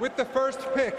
With 0.00 0.16
the 0.16 0.24
first 0.24 0.60
pick 0.74 0.94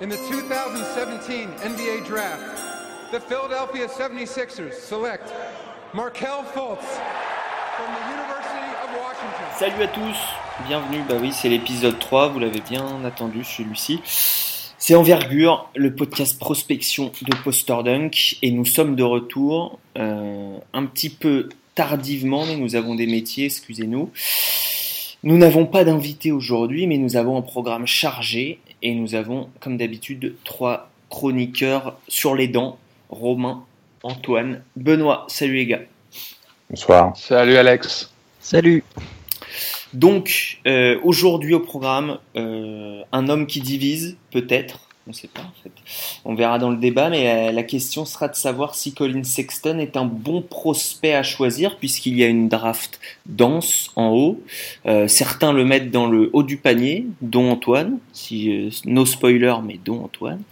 in 0.00 0.08
the 0.08 0.16
2017 0.16 1.48
NBA 1.48 2.06
Draft, 2.06 3.12
the 3.12 3.20
Philadelphia 3.20 3.86
76ers 3.86 4.72
select 4.72 5.30
Markel 5.92 6.44
Fultz 6.54 6.82
from 7.76 7.86
the 7.94 8.10
University 8.10 8.70
of 8.82 8.90
Washington. 8.98 9.46
Salut 9.58 9.82
à 9.82 9.88
tous, 9.88 10.16
bienvenue, 10.66 11.02
bah 11.06 11.16
oui 11.20 11.30
c'est 11.32 11.50
l'épisode 11.50 11.98
3, 11.98 12.28
vous 12.28 12.38
l'avez 12.38 12.60
bien 12.60 13.04
attendu 13.04 13.44
celui-ci. 13.44 14.00
C'est 14.78 14.94
Envergure, 14.94 15.68
le 15.76 15.94
podcast 15.94 16.38
prospection 16.38 17.12
de 17.20 17.36
Poster 17.44 17.76
Dunk, 17.84 18.38
et 18.40 18.50
nous 18.50 18.64
sommes 18.64 18.96
de 18.96 19.04
retour 19.04 19.78
euh, 19.98 20.56
un 20.72 20.86
petit 20.86 21.10
peu 21.10 21.50
tardivement, 21.74 22.46
mais 22.46 22.56
nous 22.56 22.76
avons 22.76 22.94
des 22.94 23.06
métiers, 23.06 23.46
excusez-nous. 23.46 24.10
Nous 25.24 25.38
n'avons 25.38 25.64
pas 25.64 25.84
d'invité 25.84 26.32
aujourd'hui, 26.32 26.86
mais 26.86 26.98
nous 26.98 27.16
avons 27.16 27.38
un 27.38 27.42
programme 27.42 27.86
chargé, 27.86 28.58
et 28.82 28.94
nous 28.94 29.14
avons, 29.14 29.48
comme 29.58 29.78
d'habitude, 29.78 30.34
trois 30.44 30.90
chroniqueurs 31.08 31.98
sur 32.08 32.34
les 32.34 32.46
dents, 32.46 32.78
Romain, 33.08 33.64
Antoine, 34.02 34.62
Benoît. 34.76 35.24
Salut 35.28 35.54
les 35.54 35.64
gars. 35.64 35.80
Bonsoir. 36.68 37.16
Salut 37.16 37.56
Alex. 37.56 38.12
Salut. 38.38 38.84
Donc, 39.94 40.58
euh, 40.66 41.00
aujourd'hui 41.02 41.54
au 41.54 41.60
programme, 41.60 42.18
euh, 42.36 43.00
un 43.10 43.28
homme 43.30 43.46
qui 43.46 43.60
divise, 43.60 44.18
peut-être, 44.30 44.90
on 45.06 45.10
ne 45.10 45.14
sait 45.14 45.28
pas 45.28 45.42
en 45.42 45.62
fait. 45.62 45.72
On 46.24 46.34
verra 46.34 46.58
dans 46.58 46.70
le 46.70 46.76
débat, 46.76 47.10
mais 47.10 47.50
euh, 47.50 47.52
la 47.52 47.62
question 47.62 48.04
sera 48.04 48.28
de 48.28 48.34
savoir 48.34 48.74
si 48.74 48.94
Colin 48.94 49.22
Sexton 49.22 49.78
est 49.78 49.96
un 49.96 50.06
bon 50.06 50.40
prospect 50.40 51.14
à 51.14 51.22
choisir, 51.22 51.76
puisqu'il 51.76 52.16
y 52.16 52.24
a 52.24 52.26
une 52.26 52.48
draft 52.48 53.00
dense 53.26 53.90
en 53.96 54.08
haut. 54.10 54.40
Euh, 54.86 55.06
certains 55.06 55.52
le 55.52 55.64
mettent 55.64 55.90
dans 55.90 56.06
le 56.06 56.30
haut 56.32 56.42
du 56.42 56.56
panier, 56.56 57.06
dont 57.20 57.50
Antoine, 57.50 57.98
si 58.12 58.50
euh, 58.50 58.70
no 58.86 59.04
spoiler, 59.04 59.54
mais 59.62 59.78
dont 59.84 60.04
Antoine. 60.04 60.42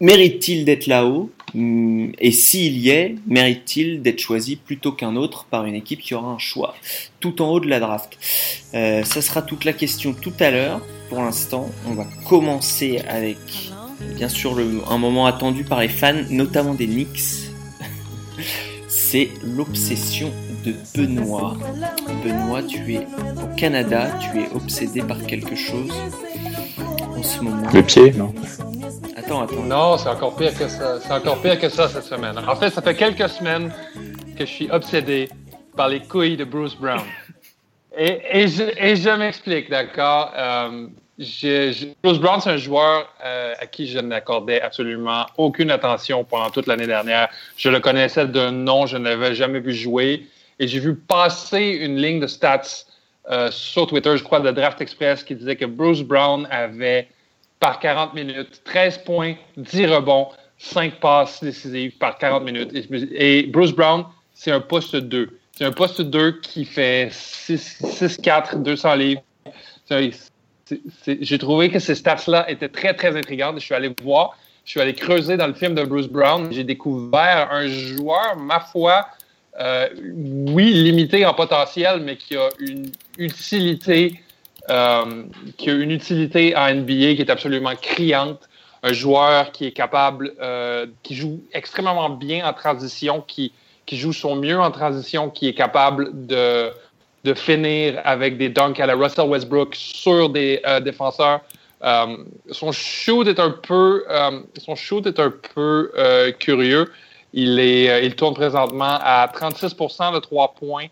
Mérite-t-il 0.00 0.64
d'être 0.64 0.86
là-haut? 0.86 1.30
Hum, 1.54 2.12
Et 2.18 2.30
s'il 2.30 2.78
y 2.78 2.90
est, 2.90 3.16
mérite-t-il 3.26 4.00
d'être 4.02 4.20
choisi 4.20 4.56
plutôt 4.56 4.92
qu'un 4.92 5.16
autre 5.16 5.46
par 5.50 5.64
une 5.64 5.74
équipe 5.74 6.00
qui 6.00 6.14
aura 6.14 6.28
un 6.30 6.38
choix? 6.38 6.74
Tout 7.20 7.42
en 7.42 7.48
haut 7.50 7.60
de 7.60 7.68
la 7.68 7.80
draft 7.80 8.16
Euh, 8.74 9.02
Ça 9.02 9.20
sera 9.22 9.42
toute 9.42 9.64
la 9.64 9.72
question 9.72 10.12
tout 10.12 10.32
à 10.40 10.50
l'heure. 10.50 10.80
Pour 11.08 11.20
l'instant, 11.22 11.68
on 11.86 11.94
va 11.94 12.06
commencer 12.28 13.00
avec, 13.08 13.38
bien 14.14 14.28
sûr, 14.28 14.56
un 14.90 14.98
moment 14.98 15.26
attendu 15.26 15.64
par 15.64 15.80
les 15.80 15.88
fans, 15.88 16.22
notamment 16.30 16.74
des 16.74 16.86
Knicks. 16.86 17.50
C'est 18.88 19.30
l'obsession 19.42 20.30
de 20.64 20.74
Benoît. 20.94 21.56
Benoît, 22.22 22.62
tu 22.62 22.94
es 22.94 22.98
au 23.42 23.56
Canada, 23.56 24.10
tu 24.20 24.38
es 24.40 24.48
obsédé 24.54 25.00
par 25.02 25.24
quelque 25.24 25.56
chose 25.56 25.90
en 27.16 27.22
ce 27.22 27.40
moment. 27.40 27.62
Non 28.16 28.34
Attends, 29.28 29.42
attends. 29.42 29.62
Non, 29.62 29.98
c'est 29.98 30.08
encore 30.08 30.36
pire 30.36 30.56
que 30.56 30.66
ça. 30.68 30.98
C'est 31.00 31.12
encore 31.12 31.42
pire 31.42 31.60
que 31.60 31.68
ça 31.68 31.86
cette 31.86 32.04
semaine. 32.04 32.38
En 32.48 32.56
fait, 32.56 32.70
ça 32.70 32.80
fait 32.80 32.94
quelques 32.94 33.28
semaines 33.28 33.70
que 34.38 34.46
je 34.46 34.50
suis 34.50 34.70
obsédé 34.70 35.28
par 35.76 35.88
les 35.90 36.00
couilles 36.00 36.38
de 36.38 36.44
Bruce 36.44 36.74
Brown. 36.74 37.02
Et, 38.00 38.20
et 38.32 38.46
je, 38.48 38.62
et 38.76 38.94
je 38.94 39.10
m'explique, 39.10 39.68
d'accord? 39.70 40.32
Euh, 40.36 40.86
je- 41.18 41.72
je- 41.72 41.86
Bruce 42.02 42.18
Brown, 42.20 42.40
c'est 42.40 42.50
un 42.50 42.56
joueur 42.56 43.08
euh, 43.24 43.54
à 43.58 43.66
qui 43.66 43.88
je 43.88 43.98
n'accordais 43.98 44.60
absolument 44.60 45.26
aucune 45.36 45.70
attention 45.72 46.22
pendant 46.22 46.48
toute 46.50 46.68
l'année 46.68 46.86
dernière. 46.86 47.28
Je 47.56 47.68
le 47.68 47.80
connaissais 47.80 48.26
d'un 48.28 48.52
nom, 48.52 48.86
je 48.86 48.96
ne 48.98 49.04
l'avais 49.08 49.34
jamais 49.34 49.58
vu 49.58 49.74
jouer. 49.74 50.26
Et 50.60 50.68
j'ai 50.68 50.78
vu 50.78 50.94
passer 50.94 51.60
une 51.80 51.96
ligne 51.96 52.20
de 52.20 52.28
stats 52.28 52.84
euh, 53.30 53.50
sur 53.50 53.88
Twitter, 53.88 54.16
je 54.16 54.22
crois, 54.22 54.38
de 54.40 54.50
Draft 54.52 54.80
Express, 54.80 55.24
qui 55.24 55.34
disait 55.34 55.56
que 55.56 55.64
Bruce 55.66 56.02
Brown 56.02 56.46
avait 56.52 57.08
par 57.60 57.80
40 57.80 58.14
minutes, 58.14 58.62
13 58.64 58.98
points, 58.98 59.34
10 59.56 59.86
rebonds, 59.86 60.28
5 60.58 61.00
passes 61.00 61.42
décisives 61.42 61.96
par 61.98 62.18
40 62.18 62.44
minutes. 62.44 62.70
Et, 63.12 63.44
Bruce 63.44 63.72
Brown, 63.72 64.04
c'est 64.34 64.50
un 64.50 64.60
poste 64.60 64.96
2. 64.96 65.38
C'est 65.52 65.64
un 65.64 65.72
poste 65.72 66.00
2 66.00 66.40
qui 66.40 66.64
fait 66.64 67.08
6-4, 67.10 68.62
200 68.62 68.94
livres. 68.94 69.22
J'ai 71.20 71.38
trouvé 71.38 71.70
que 71.70 71.78
ces 71.78 71.94
stats-là 71.94 72.48
étaient 72.50 72.68
très, 72.68 72.94
très 72.94 73.16
intrigantes. 73.16 73.58
Je 73.58 73.64
suis 73.64 73.74
allé 73.74 73.92
voir, 74.02 74.36
je 74.64 74.70
suis 74.70 74.80
allé 74.80 74.94
creuser 74.94 75.36
dans 75.36 75.46
le 75.46 75.54
film 75.54 75.74
de 75.74 75.84
Bruce 75.84 76.08
Brown. 76.08 76.48
J'ai 76.52 76.64
découvert 76.64 77.48
un 77.50 77.66
joueur, 77.66 78.36
ma 78.36 78.60
foi, 78.60 79.08
euh, 79.58 79.88
oui, 80.52 80.72
limité 80.72 81.26
en 81.26 81.34
potentiel, 81.34 82.00
mais 82.00 82.16
qui 82.16 82.36
a 82.36 82.48
une 82.60 82.92
utilité 83.16 84.20
euh, 84.70 85.24
qui 85.56 85.70
a 85.70 85.74
une 85.74 85.90
utilité 85.90 86.54
en 86.56 86.74
NBA 86.74 87.14
qui 87.14 87.22
est 87.22 87.30
absolument 87.30 87.74
criante. 87.80 88.48
Un 88.82 88.92
joueur 88.92 89.50
qui 89.50 89.66
est 89.66 89.72
capable, 89.72 90.34
euh, 90.40 90.86
qui 91.02 91.16
joue 91.16 91.42
extrêmement 91.52 92.10
bien 92.10 92.46
en 92.46 92.52
transition, 92.52 93.24
qui, 93.26 93.52
joue 93.90 94.12
son 94.12 94.36
mieux 94.36 94.60
en 94.60 94.70
transition, 94.70 95.30
qui 95.30 95.48
est 95.48 95.54
capable 95.54 96.26
de, 96.26 96.70
finir 97.34 98.00
avec 98.04 98.38
des 98.38 98.48
dunks 98.48 98.80
à 98.80 98.86
la 98.86 98.94
Russell 98.94 99.28
Westbrook 99.28 99.74
sur 99.74 100.30
des 100.30 100.62
euh, 100.66 100.80
défenseurs. 100.80 101.40
Son 102.50 102.72
shoot 102.72 103.26
est 103.26 103.38
un 103.38 103.50
peu, 103.50 104.04
son 104.58 104.76
shoot 104.76 105.06
est 105.06 105.18
un 105.18 105.32
peu 105.54 105.92
curieux. 106.38 106.90
Il, 107.32 107.58
est, 107.60 108.04
il 108.04 108.16
tourne 108.16 108.34
présentement 108.34 108.98
à 109.00 109.26
36% 109.26 110.14
de 110.14 110.18
trois 110.20 110.54
points 110.54 110.86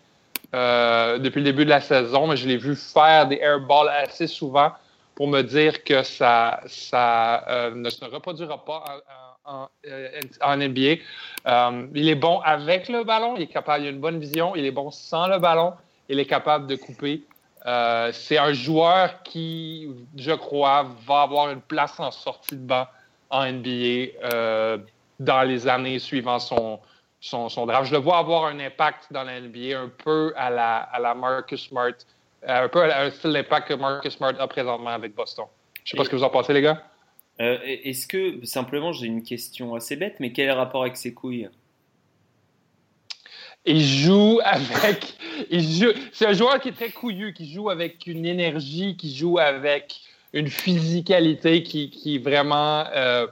euh, 0.55 1.17
depuis 1.17 1.39
le 1.39 1.45
début 1.45 1.65
de 1.65 1.69
la 1.69 1.81
saison, 1.81 2.27
mais 2.27 2.37
je 2.37 2.47
l'ai 2.47 2.57
vu 2.57 2.75
faire 2.75 3.27
des 3.27 3.37
airballs 3.37 3.89
assez 3.89 4.27
souvent 4.27 4.71
pour 5.13 5.27
me 5.27 5.41
dire 5.41 5.83
que 5.83 6.03
ça, 6.03 6.61
euh, 6.93 7.71
ne 7.75 7.89
se 7.89 8.05
reproduira 8.05 8.63
pas 8.63 8.83
en, 9.43 9.67
NBA. 10.57 11.01
Euh, 11.47 11.87
il 11.93 12.07
est 12.07 12.15
bon 12.15 12.39
avec 12.39 12.87
le 12.87 13.03
ballon, 13.03 13.35
il 13.35 13.43
est 13.43 13.47
capable, 13.47 13.83
il 13.83 13.87
a 13.87 13.89
une 13.91 13.99
bonne 13.99 14.19
vision, 14.19 14.55
il 14.55 14.65
est 14.65 14.71
bon 14.71 14.89
sans 14.89 15.27
le 15.27 15.37
ballon, 15.37 15.73
il 16.07 16.19
est 16.19 16.25
capable 16.25 16.67
de 16.67 16.75
couper. 16.75 17.23
C'est 18.13 18.37
un 18.37 18.53
joueur 18.53 19.21
qui, 19.23 19.89
je 20.15 20.31
crois, 20.31 20.87
va 21.05 21.23
avoir 21.23 21.51
une 21.51 21.59
place 21.59 21.99
en 21.99 22.11
sortie 22.11 22.55
de 22.55 22.61
banc 22.61 22.87
en 23.29 23.51
NBA 23.51 24.77
dans 25.19 25.41
les 25.43 25.67
années 25.67 25.99
suivant 25.99 26.39
son, 26.39 26.79
son, 27.19 27.49
son 27.49 27.65
draft. 27.65 27.87
Je 27.89 27.93
le 27.93 27.99
vois 27.99 28.17
avoir 28.17 28.45
un 28.45 28.59
impact 28.59 29.11
dans 29.11 29.23
la 29.23 29.39
NBA 29.39 29.79
un 29.79 29.89
peu 29.89 30.33
à 30.35 30.49
la, 30.49 30.77
à 30.77 30.99
la 30.99 31.13
Marcus 31.15 31.67
Smart, 31.67 31.91
euh, 32.47 32.65
un 32.65 32.69
peu 32.69 32.83
à 32.83 33.03
un 33.03 33.09
style 33.11 33.33
d'impact 33.33 33.67
que 33.69 33.73
Marcus 33.73 34.13
Smart 34.15 34.33
a 34.39 34.47
présentement 34.47 34.89
avec 34.89 35.15
Boston. 35.15 35.45
Je 35.83 35.91
sais 35.91 35.97
pas 35.97 36.03
ce 36.03 36.09
que 36.09 36.15
vous 36.15 36.23
en 36.23 36.29
pensez, 36.29 36.53
les 36.53 36.61
gars. 36.61 36.83
Euh, 37.39 37.57
Est-ce 37.63 38.07
que, 38.07 38.43
simplement, 38.45 38.91
j'ai 38.91 39.07
une 39.07 39.23
question 39.23 39.75
assez 39.75 39.95
bête, 39.95 40.15
mais 40.19 40.31
quel 40.31 40.45
est 40.45 40.53
le 40.53 40.57
rapport 40.57 40.81
avec 40.81 40.97
ses 40.97 41.13
couilles? 41.13 41.49
Il 43.65 43.83
joue 43.83 44.39
avec. 44.43 45.17
Il 45.49 45.61
joue, 45.61 45.91
c'est 46.13 46.25
un 46.25 46.33
joueur 46.33 46.59
qui 46.59 46.69
est 46.69 46.73
très 46.73 46.89
couillu, 46.89 47.33
qui 47.33 47.51
joue 47.51 47.69
avec 47.69 48.07
une 48.07 48.25
énergie, 48.25 48.95
qui 48.95 49.13
joue 49.15 49.37
avec 49.39 49.99
une 50.33 50.47
physicalité 50.47 51.63
qui, 51.63 51.89
qui 51.89 52.17
vraiment. 52.17 52.85
euh, 52.95 53.27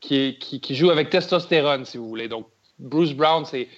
qui, 0.00 0.36
qui, 0.38 0.60
qui 0.60 0.74
joue 0.74 0.90
avec 0.90 1.08
testostérone, 1.08 1.84
si 1.86 1.96
vous 1.96 2.08
voulez. 2.08 2.28
Donc, 2.28 2.46
Bruce 2.78 3.12
Brown, 3.12 3.44
c'est, 3.44 3.68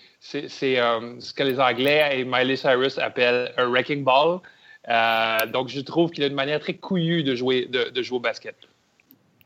euh, 0.63 1.21
ce 1.21 1.33
que 1.33 1.43
les 1.43 1.61
Anglais 1.61 2.19
et 2.19 2.25
Miley 2.25 2.57
Cyrus 2.57 2.99
appellent 2.99 3.53
un 3.57 3.69
wrecking 3.69 4.05
ball. 4.05 4.41
Euh, 4.89 5.47
donc, 5.47 5.69
je 5.69 5.81
trouve 5.81 6.11
qu'il 6.11 6.25
a 6.25 6.27
une 6.27 6.35
manière 6.35 6.61
très 6.61 6.75
couillue 6.75 7.23
de 7.23 7.35
jouer, 7.35 7.67
de, 7.67 7.91
de 7.91 8.03
jouer 8.03 8.17
au 8.17 8.21
basket. 8.21 8.57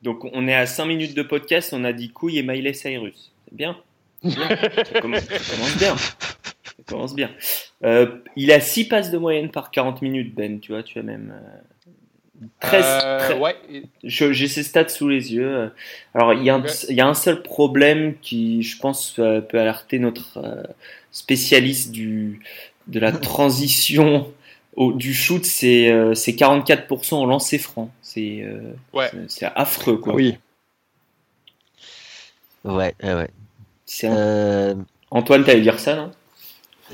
Donc, 0.02 0.24
on 0.32 0.46
est 0.48 0.54
à 0.54 0.66
5 0.66 0.86
minutes 0.86 1.14
de 1.14 1.22
podcast, 1.22 1.72
on 1.72 1.84
a 1.84 1.92
dit 1.92 2.10
couilles 2.10 2.38
et 2.38 2.42
Miley 2.42 2.72
Cyrus. 2.72 3.32
C'est 3.44 3.56
bien. 3.56 3.76
Bien. 4.22 4.34
ça, 4.84 5.00
commence, 5.00 5.26
bien. 5.78 5.96
Ça 5.96 6.82
commence 6.86 7.14
bien. 7.14 7.30
Euh, 7.84 8.18
il 8.36 8.52
a 8.52 8.60
6 8.60 8.88
passes 8.88 9.10
de 9.10 9.18
moyenne 9.18 9.50
par 9.50 9.70
40 9.70 10.02
minutes, 10.02 10.34
Ben, 10.34 10.60
tu 10.60 10.72
vois, 10.72 10.82
tu 10.82 10.98
as 10.98 11.02
même. 11.02 11.34
Euh, 12.42 12.46
13, 12.60 12.84
Euh, 13.04 13.18
13 13.28 13.38
ouais. 13.40 13.56
Je- 14.04 14.32
J'ai 14.32 14.48
ses 14.48 14.62
stats 14.62 14.88
sous 14.88 15.08
les 15.08 15.32
yeux. 15.34 15.70
Alors, 16.14 16.34
il 16.34 16.42
y, 16.42 16.50
a 16.50 16.54
un, 16.54 16.60
Ok. 16.60 16.70
il 16.88 16.96
y 16.96 17.00
a 17.00 17.06
un 17.06 17.14
seul 17.14 17.42
problème 17.42 18.14
qui, 18.20 18.62
je 18.62 18.78
pense, 18.78 19.18
euh, 19.18 19.40
peut 19.40 19.58
alerter 19.60 19.98
notre 19.98 20.38
euh, 20.38 20.62
spécialiste 21.12 21.90
du, 21.92 22.40
de 22.86 22.98
la 23.00 23.12
transition 23.12 24.32
au, 24.76 24.92
du 24.92 25.12
shoot, 25.14 25.44
c'est 25.44 25.90
euh, 25.90 26.14
c'est 26.14 26.32
44% 26.32 27.16
au 27.22 27.26
lancer 27.26 27.58
franc. 27.58 27.90
C'est 28.02 28.40
euh, 28.42 28.60
Ouais. 28.92 29.08
c'est- 29.10 29.28
c'est 29.28 29.46
affreux, 29.54 29.96
quoi. 29.98 30.14
Oui. 30.14 30.38
Ouais, 32.64 32.94
ouais, 33.02 33.14
ouais. 33.14 33.30
C'est 33.86 34.06
un- 34.06 34.16
Euh, 34.16 34.74
Antoine, 35.10 35.44
t'allais 35.44 35.60
dire 35.60 35.80
ça, 35.80 35.96
non? 35.96 36.10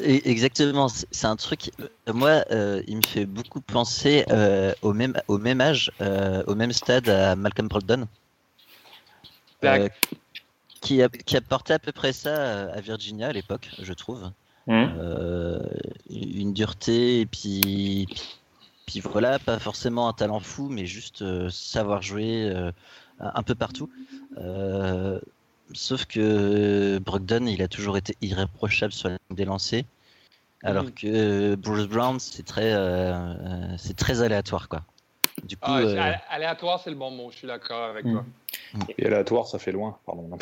Exactement, 0.03 0.89
c'est 0.89 1.27
un 1.27 1.37
truc. 1.37 1.71
euh, 1.81 2.13
Moi, 2.13 2.45
euh, 2.51 2.83
il 2.87 2.97
me 2.99 3.03
fait 3.03 3.27
beaucoup 3.27 3.61
penser 3.61 4.25
euh, 4.31 4.73
au 4.83 4.93
même 4.93 5.15
au 5.29 5.39
même 5.39 5.61
âge, 5.61 5.91
euh, 6.01 6.43
au 6.47 6.55
même 6.55 6.73
stade 6.73 7.09
à 7.09 7.37
Malcolm 7.37 7.69
Brogdon, 7.69 8.07
qui 10.81 11.03
a 11.03 11.09
qui 11.09 11.37
a 11.37 11.41
porté 11.41 11.73
à 11.73 11.79
peu 11.79 11.93
près 11.93 12.13
ça 12.13 12.71
à 12.73 12.81
Virginia 12.81 13.29
à 13.29 13.33
l'époque, 13.33 13.71
je 13.81 13.93
trouve. 13.93 14.31
Euh, 14.99 15.61
une 16.11 16.53
dureté 16.53 17.21
et 17.21 17.27
puis 17.27 18.07
puis 18.87 19.01
voilà, 19.01 19.39
pas 19.39 19.59
forcément 19.59 20.09
un 20.09 20.13
talent 20.13 20.41
fou, 20.41 20.69
mais 20.69 20.87
juste 20.87 21.25
savoir 21.51 22.03
jouer 22.03 22.53
un 23.21 23.43
peu 23.43 23.55
partout. 23.55 23.91
Sauf 25.73 26.07
que 26.07 26.99
Brogdon, 26.99 27.47
il 27.47 27.63
a 27.63 27.69
toujours 27.69 27.97
été 27.97 28.17
irréprochable 28.21 28.93
sur 28.93 29.09
la 29.09 29.19
des 29.31 29.45
lancers. 29.45 29.85
Alors 30.63 30.85
mm. 30.85 30.93
que 30.93 31.55
Bruce 31.57 31.87
Brown, 31.87 32.19
c'est 32.19 32.45
très, 32.45 32.75
c'est 33.79 33.97
très 33.97 34.23
aléatoire, 34.23 34.69
quoi. 34.69 34.83
Du 35.45 35.57
coup, 35.57 35.71
ah, 35.71 36.17
aléatoire, 36.31 36.81
c'est 36.83 36.91
le 36.91 36.97
bon 36.97 37.11
mot. 37.11 37.31
Je 37.31 37.39
suis 37.39 37.47
d'accord 37.47 37.91
avec 37.91 38.07
mm. 38.07 38.13
toi. 38.13 38.25
Et 38.97 39.07
aléatoire, 39.07 39.47
ça 39.47 39.59
fait 39.59 39.73
loin. 39.73 39.99
Pardon. 40.07 40.31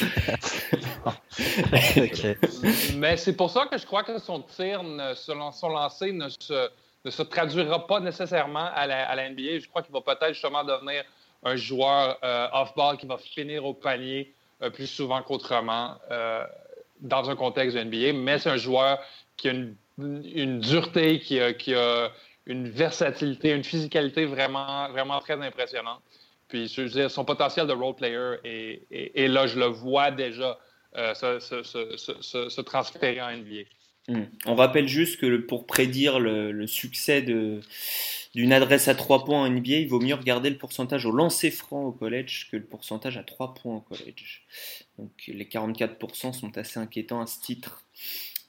Mais 2.96 3.16
c'est 3.16 3.34
pour 3.34 3.50
ça 3.50 3.66
que 3.66 3.76
je 3.76 3.84
crois 3.86 4.04
que 4.04 4.18
son 4.18 4.42
tir, 4.42 4.82
son 5.16 5.68
lancer 5.68 6.12
ne 6.12 6.28
se, 6.28 6.70
ne 7.04 7.10
se 7.10 7.22
traduira 7.22 7.86
pas 7.86 8.00
nécessairement 8.00 8.70
à 8.74 8.86
la, 8.86 9.08
à 9.08 9.14
la 9.16 9.30
NBA. 9.30 9.58
Je 9.58 9.68
crois 9.68 9.82
qu'il 9.82 9.92
va 9.92 10.00
peut-être 10.00 10.32
justement 10.32 10.64
devenir 10.64 11.04
un 11.42 11.56
joueur 11.56 12.18
euh, 12.22 12.48
off-ball 12.52 12.96
qui 12.96 13.06
va 13.06 13.18
finir 13.18 13.64
au 13.64 13.74
panier 13.74 14.34
euh, 14.62 14.70
plus 14.70 14.86
souvent 14.86 15.22
qu'autrement 15.22 15.96
euh, 16.10 16.44
dans 17.00 17.30
un 17.30 17.36
contexte 17.36 17.76
de 17.76 17.82
NBA. 17.82 18.12
Mais 18.12 18.38
c'est 18.38 18.50
un 18.50 18.56
joueur 18.56 18.98
qui 19.36 19.48
a 19.48 19.52
une, 19.52 20.60
dureté, 20.60 21.20
qui 21.20 21.40
a, 21.40 22.10
une 22.46 22.68
versatilité, 22.68 23.52
une 23.52 23.64
physicalité 23.64 24.26
vraiment, 24.26 24.88
vraiment 24.90 25.20
très 25.20 25.40
impressionnante. 25.40 26.00
Puis, 26.48 26.68
je 26.68 26.82
veux 26.82 26.88
dire, 26.88 27.10
son 27.10 27.24
potentiel 27.24 27.66
de 27.66 27.72
role 27.72 27.94
player 27.94 28.34
est, 28.44 29.28
là, 29.28 29.46
je 29.46 29.58
le 29.58 29.66
vois 29.66 30.10
déjà 30.10 30.58
se, 30.94 32.60
transférer 32.60 33.22
en 33.22 33.30
NBA. 33.36 33.62
Hmm. 34.08 34.24
On 34.46 34.56
rappelle 34.56 34.88
juste 34.88 35.20
que 35.20 35.36
pour 35.36 35.66
prédire 35.66 36.18
le, 36.18 36.66
succès 36.66 37.22
d'une 38.34 38.52
adresse 38.52 38.88
à 38.88 38.94
3 38.94 39.24
points 39.24 39.42
en 39.42 39.50
NBA, 39.50 39.78
il 39.78 39.88
vaut 39.88 40.00
mieux 40.00 40.14
regarder 40.14 40.50
le 40.50 40.58
pourcentage 40.58 41.04
au 41.06 41.12
lancer 41.12 41.50
franc 41.50 41.84
au 41.84 41.92
collège 41.92 42.48
que 42.50 42.56
le 42.56 42.64
pourcentage 42.64 43.16
à 43.16 43.24
3 43.24 43.54
points 43.54 43.76
au 43.76 43.80
collège. 43.80 44.46
Donc 44.98 45.10
les 45.26 45.44
44% 45.44 46.32
sont 46.32 46.56
assez 46.56 46.78
inquiétants 46.78 47.20
à 47.20 47.26
ce 47.26 47.40
titre. 47.40 47.84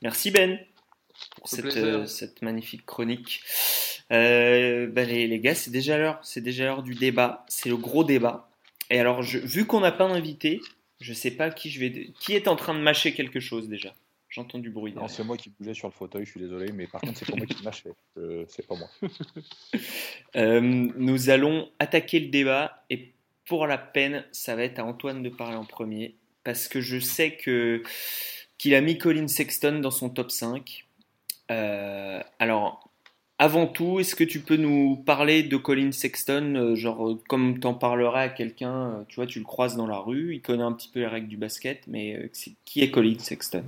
Merci 0.01 0.31
Ben 0.31 0.59
pour 1.35 1.47
cette, 1.47 1.77
euh, 1.77 2.07
magnifique 2.41 2.85
chronique. 2.85 3.41
Euh, 4.11 4.87
bah, 4.87 5.03
les, 5.03 5.39
gars, 5.39 5.55
c'est 5.55 5.71
déjà 5.71 5.97
l'heure, 5.97 6.19
c'est 6.23 6.41
déjà 6.41 6.65
l'heure 6.65 6.83
du 6.83 6.95
débat. 6.95 7.45
C'est 7.47 7.69
le 7.69 7.77
gros 7.77 8.03
débat. 8.03 8.49
Et 8.89 8.99
alors, 8.99 9.21
vu 9.21 9.65
qu'on 9.65 9.79
n'a 9.79 9.91
pas 9.91 10.07
d'invité, 10.07 10.61
je 10.99 11.13
sais 11.13 11.31
pas 11.31 11.49
qui 11.49 11.69
je 11.69 11.79
vais, 11.79 12.09
qui 12.19 12.33
est 12.33 12.47
en 12.47 12.55
train 12.55 12.73
de 12.73 12.79
mâcher 12.79 13.13
quelque 13.13 13.39
chose 13.39 13.69
déjà. 13.69 13.93
J'entends 14.31 14.59
du 14.59 14.69
bruit. 14.69 14.93
Non, 14.93 15.09
c'est 15.09 15.25
moi 15.25 15.35
qui 15.35 15.49
bougeais 15.49 15.73
sur 15.73 15.89
le 15.89 15.93
fauteuil, 15.93 16.25
je 16.25 16.31
suis 16.31 16.39
désolé, 16.39 16.71
mais 16.71 16.87
par 16.87 17.01
contre, 17.01 17.17
c'est 17.17 17.29
pas 17.29 17.35
moi 17.35 17.45
qui 17.45 17.61
mâchais. 17.63 17.91
Euh, 18.17 18.45
c'est 18.47 18.65
pas 18.65 18.75
moi. 18.75 18.89
Euh, 20.37 20.61
nous 20.61 21.29
allons 21.29 21.69
attaquer 21.79 22.21
le 22.21 22.27
débat 22.27 22.85
et 22.89 23.11
pour 23.45 23.67
la 23.67 23.77
peine, 23.77 24.23
ça 24.31 24.55
va 24.55 24.63
être 24.63 24.79
à 24.79 24.85
Antoine 24.85 25.21
de 25.21 25.29
parler 25.29 25.57
en 25.57 25.65
premier 25.65 26.15
parce 26.45 26.69
que 26.69 26.79
je 26.79 26.99
sais 26.99 27.35
que 27.35 27.83
qu'il 28.57 28.73
a 28.75 28.79
mis 28.79 28.97
Colin 28.97 29.27
Sexton 29.27 29.79
dans 29.79 29.91
son 29.91 30.09
top 30.09 30.31
5. 30.31 30.85
Euh, 31.51 32.21
alors, 32.39 32.89
avant 33.37 33.67
tout, 33.67 33.99
est-ce 33.99 34.15
que 34.15 34.23
tu 34.23 34.39
peux 34.39 34.55
nous 34.55 34.95
parler 34.95 35.43
de 35.43 35.57
Colin 35.57 35.91
Sexton, 35.91 36.75
genre 36.75 37.17
comme 37.27 37.59
t'en 37.59 37.73
parlerais 37.73 38.23
à 38.23 38.29
quelqu'un, 38.29 39.03
tu 39.09 39.15
vois, 39.15 39.27
tu 39.27 39.39
le 39.39 39.45
croises 39.45 39.75
dans 39.75 39.87
la 39.87 39.97
rue, 39.97 40.35
il 40.35 40.41
connaît 40.41 40.63
un 40.63 40.71
petit 40.71 40.89
peu 40.89 41.01
les 41.01 41.07
règles 41.07 41.27
du 41.27 41.37
basket, 41.37 41.85
mais 41.87 42.31
qui 42.63 42.81
est 42.81 42.91
Colin 42.91 43.19
Sexton? 43.19 43.65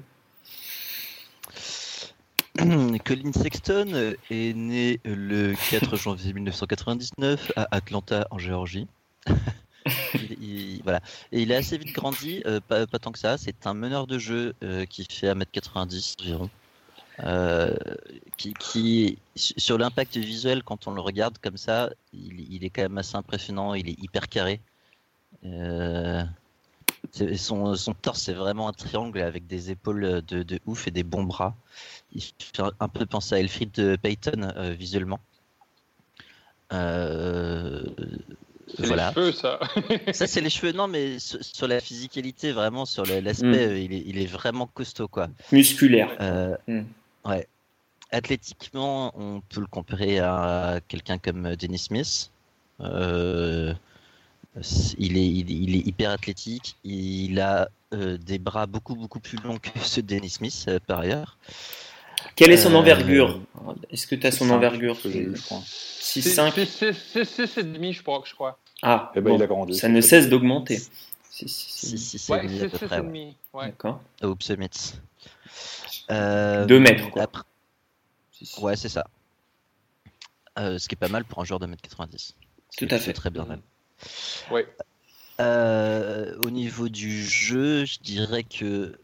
Colin 2.57 3.33
Sexton 3.33 4.13
est 4.29 4.55
né 4.55 4.99
le 5.05 5.55
4 5.71 5.95
janvier 5.97 6.33
1999 6.33 7.51
à 7.55 7.67
Atlanta, 7.71 8.27
en 8.29 8.37
Géorgie. 8.37 8.87
il, 10.41 10.81
voilà. 10.83 11.01
Et 11.31 11.41
il 11.41 11.53
a 11.53 11.57
assez 11.57 11.77
vite 11.77 11.93
grandi, 11.93 12.43
euh, 12.45 12.59
pas, 12.67 12.85
tant 12.85 13.11
que 13.11 13.19
ça. 13.19 13.37
C'est 13.37 13.65
un 13.65 13.73
meneur 13.73 14.07
de 14.07 14.17
jeu 14.17 14.53
euh, 14.63 14.85
qui 14.85 15.05
fait 15.09 15.27
1m90 15.33 16.21
environ. 16.21 16.49
Euh, 17.23 17.75
qui, 18.37 19.19
sur 19.35 19.77
l'impact 19.77 20.17
visuel, 20.17 20.63
quand 20.63 20.87
on 20.87 20.91
le 20.91 21.01
regarde 21.01 21.37
comme 21.39 21.57
ça, 21.57 21.91
il, 22.11 22.63
est 22.63 22.69
quand 22.69 22.81
même 22.81 22.97
assez 22.97 23.15
impressionnant. 23.15 23.73
Il 23.73 23.89
est 23.89 23.99
hyper 24.01 24.27
carré. 24.29 24.61
Son, 27.11 27.75
son, 27.75 27.93
torse, 27.93 28.21
c'est 28.21 28.33
vraiment 28.33 28.69
un 28.69 28.73
triangle 28.73 29.21
avec 29.21 29.45
des 29.45 29.71
épaules 29.71 30.21
de, 30.25 30.41
de, 30.43 30.59
ouf 30.65 30.87
et 30.87 30.91
des 30.91 31.03
bons 31.03 31.23
bras 31.23 31.55
il 32.15 32.21
fait 32.21 32.63
un 32.79 32.87
peu 32.87 33.05
penser 33.05 33.35
à 33.35 33.39
Elfried 33.39 33.97
Payton 33.97 34.53
euh, 34.55 34.73
visuellement. 34.73 35.19
Euh, 36.71 37.83
c'est 38.75 38.95
les 38.95 38.97
cheveux, 38.97 39.31
ça. 39.31 39.59
ça, 40.13 40.27
c'est 40.27 40.41
les 40.41 40.49
cheveux. 40.49 40.71
Non, 40.71 40.87
mais 40.87 41.19
sur, 41.19 41.67
la 41.67 41.79
physicalité, 41.79 42.51
vraiment, 42.51 42.85
sur 42.85 43.05
l'aspect, 43.05 43.87
mm. 43.87 43.91
il, 43.91 44.17
est, 44.17 44.25
vraiment 44.25 44.67
costaud, 44.67 45.07
quoi. 45.07 45.27
Musculaire. 45.51 46.09
Euh, 46.21 46.55
mm. 46.67 46.83
Ouais. 47.25 47.47
Athlétiquement, 48.11 49.11
on 49.19 49.41
peut 49.41 49.61
le 49.61 49.67
comparer 49.67 50.19
à 50.19 50.79
quelqu'un 50.87 51.17
comme 51.17 51.55
Dennis 51.55 51.79
Smith. 51.79 52.31
Il, 54.97 55.17
est, 55.17 55.27
il, 55.27 55.75
est, 55.75 55.87
hyper 55.87 56.11
athlétique. 56.11 56.75
Il 56.83 57.39
a 57.39 57.69
des 57.91 58.39
bras 58.39 58.65
beaucoup, 58.65 58.95
beaucoup 58.95 59.19
plus 59.19 59.37
longs 59.43 59.57
que 59.57 59.69
ceux 59.79 60.01
de 60.01 60.07
Dennis 60.07 60.31
Smith, 60.31 60.69
par 60.87 60.99
ailleurs. 60.99 61.37
Quelle 62.35 62.51
est 62.51 62.57
son 62.57 62.73
euh, 62.73 62.77
envergure 62.77 63.39
Est-ce 63.89 64.07
que 64.07 64.15
tu 64.15 64.27
as 64.27 64.31
son 64.31 64.49
envergure 64.49 64.95
6,5 64.95 65.71
6,5 66.01 67.93
je 67.93 68.01
crois. 68.01 68.23
Je 68.25 68.33
crois. 68.33 68.59
Ah, 68.81 69.11
eh 69.15 69.21
ben, 69.21 69.35
il 69.35 69.41
a 69.41 69.47
grandi. 69.47 69.75
Ça 69.75 69.87
ne 69.87 70.01
cesse 70.01 70.27
d'augmenter. 70.29 70.81
6,5 71.31 73.33
ouais. 73.53 73.65
D'accord. 73.65 74.01
Oups, 74.23 74.49
Mitz. 74.51 74.99
2 76.09 76.15
euh, 76.15 76.79
mètres. 76.79 77.09
Quoi. 77.11 77.27
Ouais, 78.61 78.75
c'est 78.75 78.89
ça. 78.89 79.05
Euh, 80.59 80.77
ce 80.77 80.87
qui 80.87 80.95
est 80.95 80.97
pas 80.97 81.07
mal 81.07 81.25
pour 81.25 81.39
un 81.39 81.45
joueur 81.45 81.59
de 81.59 81.67
1m90. 81.67 82.33
Tout 82.77 82.87
à 82.89 82.99
fait. 82.99 83.13
Très 83.13 83.29
bien 83.29 83.45
même. 83.45 83.61
Ouais. 84.51 84.67
Euh, 85.39 86.37
au 86.45 86.49
niveau 86.49 86.89
du 86.89 87.23
jeu, 87.23 87.85
je 87.85 87.99
dirais 87.99 88.43
que 88.43 88.99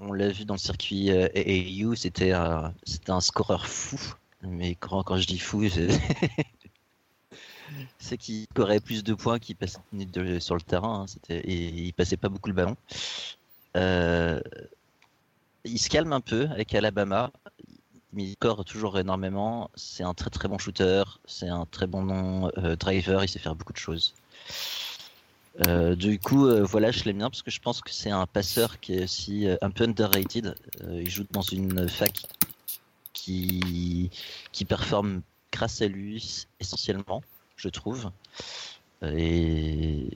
on 0.00 0.12
l'a 0.12 0.28
vu 0.28 0.44
dans 0.44 0.54
le 0.54 0.58
circuit 0.58 1.10
euh, 1.10 1.28
AAU, 1.34 1.96
c'était 1.96 2.32
un, 2.32 2.72
un 3.08 3.20
scoreur 3.20 3.66
fou. 3.66 3.98
Mais 4.42 4.76
quand, 4.76 5.16
je 5.16 5.26
dis 5.26 5.40
fou, 5.40 5.64
c'est 7.98 8.16
qu'il 8.16 8.46
scorait 8.52 8.80
plus 8.80 9.02
de 9.02 9.14
points 9.14 9.40
qu'il 9.40 9.56
passait 9.56 9.80
sur 10.38 10.54
le 10.54 10.60
terrain. 10.60 11.02
Hein, 11.02 11.06
c'était, 11.08 11.40
et 11.40 11.66
il 11.66 11.92
passait 11.92 12.16
pas 12.16 12.28
beaucoup 12.28 12.48
le 12.48 12.54
ballon. 12.54 12.76
Euh, 13.76 14.40
il 15.64 15.78
se 15.78 15.90
calme 15.90 16.12
un 16.12 16.20
peu 16.20 16.48
avec 16.50 16.72
Alabama. 16.74 17.32
Il 18.16 18.32
score 18.32 18.64
toujours 18.64 18.98
énormément. 18.98 19.70
C'est 19.74 20.02
un 20.02 20.14
très 20.14 20.30
très 20.30 20.48
bon 20.48 20.58
shooter. 20.58 21.02
C'est 21.26 21.48
un 21.48 21.66
très 21.66 21.86
bon 21.86 22.50
euh, 22.58 22.76
driver. 22.76 23.22
Il 23.24 23.28
sait 23.28 23.38
faire 23.38 23.54
beaucoup 23.54 23.72
de 23.72 23.78
choses. 23.78 24.14
Euh, 25.66 25.94
du 25.94 26.18
coup, 26.18 26.46
euh, 26.46 26.62
voilà, 26.64 26.90
je 26.90 27.04
l'aime 27.04 27.18
bien 27.18 27.30
parce 27.30 27.42
que 27.42 27.50
je 27.50 27.60
pense 27.60 27.80
que 27.80 27.90
c'est 27.90 28.10
un 28.10 28.26
passeur 28.26 28.80
qui 28.80 28.94
est 28.94 29.04
aussi 29.04 29.46
un 29.60 29.70
peu 29.70 29.84
underrated. 29.84 30.54
il 30.88 31.10
joue 31.10 31.24
dans 31.30 31.42
une 31.42 31.88
fac 31.88 32.22
qui, 33.12 34.10
qui 34.52 34.64
performe 34.64 35.22
grâce 35.52 35.82
à 35.82 35.88
lui 35.88 36.46
essentiellement, 36.60 37.22
je 37.56 37.68
trouve. 37.68 38.10
Et, 39.02 40.08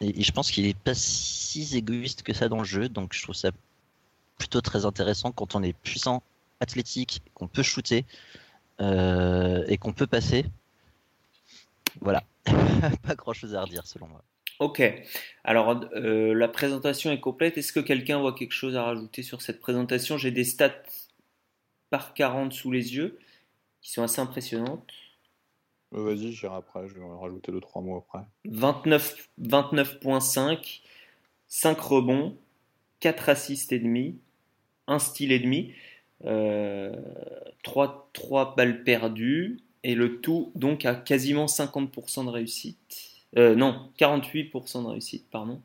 et, 0.00 0.22
je 0.22 0.32
pense 0.32 0.50
qu'il 0.50 0.66
est 0.66 0.78
pas 0.78 0.94
si 0.94 1.76
égoïste 1.76 2.22
que 2.22 2.32
ça 2.32 2.48
dans 2.48 2.58
le 2.58 2.64
jeu, 2.64 2.88
donc 2.88 3.14
je 3.14 3.22
trouve 3.22 3.34
ça 3.34 3.50
plutôt 4.38 4.60
très 4.60 4.84
intéressant 4.84 5.32
quand 5.32 5.54
on 5.54 5.62
est 5.62 5.72
puissant, 5.72 6.22
athlétique, 6.60 7.22
qu'on 7.34 7.48
peut 7.48 7.62
shooter 7.62 8.04
et 8.80 9.78
qu'on 9.78 9.92
peut 9.92 10.06
passer. 10.06 10.44
Voilà, 12.00 12.24
pas 13.06 13.14
grand 13.14 13.32
chose 13.32 13.54
à 13.54 13.62
redire 13.62 13.86
selon 13.86 14.08
moi. 14.08 14.22
Ok. 14.60 14.82
Alors, 15.42 15.80
euh, 15.94 16.32
la 16.32 16.48
présentation 16.48 17.10
est 17.10 17.20
complète. 17.20 17.58
Est-ce 17.58 17.72
que 17.72 17.80
quelqu'un 17.80 18.20
voit 18.20 18.34
quelque 18.34 18.52
chose 18.52 18.76
à 18.76 18.84
rajouter 18.84 19.22
sur 19.22 19.42
cette 19.42 19.60
présentation? 19.60 20.16
J'ai 20.16 20.30
des 20.30 20.44
stats 20.44 20.82
par 21.90 22.14
40 22.14 22.52
sous 22.52 22.70
les 22.70 22.94
yeux 22.94 23.18
qui 23.80 23.90
sont 23.90 24.02
assez 24.02 24.20
impressionnantes. 24.20 24.92
Euh, 25.94 26.04
vas-y, 26.04 26.32
j'irai 26.32 26.54
après. 26.54 26.88
Je 26.88 26.94
vais 26.94 27.00
rajouter 27.20 27.52
2-3 27.52 27.82
mots 27.82 27.96
après. 27.96 28.24
29, 28.44 29.28
29.5, 29.40 30.82
5 31.48 31.80
rebonds, 31.80 32.36
4 33.00 33.28
assists 33.28 33.72
et 33.72 33.80
demi, 33.80 34.18
1 34.86 34.98
style 35.00 35.32
et 35.32 35.40
demi, 35.40 35.72
3, 36.22 36.30
euh, 36.30 36.92
3 38.12 38.54
balles 38.56 38.84
perdues 38.84 39.60
et 39.82 39.94
le 39.94 40.20
tout 40.20 40.52
donc 40.54 40.84
à 40.84 40.94
quasiment 40.94 41.46
50% 41.46 42.24
de 42.24 42.30
réussite. 42.30 42.78
Euh, 43.36 43.54
non, 43.54 43.90
48% 43.98 44.84
de 44.84 44.88
réussite, 44.88 45.26
pardon. 45.30 45.60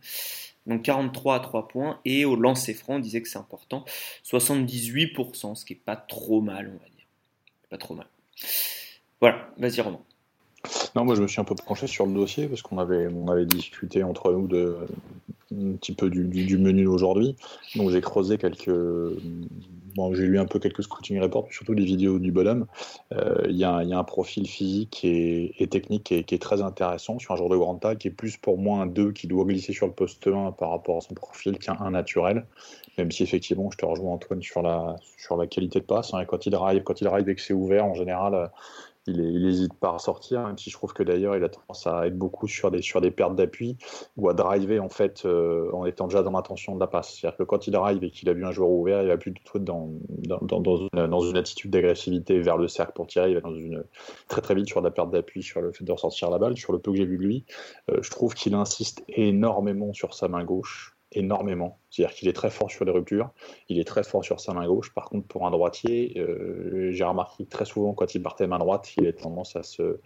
Donc 0.65 0.83
43 0.83 1.35
à 1.35 1.39
3 1.39 1.67
points. 1.67 1.99
Et 2.05 2.25
au 2.25 2.35
lancer 2.35 2.73
franc, 2.73 2.95
on 2.95 2.99
disait 2.99 3.21
que 3.21 3.29
c'est 3.29 3.39
important. 3.39 3.85
78%, 4.23 5.55
ce 5.55 5.65
qui 5.65 5.73
est 5.73 5.75
pas 5.75 5.95
trop 5.95 6.41
mal, 6.41 6.67
on 6.67 6.77
va 6.83 6.89
dire. 6.89 7.05
pas 7.69 7.77
trop 7.77 7.95
mal. 7.95 8.07
Voilà, 9.21 9.51
vas-y 9.57 9.81
Romain. 9.81 10.01
Non, 10.95 11.05
moi 11.05 11.15
je 11.15 11.21
me 11.21 11.27
suis 11.27 11.39
un 11.39 11.43
peu 11.43 11.55
penché 11.55 11.87
sur 11.87 12.05
le 12.05 12.13
dossier 12.13 12.47
parce 12.47 12.61
qu'on 12.61 12.77
avait, 12.77 13.07
on 13.07 13.27
avait 13.27 13.45
discuté 13.45 14.03
entre 14.03 14.31
nous 14.31 14.47
de 14.47 14.77
un 15.51 15.73
petit 15.73 15.93
peu 15.93 16.09
du, 16.09 16.25
du, 16.25 16.57
menu 16.57 16.83
d'aujourd'hui. 16.83 17.35
Donc 17.75 17.89
j'ai 17.89 18.01
creusé 18.01 18.37
quelques. 18.37 18.71
Bon, 19.95 20.13
j'ai 20.13 20.27
lu 20.27 20.39
un 20.39 20.45
peu 20.45 20.59
quelques 20.59 20.83
scouting 20.83 21.19
reports, 21.19 21.47
surtout 21.51 21.73
les 21.73 21.83
vidéos 21.83 22.19
du 22.19 22.31
bonhomme. 22.31 22.67
Euh, 23.11 23.41
il 23.49 23.55
y, 23.55 23.61
y, 23.61 23.63
a 23.63 23.75
un 23.75 24.03
profil 24.03 24.47
physique 24.47 25.03
et, 25.03 25.67
technique 25.69 26.03
qui 26.03 26.35
est, 26.35 26.41
très 26.41 26.61
intéressant 26.61 27.17
sur 27.17 27.33
un 27.33 27.35
joueur 27.35 27.49
de 27.49 27.57
grande 27.57 27.79
taille, 27.79 27.97
qui 27.97 28.07
est 28.07 28.11
plus 28.11 28.37
pour 28.37 28.59
moi 28.59 28.81
un 28.81 28.85
2 28.85 29.11
qui 29.11 29.25
doit 29.25 29.45
glisser 29.45 29.73
sur 29.73 29.87
le 29.87 29.93
poste 29.93 30.27
1 30.27 30.51
par 30.51 30.69
rapport 30.69 30.97
à 30.97 31.01
son 31.01 31.15
profil 31.15 31.57
qu'un 31.57 31.75
1 31.79 31.91
naturel. 31.91 32.45
Même 32.99 33.11
si 33.11 33.23
effectivement, 33.23 33.71
je 33.71 33.77
te 33.77 33.85
rejoins 33.85 34.13
Antoine 34.13 34.41
sur 34.41 34.61
la, 34.61 34.95
sur 35.17 35.37
la 35.37 35.47
qualité 35.47 35.79
de 35.79 35.85
passe. 35.85 36.13
Hein, 36.13 36.23
quand 36.25 36.45
il 36.45 36.53
arrive, 36.53 36.83
quand 36.83 37.01
il 37.01 37.07
arrive 37.07 37.27
et 37.27 37.35
que 37.35 37.41
c'est 37.41 37.53
ouvert, 37.53 37.85
en 37.85 37.95
général, 37.95 38.51
il 39.11 39.43
n'hésite 39.43 39.73
pas 39.73 39.95
à 39.95 39.99
sortir, 39.99 40.45
même 40.45 40.57
si 40.57 40.69
je 40.69 40.75
trouve 40.75 40.93
que 40.93 41.03
d'ailleurs 41.03 41.35
il 41.35 41.43
a 41.43 41.49
tendance 41.49 41.87
à 41.87 42.07
être 42.07 42.17
beaucoup 42.17 42.47
sur 42.47 42.71
des, 42.71 42.81
sur 42.81 43.01
des 43.01 43.11
pertes 43.11 43.35
d'appui 43.35 43.77
ou 44.17 44.29
à 44.29 44.33
driver 44.33 44.79
en 44.79 44.89
fait 44.89 45.23
euh, 45.25 45.69
en 45.73 45.85
étant 45.85 46.07
déjà 46.07 46.23
dans 46.23 46.31
l'intention 46.31 46.75
de 46.75 46.79
la 46.79 46.87
passe. 46.87 47.13
C'est-à-dire 47.13 47.37
que 47.37 47.43
quand 47.43 47.67
il 47.67 47.71
drive 47.71 48.03
et 48.03 48.11
qu'il 48.11 48.29
a 48.29 48.33
vu 48.33 48.45
un 48.45 48.51
joueur 48.51 48.69
ouvert, 48.69 49.01
il 49.01 49.07
va 49.07 49.17
plus 49.17 49.31
du 49.31 49.41
tout 49.43 49.59
dans, 49.59 49.89
dans, 50.41 50.59
dans 50.61 51.21
une, 51.21 51.37
attitude 51.37 51.71
d'agressivité 51.71 52.39
vers 52.39 52.57
le 52.57 52.67
cercle 52.67 52.93
pour 52.93 53.07
tirer, 53.07 53.29
il 53.29 53.35
va 53.35 53.41
dans 53.41 53.55
une, 53.55 53.83
très 54.27 54.41
très 54.41 54.55
vite 54.55 54.67
sur 54.67 54.81
la 54.81 54.91
perte 54.91 55.11
d'appui, 55.11 55.43
sur 55.43 55.61
le 55.61 55.71
fait 55.71 55.83
de 55.83 55.91
ressortir 55.91 56.29
la 56.29 56.37
balle. 56.37 56.57
Sur 56.57 56.73
le 56.73 56.79
peu 56.79 56.91
que 56.91 56.97
j'ai 56.97 57.05
vu 57.05 57.17
de 57.17 57.23
lui, 57.23 57.45
euh, 57.91 57.99
je 58.01 58.09
trouve 58.09 58.33
qu'il 58.33 58.53
insiste 58.53 59.03
énormément 59.07 59.93
sur 59.93 60.13
sa 60.13 60.27
main 60.27 60.43
gauche 60.43 60.98
énormément. 61.11 61.79
C'est-à-dire 61.89 62.15
qu'il 62.15 62.27
est 62.27 62.33
très 62.33 62.49
fort 62.49 62.69
sur 62.69 62.85
les 62.85 62.91
ruptures, 62.91 63.31
il 63.67 63.79
est 63.79 63.83
très 63.83 64.03
fort 64.03 64.23
sur 64.23 64.39
sa 64.39 64.53
main 64.53 64.67
gauche. 64.67 64.93
Par 64.93 65.05
contre, 65.05 65.27
pour 65.27 65.45
un 65.47 65.51
droitier, 65.51 66.13
euh, 66.17 66.91
j'ai 66.91 67.03
remarqué 67.03 67.45
très 67.45 67.65
souvent, 67.65 67.93
quand 67.93 68.13
il 68.13 68.21
partait 68.21 68.47
main 68.47 68.59
droite, 68.59 68.93
il 68.97 69.07
a 69.07 69.13
tendance 69.13 69.55
à 69.55 69.63
se, 69.63 69.99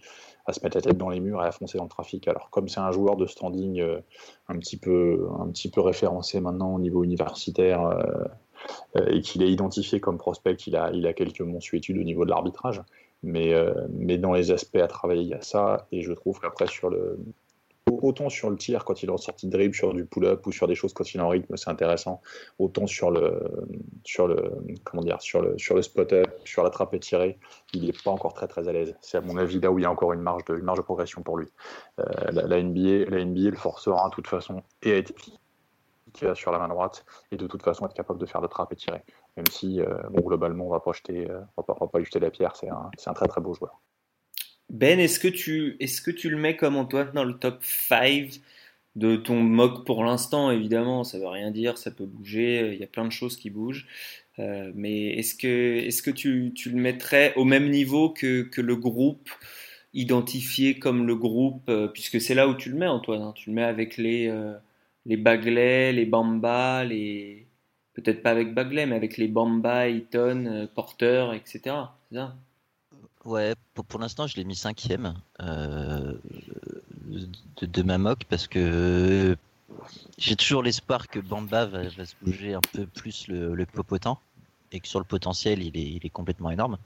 à 0.46 0.54
se 0.54 0.62
mettre 0.64 0.78
la 0.78 0.82
tête 0.82 0.98
dans 0.98 1.10
les 1.10 1.20
murs 1.20 1.44
et 1.44 1.48
à 1.48 1.52
foncer 1.52 1.78
dans 1.78 1.84
le 1.84 1.90
trafic. 1.90 2.28
Alors, 2.28 2.50
comme 2.50 2.70
c'est 2.70 2.80
un 2.80 2.92
joueur 2.92 3.18
de 3.18 3.26
standing 3.26 3.82
euh, 3.82 4.00
un, 4.48 4.58
petit 4.58 4.78
peu, 4.78 5.28
un 5.40 5.50
petit 5.50 5.70
peu 5.70 5.82
référencé 5.82 6.40
maintenant 6.40 6.74
au 6.74 6.80
niveau 6.80 7.04
universitaire 7.04 7.86
euh, 7.86 9.06
et 9.08 9.22
qu'il 9.22 9.44
est 9.44 9.52
identifié 9.52 10.00
comme 10.00 10.18
prospect, 10.18 10.56
il 10.68 10.76
a, 10.78 10.92
il 10.94 11.06
a 11.06 11.14
quelques 11.14 11.42
mensuétudes 11.42 11.98
au 11.98 12.04
niveau 12.04 12.24
de 12.24 12.30
l'arbitrage. 12.30 12.82
Mais, 13.26 13.54
mais 13.90 14.18
dans 14.18 14.34
les 14.34 14.52
aspects 14.52 14.76
à 14.76 14.88
travailler, 14.88 15.22
il 15.22 15.30
y 15.30 15.34
a 15.34 15.42
ça. 15.42 15.88
Et 15.94 16.02
je 16.02 16.12
trouve 16.12 16.42
qu'après, 16.42 16.68
sur 16.68 16.90
le, 16.90 17.18
autant 17.92 18.30
sur 18.30 18.50
le 18.50 18.58
tir 18.58 18.86
quand 18.86 19.04
il 19.04 19.10
est 19.10 19.12
en 19.12 19.18
sortie 19.18 19.48
de 19.48 19.52
dribble, 19.52 19.76
sur 19.76 19.94
du 19.94 20.06
pull-up 20.06 20.46
ou 20.46 20.52
sur 20.52 20.68
des 20.68 20.76
choses 20.76 20.94
quand 20.94 21.14
il 21.14 21.18
est 21.18 21.24
en 21.24 21.30
rythme, 21.30 21.56
c'est 21.58 21.70
intéressant. 21.70 22.22
Autant 22.60 22.88
sur 22.88 23.12
le, 23.12 23.68
sur 24.04 24.28
le, 24.28 24.52
comment 24.84 25.04
dire, 25.04 25.22
sur 25.22 25.42
le, 25.42 25.58
sur 25.58 25.76
le 25.76 25.82
spot-up, 25.82 26.28
sur 26.46 26.64
la 26.64 26.70
trappe 26.70 26.94
et 26.94 27.00
tirée, 27.00 27.38
il 27.74 27.86
n'est 27.86 27.94
pas 27.94 28.12
encore 28.12 28.34
très 28.34 28.48
très 28.48 28.68
à 28.68 28.74
l'aise. 28.74 28.96
C'est 29.02 29.18
à 29.18 29.22
mon 29.22 29.38
avis 29.38 29.60
là 29.60 29.72
où 29.72 29.80
il 29.80 29.84
y 29.84 29.86
a 29.86 29.92
encore 29.92 30.14
une 30.14 30.22
marge 30.22 30.46
de, 30.46 30.56
marge 30.56 30.80
de 30.80 30.84
progression 30.84 31.22
pour 31.22 31.38
lui. 31.38 31.48
Euh, 32.00 32.04
la, 32.32 32.44
la, 32.44 32.62
NBA, 32.62 33.10
la 33.10 33.24
NBA 33.24 33.52
le 33.52 33.56
forcera 33.56 34.10
de 34.10 34.14
toute 34.14 34.28
façon 34.28 34.64
et 34.82 34.94
à 34.94 34.98
être 34.98 35.14
sur 36.36 36.52
la 36.52 36.60
main 36.60 36.68
droite 36.68 37.06
et 37.32 37.38
de 37.38 37.48
toute 37.48 37.64
façon 37.64 37.86
être 37.86 37.94
capable 37.94 38.20
de 38.20 38.26
faire 38.26 38.42
de 38.42 38.48
trappe 38.48 38.72
et 38.72 38.76
tirer. 38.76 39.04
Même 39.36 39.48
si, 39.50 39.82
euh, 39.82 39.98
bon, 40.12 40.22
globalement, 40.22 40.68
on 40.68 40.70
va 40.70 40.78
euh, 40.78 41.40
va 41.58 41.64
pas, 41.64 41.76
on 41.80 41.86
va 41.86 41.92
pas 41.92 42.04
jeter 42.04 42.20
la 42.20 42.30
pierre. 42.30 42.56
C'est 42.56 42.70
un, 42.70 42.92
un 43.06 43.14
très 43.14 43.28
très 43.28 43.42
beau 43.42 43.54
joueur. 43.54 43.80
Ben, 44.70 45.00
est-ce 45.00 45.20
que, 45.20 45.28
tu, 45.28 45.76
est-ce 45.80 46.02
que 46.02 46.12
tu 46.12 46.30
le 46.30 46.38
mets 46.38 46.56
comme 46.56 46.76
Antoine 46.76 47.12
dans 47.14 47.24
le 47.24 47.38
top 47.38 47.64
5 47.64 48.40
de 48.96 49.16
ton 49.16 49.40
mock 49.40 49.86
pour 49.86 50.04
l'instant? 50.04 50.52
Évidemment, 50.52 51.04
ça 51.04 51.20
veut 51.20 51.28
rien 51.28 51.52
dire, 51.52 51.78
ça 51.78 51.92
peut 51.92 52.06
bouger, 52.06 52.74
il 52.74 52.80
y 52.80 52.84
a 52.84 52.88
plein 52.88 53.06
de 53.06 53.12
choses 53.12 53.38
qui 53.38 53.50
bougent. 53.50 53.88
Euh, 54.40 54.72
mais 54.76 55.10
est-ce 55.20 55.36
que, 55.36 55.78
est-ce 55.86 56.02
que 56.02 56.12
tu, 56.12 56.54
tu, 56.56 56.72
le 56.72 56.78
mettrais 56.78 57.34
au 57.36 57.46
même 57.46 57.70
niveau 57.70 58.10
que, 58.10 58.42
que, 58.44 58.62
le 58.62 58.76
groupe 58.76 59.30
identifié 59.94 60.80
comme 60.80 61.06
le 61.06 61.16
groupe 61.16 61.70
euh, 61.70 61.88
Puisque 61.88 62.20
c'est 62.20 62.34
là 62.34 62.48
où 62.48 62.56
tu 62.56 62.70
le 62.70 62.78
mets, 62.78 62.88
Antoine. 62.88 63.22
Hein, 63.22 63.34
tu 63.36 63.50
le 63.50 63.56
mets 63.56 63.64
avec 63.64 63.98
les, 63.98 64.28
euh, 64.28 64.56
les 65.06 65.18
Bagley, 65.18 65.94
les 65.94 66.06
Bamba, 66.06 66.84
les. 66.84 67.48
Peut-être 67.94 68.24
pas 68.24 68.32
avec 68.32 68.54
Bagley, 68.56 68.88
mais 68.88 68.96
avec 68.96 69.18
les 69.18 69.28
Bamba, 69.28 69.88
Eaton, 69.88 70.46
euh, 70.48 70.68
Porter, 70.74 71.32
etc. 71.36 71.76
C'est 72.10 72.16
ça? 72.16 72.36
Ouais, 73.26 73.56
pour, 73.74 73.86
pour 73.86 74.00
l'instant, 74.00 74.28
je 74.28 74.36
l'ai 74.36 74.44
mis 74.44 74.56
cinquième 74.56 75.16
euh, 75.42 76.14
de, 77.62 77.66
de, 77.66 77.84
ma 77.84 77.98
mock 77.98 78.26
parce 78.26 78.48
que 78.48 79.38
j'ai 80.18 80.36
toujours 80.36 80.62
l'espoir 80.62 81.08
que 81.08 81.20
Bamba 81.20 81.66
va, 81.66 81.84
va, 81.84 82.06
se 82.06 82.16
bouger 82.22 82.54
un 82.54 82.62
peu 82.74 82.86
plus 82.86 83.28
le, 83.28 83.56
le 83.56 83.66
popotant 83.66 84.20
et 84.74 84.80
que 84.80 84.88
sur 84.88 85.00
le 85.00 85.06
potentiel, 85.06 85.62
il 85.62 85.78
est, 85.78 85.90
il 85.90 86.06
est 86.06 86.10
complètement 86.10 86.52
énorme. 86.52 86.78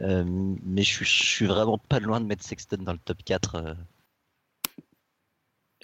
Euh, 0.00 0.24
mais 0.26 0.82
je 0.82 0.94
suis, 0.94 1.04
je 1.04 1.24
suis 1.24 1.46
vraiment 1.46 1.78
pas 1.78 2.00
loin 2.00 2.20
de 2.20 2.26
mettre 2.26 2.44
Sexton 2.44 2.78
dans 2.78 2.92
le 2.92 2.98
top 2.98 3.22
4. 3.24 3.54
Euh. 3.54 3.74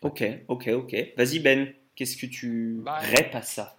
Ok, 0.02 0.24
ok, 0.48 0.68
ok. 0.68 0.96
Vas-y 1.16 1.38
Ben, 1.38 1.72
qu'est-ce 1.94 2.16
que 2.16 2.26
tu 2.26 2.82
répes 2.86 3.34
à 3.34 3.42
ça? 3.42 3.77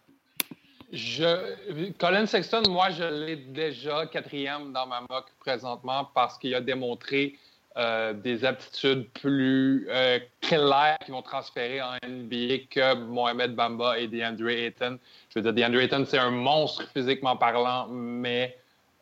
Je, 0.92 1.92
Colin 2.00 2.26
Sexton, 2.26 2.64
moi, 2.68 2.90
je 2.90 3.04
l'ai 3.04 3.36
déjà 3.36 4.08
quatrième 4.08 4.74
dans 4.74 4.88
ma 4.88 5.02
mock 5.02 5.26
présentement 5.40 6.10
parce 6.16 6.38
qu'il 6.40 6.56
a 6.56 6.62
démontré 6.62 7.36
euh, 7.78 8.14
des 8.14 8.44
aptitudes 8.44 9.08
plus 9.12 9.88
euh, 9.90 10.18
claires 10.42 10.98
qui 11.06 11.12
vont 11.12 11.22
transférer 11.22 11.80
en 11.80 11.94
NBA 12.08 12.66
que 12.72 12.96
Mohamed 12.96 13.54
Bamba 13.54 14.00
et 14.00 14.08
DeAndre 14.08 14.50
Ayton. 14.50 14.98
Je 15.30 15.40
veux 15.40 15.52
dire, 15.52 15.54
DeAndre 15.54 15.80
Ayton, 15.80 16.04
c'est 16.08 16.18
un 16.18 16.32
monstre 16.32 16.84
physiquement 16.92 17.38
parlant, 17.38 17.88
mais, 17.88 18.58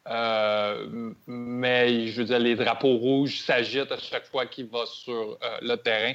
euh, 0.10 1.12
mais 1.26 2.08
je 2.08 2.20
veux 2.20 2.26
dire, 2.26 2.40
les 2.40 2.56
drapeaux 2.56 2.98
rouges 2.98 3.40
s'agitent 3.40 3.94
à 3.94 3.98
chaque 3.98 4.26
fois 4.26 4.46
qu'il 4.46 4.68
va 4.68 4.86
sur 4.86 5.38
le 5.62 5.76
terrain. 5.76 6.14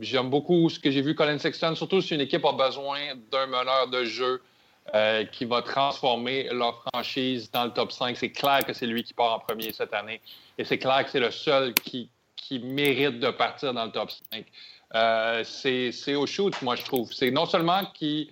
J'aime 0.00 0.30
beaucoup 0.30 0.70
ce 0.70 0.80
que 0.80 0.90
j'ai 0.90 1.02
vu 1.02 1.14
Colin 1.14 1.36
Sexton, 1.36 1.74
surtout 1.74 2.00
si 2.00 2.14
une 2.14 2.22
équipe 2.22 2.46
a 2.46 2.52
besoin 2.52 3.00
d'un 3.30 3.46
meneur 3.46 3.88
de 3.88 4.04
jeu 4.04 4.40
euh, 4.94 5.24
qui 5.26 5.44
va 5.44 5.62
transformer 5.62 6.48
leur 6.50 6.82
franchise 6.82 7.50
dans 7.52 7.64
le 7.64 7.70
top 7.70 7.92
5. 7.92 8.16
C'est 8.16 8.32
clair 8.32 8.64
que 8.66 8.72
c'est 8.72 8.86
lui 8.86 9.04
qui 9.04 9.14
part 9.14 9.34
en 9.34 9.38
premier 9.38 9.72
cette 9.72 9.94
année. 9.94 10.20
Et 10.58 10.64
c'est 10.64 10.78
clair 10.78 11.04
que 11.04 11.10
c'est 11.10 11.20
le 11.20 11.30
seul 11.30 11.72
qui, 11.72 12.10
qui, 12.34 12.58
mérite 12.58 13.20
de 13.20 13.30
partir 13.30 13.72
dans 13.72 13.84
le 13.84 13.92
top 13.92 14.10
5. 14.32 14.44
Euh, 14.94 15.44
c'est 15.44 16.14
au 16.16 16.26
shoot, 16.26 16.60
moi, 16.62 16.74
je 16.74 16.84
trouve. 16.84 17.12
C'est 17.12 17.30
non 17.30 17.46
seulement 17.46 17.84
qui, 17.94 18.28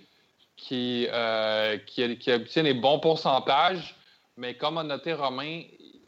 euh, 1.11 1.77
obtient 2.27 2.63
des 2.63 2.73
bons 2.73 2.99
pourcentages, 2.99 3.95
mais 4.35 4.55
comme 4.55 4.77
a 4.77 4.83
noté 4.83 5.13
Romain, 5.13 5.61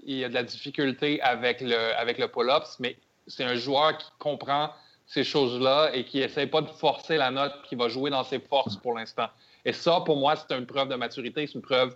il 0.06 0.18
y 0.18 0.26
a 0.26 0.30
de 0.30 0.34
la 0.34 0.44
difficulté 0.44 1.22
avec 1.22 1.62
le, 1.62 1.98
avec 1.98 2.18
le 2.18 2.28
pull-ups, 2.28 2.80
mais 2.80 2.98
c'est 3.28 3.46
un 3.46 3.56
joueur 3.56 3.98
qui 3.98 4.08
comprend 4.20 4.72
ces 5.08 5.24
choses-là 5.24 5.92
et 5.94 6.04
qui 6.04 6.20
essaie 6.20 6.48
pas 6.48 6.62
de 6.62 6.68
forcer 6.68 7.18
la 7.18 7.32
note, 7.32 7.54
qui 7.68 7.76
va 7.76 7.88
jouer 7.88 8.10
dans 8.10 8.24
ses 8.26 8.40
forces 8.40 8.76
pour 8.76 8.94
l'instant. 8.94 9.30
Et 9.66 9.74
ça, 9.74 10.02
pour 10.02 10.18
moi, 10.18 10.36
c'est 10.36 10.56
une 10.56 10.66
preuve 10.66 10.90
de 10.90 10.96
maturité, 10.96 11.48
c'est 11.48 11.54
une 11.54 11.62
preuve, 11.62 11.96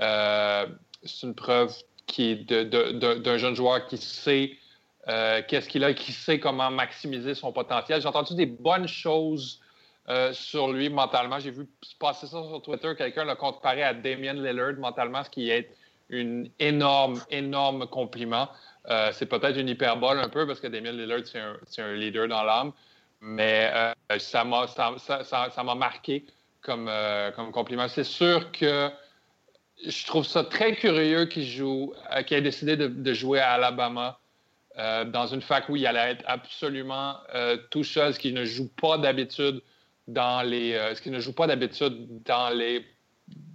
euh, 0.00 0.66
c'est 1.02 1.26
une 1.26 1.34
preuve 1.34 1.74
qui 2.06 2.36
d'un 2.44 3.38
jeune 3.38 3.54
joueur 3.54 3.86
qui 3.86 3.96
sait 3.96 4.56
euh, 5.08 5.42
qu'est-ce 5.46 5.68
qu'il 5.68 5.82
a, 5.84 5.94
qui 5.94 6.12
sait 6.12 6.38
comment 6.38 6.70
maximiser 6.70 7.34
son 7.34 7.52
potentiel. 7.52 8.00
J'ai 8.00 8.08
entendu 8.08 8.34
des 8.34 8.46
bonnes 8.46 8.86
choses 8.86 9.60
euh, 10.08 10.32
sur 10.32 10.72
lui 10.72 10.88
mentalement. 10.88 11.38
J'ai 11.40 11.50
vu 11.50 11.66
passer 11.98 12.26
ça 12.26 12.42
sur 12.42 12.62
Twitter. 12.62 12.94
Quelqu'un 12.96 13.24
l'a 13.24 13.36
comparé 13.36 13.82
à 13.82 13.94
Damien 13.94 14.34
Lillard 14.34 14.74
mentalement, 14.78 15.24
ce 15.24 15.30
qui 15.30 15.50
est 15.50 15.70
une 16.08 16.50
énorme, 16.58 17.20
énorme 17.30 17.86
compliment. 17.86 18.48
C'est 19.12 19.26
peut-être 19.26 19.56
une 19.58 19.68
hyperbole 19.68 20.20
un 20.20 20.28
peu 20.28 20.46
parce 20.46 20.60
que 20.60 20.68
Damien 20.68 20.92
Lillard, 20.92 21.22
c'est 21.24 21.40
un, 21.40 21.56
un, 21.78 21.94
leader 21.94 22.28
dans 22.28 22.44
l'âme, 22.44 22.72
mais 23.20 23.72
ça 24.18 24.44
m'a 24.44 24.68
ça, 24.68 24.94
ça, 24.98 25.24
ça, 25.24 25.64
marqué 25.64 26.24
comme, 26.66 26.88
euh, 26.88 27.30
comme 27.30 27.50
compliment. 27.52 27.88
C'est 27.88 28.04
sûr 28.04 28.52
que 28.52 28.90
je 29.86 30.06
trouve 30.06 30.26
ça 30.26 30.44
très 30.44 30.74
curieux 30.74 31.26
qu'il 31.26 31.46
joue, 31.46 31.94
qu'il 32.26 32.36
ait 32.36 32.42
décidé 32.42 32.76
de, 32.76 33.14
jouer 33.14 33.40
à 33.40 33.52
Alabama 33.52 34.18
dans 35.06 35.26
une 35.26 35.40
fac 35.40 35.68
où 35.68 35.76
il 35.76 35.86
allait 35.86 36.12
être 36.12 36.24
absolument 36.26 37.16
tout 37.70 37.84
seul, 37.84 38.14
ce 38.14 38.18
qui 38.18 38.32
ne 38.32 38.44
joue 38.44 38.68
pas 38.80 38.96
d'habitude 38.96 39.62
dans 40.08 40.42
les, 40.42 40.72
ce 40.94 41.02
qui 41.02 41.10
ne 41.10 41.20
joue 41.20 41.34
pas 41.34 41.46
d'habitude 41.46 42.22
dans 42.24 42.48
les, 42.48 42.86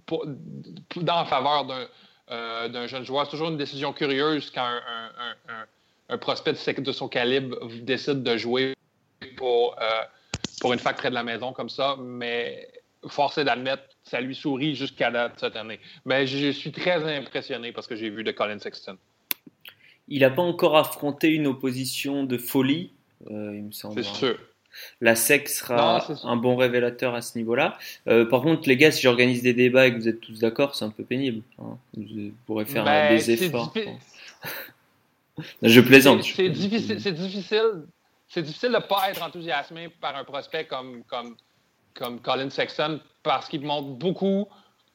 dans 0.08 1.16
la 1.16 1.24
faveur 1.24 1.64
d'un 1.64 1.86
euh, 2.30 2.88
jeune 2.88 3.04
joueur. 3.04 3.24
C'est 3.24 3.32
toujours 3.32 3.48
une 3.48 3.56
décision 3.56 3.92
curieuse 3.92 4.50
quand 4.50 4.78
un, 6.08 6.18
prospect 6.18 6.52
de 6.52 6.92
son 6.92 7.08
calibre 7.08 7.56
décide 7.80 8.22
de 8.22 8.36
jouer 8.36 8.74
pour, 9.36 9.76
euh, 9.80 10.02
pour 10.60 10.72
une 10.72 10.78
fac 10.78 10.96
près 10.96 11.08
de 11.08 11.14
la 11.14 11.22
maison 11.22 11.52
comme 11.52 11.70
ça, 11.70 11.96
mais 11.98 12.68
force 13.06 13.38
est 13.38 13.44
d'admettre, 13.44 13.82
ça 14.04 14.20
lui 14.20 14.34
sourit 14.34 14.74
jusqu'à 14.74 15.10
date 15.10 15.34
cette 15.38 15.56
année. 15.56 15.80
Mais 16.04 16.26
je 16.26 16.50
suis 16.50 16.72
très 16.72 17.02
impressionné 17.16 17.72
parce 17.72 17.86
que 17.86 17.96
j'ai 17.96 18.10
vu 18.10 18.24
de 18.24 18.30
Colin 18.32 18.58
Sexton. 18.58 18.96
Il 20.08 20.20
n'a 20.20 20.30
pas 20.30 20.42
encore 20.42 20.76
affronté 20.76 21.28
une 21.28 21.46
opposition 21.46 22.24
de 22.24 22.36
folie, 22.38 22.92
euh, 23.30 23.52
il 23.54 23.64
me 23.64 23.72
semble. 23.72 24.02
C'est 24.02 24.10
sûr. 24.12 24.38
La 25.02 25.14
SEC 25.14 25.48
sera 25.48 26.04
Non, 26.08 26.16
un 26.30 26.36
bon 26.36 26.56
révélateur 26.56 27.14
à 27.14 27.20
ce 27.20 27.36
niveau-là. 27.36 27.78
Euh, 28.08 28.24
par 28.24 28.40
contre, 28.40 28.66
les 28.68 28.76
gars, 28.78 28.90
si 28.90 29.02
j'organise 29.02 29.42
des 29.42 29.52
débats 29.52 29.86
et 29.86 29.92
que 29.92 29.96
vous 29.98 30.08
êtes 30.08 30.20
tous 30.20 30.38
d'accord, 30.38 30.74
c'est 30.74 30.84
un 30.86 30.90
peu 30.90 31.04
pénible. 31.04 31.42
hein. 31.58 31.76
Vous 31.94 32.32
pourrez 32.46 32.64
faire 32.64 32.84
Ben, 32.84 33.14
des 33.14 33.30
efforts. 33.32 33.72
Je 35.62 35.80
plaisante. 35.80 36.22
C'est 36.24 36.48
difficile, 36.48 37.00
c'est 37.00 37.12
difficile, 37.12 37.84
c'est 38.28 38.42
difficile 38.42 38.70
de 38.70 38.76
ne 38.76 38.80
pas 38.80 39.10
être 39.10 39.22
enthousiasmé 39.22 39.88
par 39.88 40.16
un 40.16 40.24
prospect 40.24 40.64
comme, 40.66 41.02
comme, 41.04 41.36
comme 41.94 42.20
Colin 42.20 42.50
Sexton 42.50 43.00
parce 43.22 43.48
qu'il 43.48 43.62
montre 43.62 43.88
beaucoup 43.88 44.48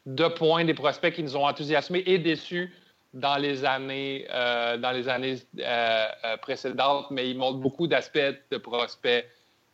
de 0.05 0.27
points 0.27 0.65
des 0.65 0.73
prospects 0.73 1.13
qui 1.13 1.23
nous 1.23 1.35
ont 1.35 1.45
enthousiasmés 1.45 2.03
et 2.05 2.17
déçus 2.17 2.73
dans 3.13 3.37
les 3.37 3.65
années, 3.65 4.27
euh, 4.31 4.77
dans 4.77 4.91
les 4.91 5.09
années 5.09 5.37
euh, 5.59 6.07
euh, 6.25 6.37
précédentes, 6.37 7.07
mais 7.11 7.29
il 7.29 7.37
montre 7.37 7.59
beaucoup 7.59 7.87
d'aspects 7.87 8.19
de 8.51 8.57
prospects 8.57 9.25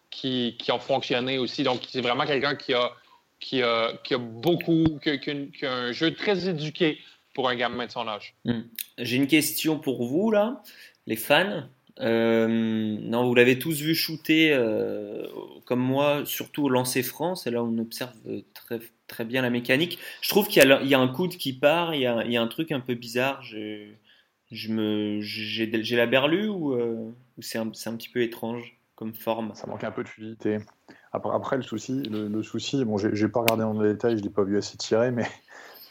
qui, 0.10 0.56
qui 0.60 0.72
ont 0.72 0.80
fonctionné 0.80 1.38
aussi. 1.38 1.64
Donc, 1.64 1.82
c'est 1.88 2.02
vraiment 2.02 2.26
quelqu'un 2.26 2.56
qui 2.56 2.74
a, 2.74 2.92
qui, 3.40 3.62
a, 3.62 3.94
qui 4.04 4.14
a 4.14 4.18
beaucoup, 4.18 4.86
qui 5.02 5.10
a, 5.66 5.74
un 5.74 5.92
jeu 5.92 6.14
très 6.14 6.48
éduqué 6.48 7.00
pour 7.34 7.50
un 7.50 7.56
gamin 7.56 7.88
de 7.88 7.92
son 7.92 8.08
âge. 8.08 8.36
J'ai 8.98 9.18
une 9.18 9.28
question 9.28 9.80
pour 9.80 10.06
vous, 10.06 10.32
là, 10.32 10.62
les 11.08 11.16
fans. 11.16 11.64
Euh, 12.00 12.48
non, 12.48 13.28
vous 13.28 13.36
l'avez 13.36 13.60
tous 13.60 13.82
vu 13.82 13.94
shooter 13.94 14.52
euh, 14.54 15.28
comme 15.66 15.80
moi, 15.80 16.24
surtout 16.26 16.64
au 16.64 16.70
lancer 16.70 17.04
France, 17.04 17.46
et 17.46 17.52
là 17.52 17.64
on 17.64 17.78
observe 17.78 18.14
très, 18.54 18.80
très 19.08 19.26
bien 19.26 19.42
la 19.42 19.50
mécanique. 19.50 20.00
Je 20.22 20.30
trouve 20.30 20.48
qu'il 20.48 20.64
y, 20.64 20.94
a- 20.94 21.00
un 21.00 21.08
coude 21.08 21.38
qui 21.38 21.54
part, 21.54 21.94
il 21.94 22.02
y 22.02 22.08
a, 22.08 22.42
un 22.42 22.48
truc 22.48 22.72
un 22.72 22.80
peu 22.80 22.96
bizarre. 22.96 23.42
Je, 23.44 23.92
me, 24.70 25.20
j'ai, 25.22 25.96
la 25.96 26.06
berlue 26.06 26.48
ou, 26.48 26.74
euh, 26.74 27.12
c'est 27.40 27.58
un, 27.58 27.70
c'est 27.74 27.92
petit 27.96 28.10
peu 28.10 28.22
étrange 28.22 28.78
comme 28.96 29.14
forme? 29.14 29.52
Ça 29.56 29.68
manque 29.68 29.84
un 29.84 29.92
peu 29.92 30.04
de 30.04 30.10
fluidité. 30.10 30.60
Après, 31.12 31.34
après, 31.34 31.58
le 31.58 31.64
souci, 31.64 32.02
le, 32.04 32.28
le 32.28 32.44
souci, 32.44 32.84
bon, 32.86 32.98
j'ai 32.98 33.28
pas 33.28 33.42
regardé 33.42 33.64
dans 33.64 33.74
le 33.74 33.94
détail, 33.94 34.18
je 34.18 34.24
l'ai 34.24 34.30
pas 34.32 34.44
vu 34.44 34.58
assez 34.58 34.78
tirer, 34.78 35.12
mais 35.12 35.28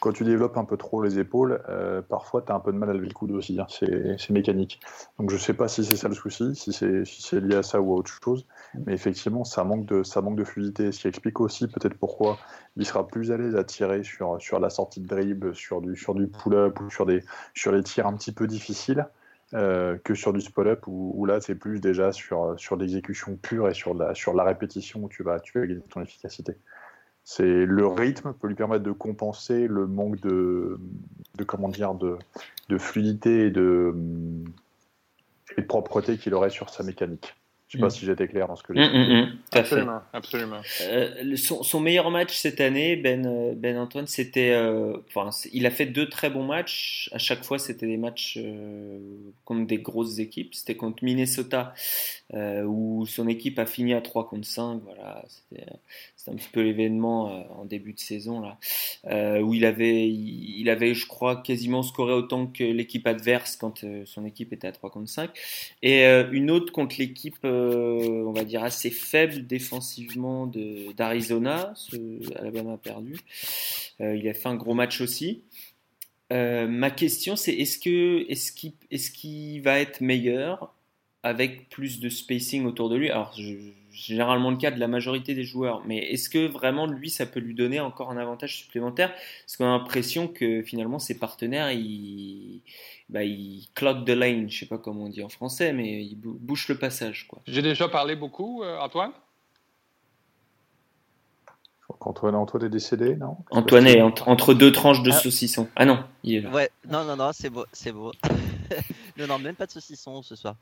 quand 0.03 0.11
tu 0.11 0.25
développes 0.25 0.57
un 0.57 0.65
peu 0.65 0.75
trop 0.75 1.01
les 1.01 1.17
épaules, 1.17 1.63
euh, 1.69 2.01
parfois 2.01 2.41
tu 2.41 2.51
as 2.51 2.55
un 2.55 2.59
peu 2.59 2.73
de 2.73 2.77
mal 2.77 2.89
à 2.89 2.93
lever 2.93 3.07
le 3.07 3.13
coude 3.13 3.31
aussi. 3.31 3.57
hein. 3.59 3.67
C'est 3.69 4.29
mécanique. 4.31 4.81
Donc 5.17 5.29
je 5.29 5.37
sais 5.37 5.53
pas 5.53 5.69
si 5.69 5.85
c'est 5.85 5.95
ça 5.95 6.09
le 6.09 6.13
souci, 6.15 6.55
si 6.55 6.73
c'est 6.73 7.39
lié 7.39 7.55
à 7.55 7.63
ça 7.63 7.79
ou 7.79 7.93
à 7.93 7.95
autre 7.95 8.11
chose, 8.21 8.45
mais 8.85 8.93
effectivement, 8.93 9.45
ça 9.45 9.63
manque 9.63 9.85
de, 9.85 10.03
ça 10.03 10.21
manque 10.21 10.35
de 10.35 10.43
fluidité. 10.43 10.91
Ce 10.91 10.99
qui 10.99 11.07
explique 11.07 11.39
aussi 11.39 11.67
peut-être 11.67 11.97
pourquoi 11.97 12.37
il 12.75 12.85
sera 12.85 13.07
plus 13.07 13.31
à 13.31 13.37
l'aise 13.37 13.55
à 13.55 13.63
tirer 13.63 14.03
sur, 14.03 14.41
sur 14.41 14.59
la 14.59 14.69
sortie 14.69 14.99
de 14.99 15.07
dribble, 15.07 15.55
sur 15.55 15.79
du, 15.81 15.95
sur 15.95 16.15
du 16.15 16.27
pull-up 16.27 16.79
ou 16.81 16.89
sur, 16.89 17.05
des, 17.05 17.23
sur 17.53 17.71
les 17.71 17.81
tirs 17.83 18.05
un 18.07 18.17
petit 18.17 18.33
peu 18.33 18.45
difficiles. 18.47 19.07
euh, 19.53 19.97
que 20.03 20.15
sur 20.15 20.33
du 20.33 20.41
spot-up 20.41 20.87
où, 20.87 21.13
où 21.15 21.25
là 21.25 21.39
c'est 21.41 21.55
plus 21.55 21.79
déjà 21.79 22.11
sur, 22.11 22.59
sur 22.59 22.75
l'exécution 22.75 23.37
pure 23.37 23.69
et 23.69 23.73
sur 23.73 23.93
la, 23.93 24.15
sur 24.15 24.33
la 24.33 24.43
répétition 24.43 25.03
où 25.03 25.09
tu 25.09 25.23
vas, 25.23 25.39
tu 25.39 25.57
vas 25.59 25.67
gagner 25.67 25.81
ton 25.89 26.01
efficacité. 26.01 26.57
C'est 27.23 27.65
le 27.65 27.87
rythme 27.87 28.33
peut 28.33 28.47
lui 28.47 28.55
permettre 28.55 28.83
de 28.83 28.91
compenser 28.91 29.67
le 29.67 29.87
manque 29.87 30.19
de, 30.19 30.79
de 31.37 31.43
comment 31.43 31.69
dire 31.69 31.93
de, 31.93 32.17
de 32.69 32.77
fluidité 32.77 33.47
et 33.47 33.51
de, 33.51 33.95
et 35.57 35.61
de 35.61 35.67
propreté 35.67 36.17
qu'il 36.17 36.33
aurait 36.33 36.49
sur 36.49 36.69
sa 36.69 36.83
mécanique. 36.83 37.35
Je 37.73 37.77
sais 37.79 37.81
pas 37.81 37.87
Mm. 37.87 37.89
si 37.89 38.05
j'étais 38.05 38.27
clair 38.27 38.47
dans 38.47 38.55
ce 38.55 38.61
que 38.61 38.73
j'ai 38.75 38.81
hum, 38.83 39.31
tout 39.51 39.57
à 39.57 39.63
fait. 39.63 39.75
Absolument, 39.75 40.01
absolument. 40.13 40.61
Euh, 40.83 41.35
son, 41.37 41.63
son 41.63 41.79
meilleur 41.79 42.11
match 42.11 42.35
cette 42.35 42.61
année, 42.61 42.95
Ben, 42.95 43.25
euh, 43.25 43.53
ben 43.55 43.77
Antoine, 43.79 44.05
c'était. 44.05 44.51
euh, 44.51 44.95
enfin, 45.07 45.29
il 45.53 45.65
a 45.65 45.71
fait 45.71 45.87
deux 45.87 46.07
très 46.07 46.29
bons 46.29 46.45
matchs. 46.45 47.09
À 47.13 47.17
chaque 47.17 47.43
fois, 47.43 47.57
c'était 47.57 47.87
des 47.87 47.97
matchs 47.97 48.37
euh, 48.39 48.99
contre 49.45 49.65
des 49.65 49.79
grosses 49.79 50.19
équipes. 50.19 50.53
C'était 50.53 50.75
contre 50.75 51.03
Minnesota, 51.03 51.73
euh, 52.35 52.61
où 52.63 53.05
son 53.07 53.27
équipe 53.27 53.57
a 53.57 53.65
fini 53.65 53.95
à 53.95 54.01
3 54.01 54.29
contre 54.29 54.47
5. 54.47 54.81
Voilà, 54.85 55.23
c'était 55.27 55.65
c'était 56.15 56.31
un 56.31 56.35
petit 56.35 56.49
peu 56.53 56.61
l'événement 56.61 57.31
euh, 57.31 57.41
en 57.59 57.65
début 57.65 57.93
de 57.93 57.99
saison, 57.99 58.39
là, 58.39 58.57
euh, 59.07 59.41
où 59.41 59.53
il 59.53 59.65
avait, 59.65 60.07
il, 60.07 60.61
il 60.61 60.69
avait, 60.69 60.93
je 60.93 61.05
crois, 61.07 61.41
quasiment 61.41 61.83
scoré 61.83 62.13
autant 62.13 62.47
que 62.47 62.63
l'équipe 62.63 63.05
adverse 63.07 63.55
quand 63.57 63.83
euh, 63.83 64.03
son 64.05 64.25
équipe 64.25 64.53
était 64.53 64.67
à 64.67 64.71
3 64.71 64.89
contre 64.91 65.09
5. 65.09 65.29
Et 65.81 66.05
euh, 66.05 66.29
une 66.31 66.49
autre 66.51 66.71
contre 66.71 66.95
l'équipe, 66.99 67.37
euh, 67.45 67.62
on 67.63 68.31
va 68.31 68.43
dire, 68.43 68.63
assez 68.63 68.89
faible 68.89 69.45
défensivement 69.47 70.47
d'Arizona. 70.95 71.73
Alabama 72.35 72.73
a 72.73 72.77
perdu. 72.77 73.15
Euh, 74.01 74.15
il 74.15 74.27
a 74.27 74.33
fait 74.33 74.49
un 74.49 74.55
gros 74.55 74.73
match 74.73 75.01
aussi. 75.01 75.43
Euh, 76.31 76.67
ma 76.67 76.89
question, 76.89 77.35
c'est 77.35 77.53
est-ce 77.53 77.77
que 77.77 78.25
est-ce 78.29 78.51
qu'il 78.51 78.73
qu'il 79.13 79.61
va 79.61 79.79
être 79.79 80.01
meilleur 80.01 80.73
avec 81.21 81.69
plus 81.69 81.99
de 81.99 82.09
spacing 82.09 82.65
autour 82.65 82.89
de 82.89 82.95
lui? 82.95 83.09
Alors, 83.09 83.33
je- 83.37 83.71
généralement 83.93 84.49
le 84.51 84.57
cas 84.57 84.71
de 84.71 84.79
la 84.79 84.87
majorité 84.87 85.35
des 85.35 85.43
joueurs, 85.43 85.83
mais 85.85 85.97
est-ce 85.97 86.29
que 86.29 86.47
vraiment 86.47 86.87
lui, 86.87 87.09
ça 87.09 87.25
peut 87.25 87.39
lui 87.39 87.53
donner 87.53 87.79
encore 87.79 88.09
un 88.11 88.17
avantage 88.17 88.57
supplémentaire? 88.57 89.13
Parce 89.45 89.55
qu'on 89.55 89.65
a 89.65 89.69
l'impression 89.77 90.27
que 90.27 90.63
finalement 90.63 90.99
ses 90.99 91.17
partenaires, 91.17 91.71
ils, 91.71 92.61
bah, 93.09 93.23
ils 93.23 93.67
clog 93.75 94.05
the 94.05 94.09
lane, 94.09 94.49
je 94.49 94.59
sais 94.59 94.65
pas 94.65 94.77
comment 94.79 95.05
on 95.05 95.09
dit 95.09 95.23
en 95.23 95.29
français, 95.29 95.71
mais 95.73 96.03
ils 96.03 96.15
bou- 96.15 96.37
bouchent 96.41 96.67
le 96.69 96.77
passage, 96.77 97.27
quoi. 97.27 97.39
J'ai 97.47 97.61
déjà 97.61 97.87
parlé 97.87 98.15
beaucoup, 98.15 98.63
euh, 98.63 98.77
Antoine? 98.79 99.11
Antoine, 101.99 102.35
Antoine 102.35 102.65
est 102.65 102.69
décédé, 102.69 103.15
non? 103.15 103.37
Antoine 103.51 103.87
est 103.87 104.01
entre, 104.01 104.27
entre 104.27 104.53
deux 104.53 104.71
tranches 104.71 105.03
de 105.03 105.11
Ah. 105.11 105.19
saucisson. 105.19 105.69
Ah 105.75 105.85
non, 105.85 106.03
il 106.23 106.35
est 106.35 106.41
là. 106.41 106.49
Ouais, 106.51 106.69
non, 106.89 107.05
non, 107.05 107.15
non, 107.15 107.29
c'est 107.31 107.49
beau, 107.49 107.65
c'est 107.71 107.91
beau. 107.93 108.11
non, 109.17 109.27
non, 109.27 109.39
même 109.39 109.55
pas 109.55 109.65
de 109.65 109.71
saucisson 109.71 110.21
ce 110.21 110.35
soir. 110.35 110.55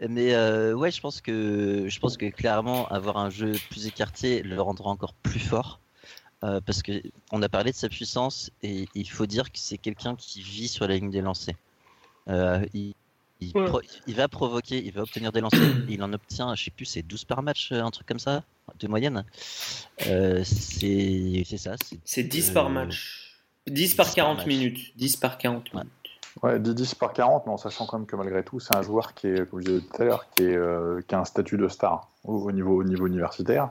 Mais 0.00 0.34
euh, 0.34 0.74
ouais, 0.74 0.90
je 0.90 1.00
pense 1.00 1.20
que 1.20 1.86
je 1.88 1.98
pense 2.00 2.16
que 2.16 2.26
clairement 2.26 2.86
avoir 2.88 3.16
un 3.18 3.30
jeu 3.30 3.52
plus 3.70 3.86
écarté 3.86 4.42
le 4.42 4.60
rendra 4.60 4.90
encore 4.90 5.14
plus 5.14 5.40
fort. 5.40 5.80
Euh, 6.44 6.60
parce 6.60 6.82
que 6.82 7.02
on 7.32 7.40
a 7.42 7.48
parlé 7.48 7.72
de 7.72 7.76
sa 7.76 7.88
puissance 7.88 8.50
et 8.62 8.86
il 8.94 9.08
faut 9.08 9.24
dire 9.26 9.50
que 9.50 9.58
c'est 9.58 9.78
quelqu'un 9.78 10.14
qui 10.16 10.42
vit 10.42 10.68
sur 10.68 10.86
la 10.86 10.94
ligne 10.94 11.10
des 11.10 11.22
lancers. 11.22 11.54
Euh, 12.28 12.64
il, 12.74 12.94
il, 13.40 13.52
Ouais. 13.56 13.64
pro- 13.66 13.80
il 14.06 14.14
va 14.14 14.28
provoquer, 14.28 14.84
il 14.84 14.92
va 14.92 15.02
obtenir 15.02 15.32
des 15.32 15.40
lancers. 15.40 15.60
il 15.88 16.02
en 16.02 16.12
obtient, 16.12 16.54
je 16.54 16.64
sais 16.64 16.70
plus, 16.70 16.84
c'est 16.84 17.02
12 17.02 17.24
par 17.24 17.42
match, 17.42 17.72
un 17.72 17.90
truc 17.90 18.06
comme 18.06 18.18
ça, 18.18 18.44
de 18.78 18.86
moyenne. 18.86 19.24
Euh, 20.08 20.42
c'est 20.44 21.42
c'est 21.46 21.56
ça. 21.58 21.74
c'est- 21.82 21.98
C'est 22.04 22.22
10 22.24 22.50
Euh, 22.50 22.52
par 22.52 22.68
match. 22.68 23.22
10 23.66 23.94
par 23.94 24.06
10 24.06 24.10
par 24.10 24.14
40 24.14 24.36
match. 24.38 24.46
minutes. 24.46 24.96
10 24.96 25.16
par 25.16 25.38
40 25.38 25.72
Ouais. 25.72 25.80
minutes. 25.80 25.92
Ouais, 26.42 26.58
10, 26.60 26.74
10 26.74 26.94
par 26.96 27.12
40, 27.12 27.46
mais 27.46 27.52
en 27.52 27.56
sachant 27.56 27.86
quand 27.86 27.98
même 27.98 28.06
que 28.06 28.16
malgré 28.16 28.42
tout, 28.42 28.60
c'est 28.60 28.76
un 28.76 28.82
joueur 28.82 29.14
qui 29.14 29.28
est, 29.28 29.48
comme 29.48 29.60
je 29.60 29.66
disais 29.66 29.80
tout 29.80 30.02
à 30.02 30.04
l'heure, 30.04 30.26
qui, 30.36 30.44
est, 30.44 30.56
euh, 30.56 31.00
qui 31.06 31.14
a 31.14 31.20
un 31.20 31.24
statut 31.24 31.56
de 31.56 31.68
star 31.68 32.08
au, 32.24 32.34
au 32.34 32.52
niveau, 32.52 32.80
au 32.80 32.84
niveau 32.84 33.06
universitaire, 33.06 33.70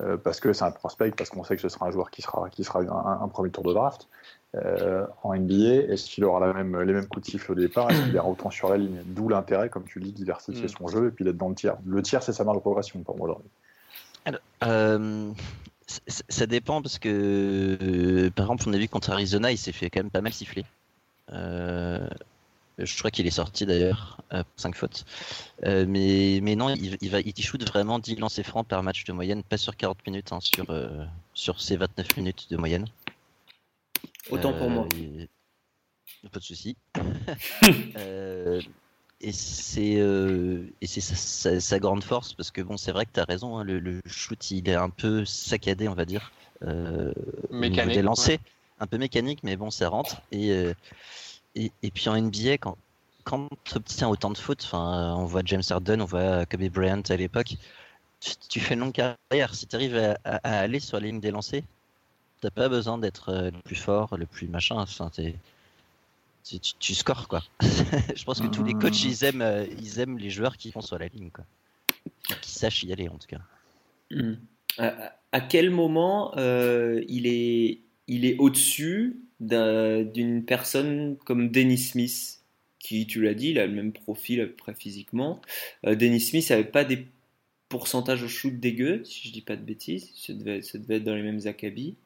euh, 0.00 0.16
parce 0.16 0.40
que 0.40 0.52
c'est 0.52 0.64
un 0.64 0.70
prospect, 0.70 1.10
parce 1.10 1.30
qu'on 1.30 1.44
sait 1.44 1.56
que 1.56 1.62
ce 1.62 1.68
sera 1.68 1.86
un 1.86 1.90
joueur 1.90 2.10
qui 2.10 2.22
sera, 2.22 2.48
qui 2.48 2.64
sera 2.64 2.80
un, 2.80 3.22
un 3.22 3.28
premier 3.28 3.50
tour 3.50 3.64
de 3.64 3.72
draft. 3.72 4.08
Euh, 4.54 5.04
en 5.22 5.34
NBA, 5.36 5.92
est-ce 5.92 6.06
qu'il 6.06 6.24
aura 6.24 6.40
la 6.40 6.54
même, 6.54 6.80
les 6.80 6.94
mêmes 6.94 7.06
coups 7.06 7.26
de 7.26 7.30
siffle 7.30 7.52
au 7.52 7.54
départ? 7.54 7.90
Est-ce 7.90 8.04
qu'il 8.04 8.14
ira 8.14 8.26
autant 8.26 8.50
sur 8.50 8.70
la 8.70 8.78
ligne? 8.78 9.02
D'où 9.04 9.28
l'intérêt, 9.28 9.68
comme 9.68 9.84
tu 9.84 10.00
dis, 10.00 10.12
de 10.12 10.16
diversifier 10.16 10.64
Mm. 10.64 10.68
son 10.68 10.88
jeu 10.88 11.08
et 11.08 11.10
puis 11.10 11.24
d'être 11.26 11.36
dans 11.36 11.50
le 11.50 11.54
tir. 11.54 11.76
Le 11.84 12.00
tir, 12.00 12.22
c'est 12.22 12.32
sa 12.32 12.44
marge 12.44 12.56
de 12.56 12.62
progression 12.62 13.00
pour 13.00 13.18
moi 13.18 13.28
aujourd'hui. 13.28 13.50
Ça 15.86 16.46
dépend 16.46 16.80
parce 16.82 16.98
que, 16.98 17.78
euh, 17.80 18.30
par 18.30 18.46
exemple, 18.46 18.64
on 18.66 18.72
a 18.72 18.78
vu 18.78 18.88
contre 18.88 19.10
Arizona, 19.10 19.52
il 19.52 19.58
s'est 19.58 19.72
fait 19.72 19.90
quand 19.90 20.00
même 20.00 20.10
pas 20.10 20.22
mal 20.22 20.32
siffler. 20.32 20.64
Euh, 21.32 22.08
je 22.78 22.98
crois 22.98 23.10
qu'il 23.10 23.26
est 23.26 23.30
sorti 23.30 23.64
d'ailleurs, 23.64 24.18
5 24.56 24.74
fautes. 24.74 25.04
Euh, 25.64 25.86
mais, 25.88 26.40
mais 26.42 26.56
non, 26.56 26.68
il, 26.74 26.98
il 27.00 27.10
va, 27.10 27.20
il 27.20 27.34
shoot 27.42 27.66
vraiment 27.66 27.98
10 27.98 28.16
lancers 28.16 28.44
francs 28.44 28.66
par 28.66 28.82
match 28.82 29.04
de 29.04 29.12
moyenne, 29.12 29.42
pas 29.42 29.56
sur 29.56 29.76
40 29.76 30.06
minutes, 30.06 30.32
hein, 30.32 30.40
sur, 30.40 30.68
euh, 30.70 31.04
sur 31.32 31.60
ses 31.60 31.76
29 31.76 32.16
minutes 32.18 32.48
de 32.50 32.56
moyenne. 32.58 32.84
Autant 34.30 34.52
pour 34.52 34.66
Euh, 34.66 34.74
moi. 34.74 34.86
il- 34.90 35.28
Pas 36.30 36.38
de 36.38 36.44
souci. 36.44 36.76
Euh, 37.96 38.60
et 39.22 39.32
c'est 39.32 39.96
euh, 39.96 40.66
et 40.82 40.86
c'est 40.86 41.00
sa, 41.00 41.14
sa- 41.16 41.60
sa 41.60 41.78
grande 41.78 42.04
force 42.04 42.34
parce 42.34 42.50
que 42.50 42.60
bon, 42.60 42.76
c'est 42.76 42.92
vrai 42.92 43.06
que 43.06 43.12
tu 43.14 43.20
as 43.20 43.24
raison. 43.24 43.56
hein, 43.58 43.64
le, 43.64 43.78
le 43.78 44.00
shoot, 44.06 44.50
il 44.50 44.68
est 44.68 44.74
un 44.74 44.90
peu 44.90 45.24
saccadé, 45.24 45.88
on 45.88 45.94
va 45.94 46.04
dire. 46.04 46.30
euh, 46.62 47.12
Mécanique, 47.50 47.94
des 47.94 48.02
lancers, 48.02 48.38
un 48.80 48.86
peu 48.86 48.98
mécanique, 48.98 49.40
mais 49.42 49.56
bon, 49.56 49.70
ça 49.70 49.88
rentre. 49.88 50.22
Et 50.32 50.50
euh, 50.52 50.74
et, 51.54 51.90
puis 51.90 52.08
en 52.08 52.20
NBA, 52.20 52.58
quand 52.58 52.76
quand 53.24 53.48
tu 53.64 53.76
obtiens 53.76 54.08
autant 54.08 54.30
de 54.30 54.38
fautes, 54.38 54.62
enfin, 54.64 55.16
on 55.18 55.24
voit 55.24 55.42
James 55.44 55.62
Harden, 55.68 56.00
on 56.00 56.04
voit 56.04 56.46
Kobe 56.46 56.68
Bryant 56.68 57.02
à 57.08 57.16
l'époque. 57.16 57.56
Tu, 58.48 58.60
fais 58.60 58.74
une 58.74 58.80
longue 58.80 58.92
carrière. 58.92 59.54
Si 59.54 59.66
tu 59.66 59.76
arrives 59.76 60.16
à, 60.24 60.36
aller 60.42 60.80
sur 60.80 60.98
la 60.98 61.06
ligne 61.06 61.20
des 61.20 61.30
lancers, 61.30 61.62
t'as 62.40 62.50
pas 62.50 62.68
besoin 62.68 62.98
d'être 62.98 63.30
euh, 63.30 63.50
le 63.50 63.60
plus 63.62 63.76
fort, 63.76 64.16
le 64.16 64.26
plus 64.26 64.48
machin. 64.48 64.76
Enfin, 64.76 65.10
tu, 65.10 65.34
tu, 66.78 66.94
scores 66.94 67.28
quoi. 67.28 67.42
Je 67.60 68.24
pense 68.24 68.40
que 68.40 68.46
tous 68.46 68.62
les 68.62 68.74
coachs 68.74 69.02
ils 69.02 69.24
aiment, 69.24 69.42
euh, 69.42 69.66
ils 69.78 69.98
aiment 69.98 70.18
les 70.18 70.30
joueurs 70.30 70.56
qui 70.56 70.70
vont 70.70 70.80
sur 70.80 70.98
la 70.98 71.08
ligne 71.08 71.30
quoi, 71.30 71.44
qui 72.40 72.50
sachent 72.50 72.84
y 72.84 72.92
aller 72.92 73.08
en 73.08 73.18
tout 73.18 73.26
cas. 73.26 73.40
Hmm. 74.10 74.34
À, 74.78 75.40
quel 75.40 75.70
moment 75.70 76.32
euh, 76.36 77.02
il 77.08 77.26
est, 77.26 77.80
il 78.08 78.24
est 78.24 78.36
au-dessus 78.38 79.16
d'un- 79.40 80.02
d'une 80.02 80.44
personne 80.44 81.16
comme 81.24 81.50
Dennis 81.50 81.78
Smith, 81.78 82.40
qui, 82.78 83.06
tu 83.06 83.22
l'as 83.22 83.34
dit, 83.34 83.50
il 83.50 83.58
a 83.58 83.66
le 83.66 83.72
même 83.72 83.92
profil 83.92 84.40
à 84.40 84.46
peu 84.46 84.52
près 84.52 84.74
physiquement. 84.74 85.40
Euh, 85.86 85.94
Dennis 85.94 86.20
Smith 86.20 86.48
n'avait 86.50 86.64
pas 86.64 86.84
des 86.84 87.06
pourcentage 87.68 88.22
au 88.22 88.28
shoot 88.28 88.58
dégueu, 88.58 89.02
si 89.04 89.28
je 89.28 89.32
dis 89.32 89.42
pas 89.42 89.56
de 89.56 89.62
bêtises. 89.62 90.10
Ça 90.14 90.32
devait, 90.32 90.58
être 90.58 91.04
dans 91.04 91.14
les 91.14 91.22
mêmes 91.22 91.46
acabits. 91.46 91.96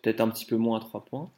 Peut-être 0.00 0.20
un 0.20 0.28
petit 0.28 0.46
peu 0.46 0.56
moins 0.56 0.78
à 0.78 0.80
3 0.80 1.04
points. 1.04 1.30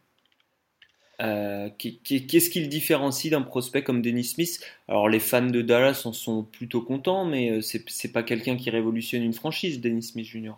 Euh, 1.21 1.71
qu'est-ce 1.79 2.51
qui 2.51 2.67
différencie 2.67 3.31
d'un 3.31 3.43
prospect 3.43 3.85
comme 3.85 4.03
Dennis 4.03 4.25
Smith? 4.25 4.61
Alors 4.89 5.09
les 5.09 5.21
fans 5.21 5.47
de 5.47 5.63
Dallas 5.63 6.03
en 6.07 6.13
sont 6.13 6.43
plutôt 6.43 6.83
contents, 6.83 7.25
mais 7.25 7.51
euh, 7.51 7.61
c'est 7.63 8.13
pas 8.13 8.25
quelqu'un 8.25 8.57
qui 8.57 8.69
révolutionne 8.71 9.23
une 9.23 9.33
franchise, 9.33 9.81
Dennis 9.81 10.03
Smith 10.03 10.27
Jr. 10.27 10.55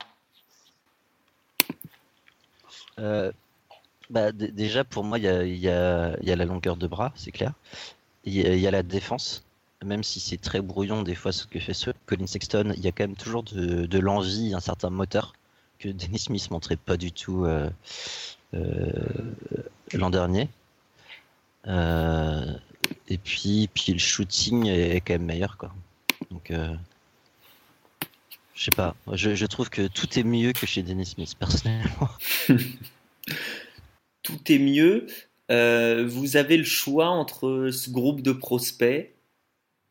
Euh, 2.98 3.32
bah, 4.10 4.32
déjà 4.32 4.84
pour 4.84 5.04
moi 5.04 5.18
il 5.18 5.56
y 5.56 5.68
a, 5.68 6.16
la 6.22 6.44
longueur 6.44 6.76
de 6.76 6.86
bras, 6.86 7.12
c'est 7.16 7.32
clair. 7.32 7.52
Il 8.24 8.34
y, 8.34 8.66
a 8.66 8.70
la 8.72 8.82
défense, 8.82 9.44
même 9.84 10.02
si 10.02 10.18
c'est 10.18 10.36
très 10.36 10.60
brouillon 10.60 11.02
des 11.02 11.14
fois 11.14 11.30
ce 11.30 11.46
que 11.46 11.60
fait 11.60 11.74
ce 11.74 11.90
Colin 12.06 12.26
Sexton, 12.26 12.72
il 12.76 12.82
y 12.82 12.88
a 12.88 12.92
quand 12.92 13.04
même 13.04 13.14
toujours 13.14 13.44
de, 13.44 13.98
l'envie, 13.98 14.52
un 14.52 14.60
certain 14.60 14.90
moteur 14.90 15.32
que 15.78 15.88
Dennis 15.88 16.20
Smith 16.20 16.50
montrait 16.50 16.76
pas 16.76 16.96
du 16.96 17.12
tout 17.12 17.44
euh, 17.44 17.70
l'an 19.92 20.10
dernier. 20.10 20.48
Euh, 21.66 22.52
et 23.08 23.18
puis, 23.18 23.68
puis 23.72 23.92
le 23.92 23.98
shooting 23.98 24.66
est, 24.66 25.00
quand 25.00 25.14
même 25.14 25.24
meilleur. 25.24 25.56
Quoi. 25.56 25.72
Donc, 26.30 26.50
euh, 26.50 26.74
je 28.56 28.64
sais 28.64 28.70
pas. 28.72 28.96
Je, 29.12 29.46
trouve 29.46 29.70
que 29.70 29.86
tout 29.86 30.18
est 30.18 30.24
mieux 30.24 30.52
que 30.52 30.66
chez 30.66 30.82
Dennis 30.82 31.06
Smith, 31.06 31.34
personnellement. 31.38 32.08
tout 34.22 34.52
est 34.52 34.58
mieux. 34.58 35.06
vous 35.48 36.36
avez 36.36 36.56
le 36.56 36.64
choix 36.64 37.08
entre 37.08 37.70
ce 37.70 37.90
groupe 37.90 38.22
de 38.22 38.32
prospects 38.32 39.12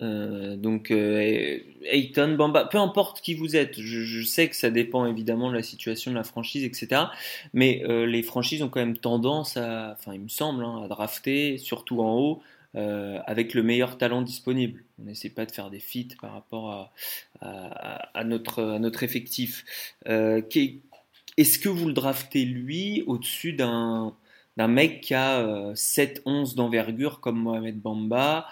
euh, 0.02 0.58
donc 0.58 0.92
euh, 0.92 1.58
Ayton, 1.86 2.36
Bamba, 2.36 2.66
peu 2.66 2.78
importe 2.78 3.22
qui 3.22 3.34
vous 3.34 3.56
êtes, 3.56 3.80
je, 3.80 4.24
sais 4.24 4.50
que 4.50 4.56
ça 4.56 4.70
dépend 4.70 5.06
évidemment 5.06 5.50
de 5.50 5.56
la 5.56 5.64
situation 5.64 6.12
de 6.12 6.18
la 6.18 6.26
franchise, 6.26 6.66
etc. 6.66 7.04
Mais 7.54 7.82
euh, 7.86 8.06
les 8.06 8.22
franchises 8.22 8.62
ont 8.62 8.68
quand 8.70 8.82
même 8.82 8.98
tendance 8.98 9.56
à, 9.56 9.94
enfin 9.98 10.14
il 10.14 10.22
me 10.22 10.28
semble, 10.28 10.66
hein, 10.66 10.82
à 10.84 10.88
drafter, 10.90 11.58
surtout 11.58 12.02
en 12.02 12.18
haut, 12.18 12.42
avec 12.76 13.54
le 13.54 13.64
meilleur 13.64 13.98
talent 13.98 14.22
disponible. 14.22 14.84
On 15.00 15.04
n'essaie 15.04 15.30
pas 15.30 15.46
de 15.46 15.52
faire 15.52 15.70
des 15.70 15.80
feats 15.80 16.16
par 16.22 16.34
rapport 16.34 16.92
à, 17.42 18.24
notre, 18.24 19.04
effectif. 19.04 19.64
Est-ce 20.06 21.60
que 21.60 21.70
vous 21.70 21.88
le 21.88 21.94
draftez 21.94 22.46
lui 22.46 23.04
au-dessus 23.08 23.54
d'un 23.54 24.14
mec 24.58 25.02
qui 25.02 25.14
a 25.14 25.74
7-11 25.74 26.56
d'envergure 26.56 27.22
comme 27.22 27.40
Mohamed 27.40 27.80
Bamba 27.80 28.48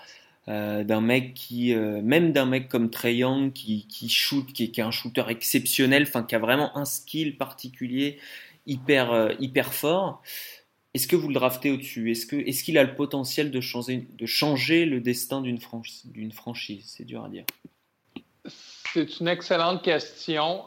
euh, 0.49 0.83
d'un 0.83 0.99
mec 0.99 1.33
qui, 1.36 1.73
euh, 1.73 2.01
même 2.01 2.33
d'un 2.33 2.45
mec 2.45 2.67
comme 2.67 2.89
Trey 2.89 3.15
Young 3.15 3.53
qui, 3.53 3.88
qui 3.88 4.07
qui, 4.53 4.63
est 4.63 4.79
un 4.81 4.91
shooter 4.91 5.23
exceptionnel, 5.29 6.03
enfin 6.03 6.23
qui 6.23 6.36
a 6.36 6.39
vraiment 6.39 6.77
un 6.77 6.83
skill 6.83 7.38
particulier 7.38 8.19
hyper, 8.67 9.13
euh, 9.13 9.29
hyper 9.39 9.73
fort. 9.73 10.21
Est-ce 10.93 11.08
que 11.08 11.15
vous 11.15 11.27
le 11.27 11.34
draftez 11.34 11.71
au-dessus? 11.71 12.12
Est-ce 12.12 12.63
qu'il 12.63 12.77
a 12.77 12.84
le 12.84 12.95
potentiel 12.95 13.51
de 13.51 13.62
changer, 13.62 14.08
de 14.12 14.25
changer 14.25 14.86
le 14.86 14.99
destin 14.99 15.41
d'une, 15.41 15.60
franchise? 15.60 16.86
C'est 16.86 17.06
dur 17.06 17.23
à 17.25 17.29
dire. 17.29 17.45
C'est 18.93 19.19
une 19.19 19.27
excellente 19.27 19.84
question. 19.84 20.63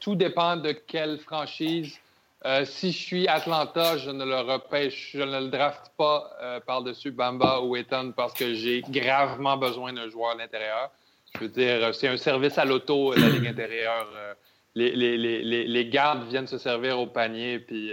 tout 0.00 0.14
dépend 0.14 0.56
de 0.56 0.72
quelle 0.72 1.18
franchise 1.18 1.98
euh, 2.46 2.64
si 2.64 2.90
je 2.90 2.96
suis 2.96 3.28
Atlanta, 3.28 3.98
je 3.98 4.10
ne 4.10 4.24
le 4.24 4.40
repêche, 4.40 5.10
je 5.12 5.22
ne 5.22 5.40
le 5.40 5.48
draft 5.48 5.92
pas 5.98 6.30
euh, 6.40 6.58
par-dessus 6.60 7.10
Bamba 7.10 7.60
ou 7.60 7.76
Eton 7.76 8.14
parce 8.16 8.32
que 8.32 8.54
j'ai 8.54 8.80
gravement 8.88 9.58
besoin 9.58 9.92
d'un 9.92 10.08
joueur 10.08 10.30
à 10.30 10.34
l'intérieur. 10.36 10.90
Je 11.34 11.40
veux 11.40 11.48
dire, 11.48 11.94
c'est 11.94 12.08
un 12.08 12.16
service 12.16 12.56
à 12.56 12.64
l'auto, 12.64 13.12
la 13.14 13.28
ligue 13.28 13.46
intérieure. 13.46 14.08
Euh, 14.16 14.32
les, 14.74 14.96
les, 14.96 15.18
les, 15.18 15.64
les, 15.66 15.86
gardes 15.86 16.26
viennent 16.28 16.46
se 16.46 16.56
servir 16.56 16.98
au 16.98 17.06
panier, 17.06 17.58
puis 17.58 17.90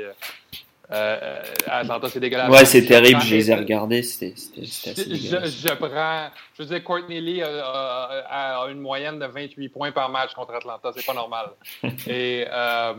euh, 0.89 1.41
Atlanta, 1.67 2.08
c'est 2.10 2.19
dégueulasse. 2.19 2.50
Ouais, 2.50 2.65
c'est 2.65 2.86
terrible, 2.86 3.21
je 3.21 3.36
les 3.36 3.52
ai 3.52 3.56
regardés, 3.56 4.04
c'était 4.04 4.34
assez 4.34 5.15
je, 5.15 5.45
je, 5.45 5.73
prends, 5.73 6.30
je 6.54 6.63
veux 6.63 6.69
dire, 6.69 6.84
Courtney 6.84 7.19
Lee 7.19 7.41
a, 7.43 8.65
une 8.69 8.80
moyenne 8.80 9.19
de 9.19 9.26
28 9.26 9.69
points 9.69 9.91
par 9.91 10.10
match 10.10 10.34
contre 10.34 10.54
Atlanta, 10.54 10.91
c'est 10.95 11.06
pas 11.06 11.13
normal. 11.13 11.50
Et, 12.08 12.45
euh, 12.50 12.93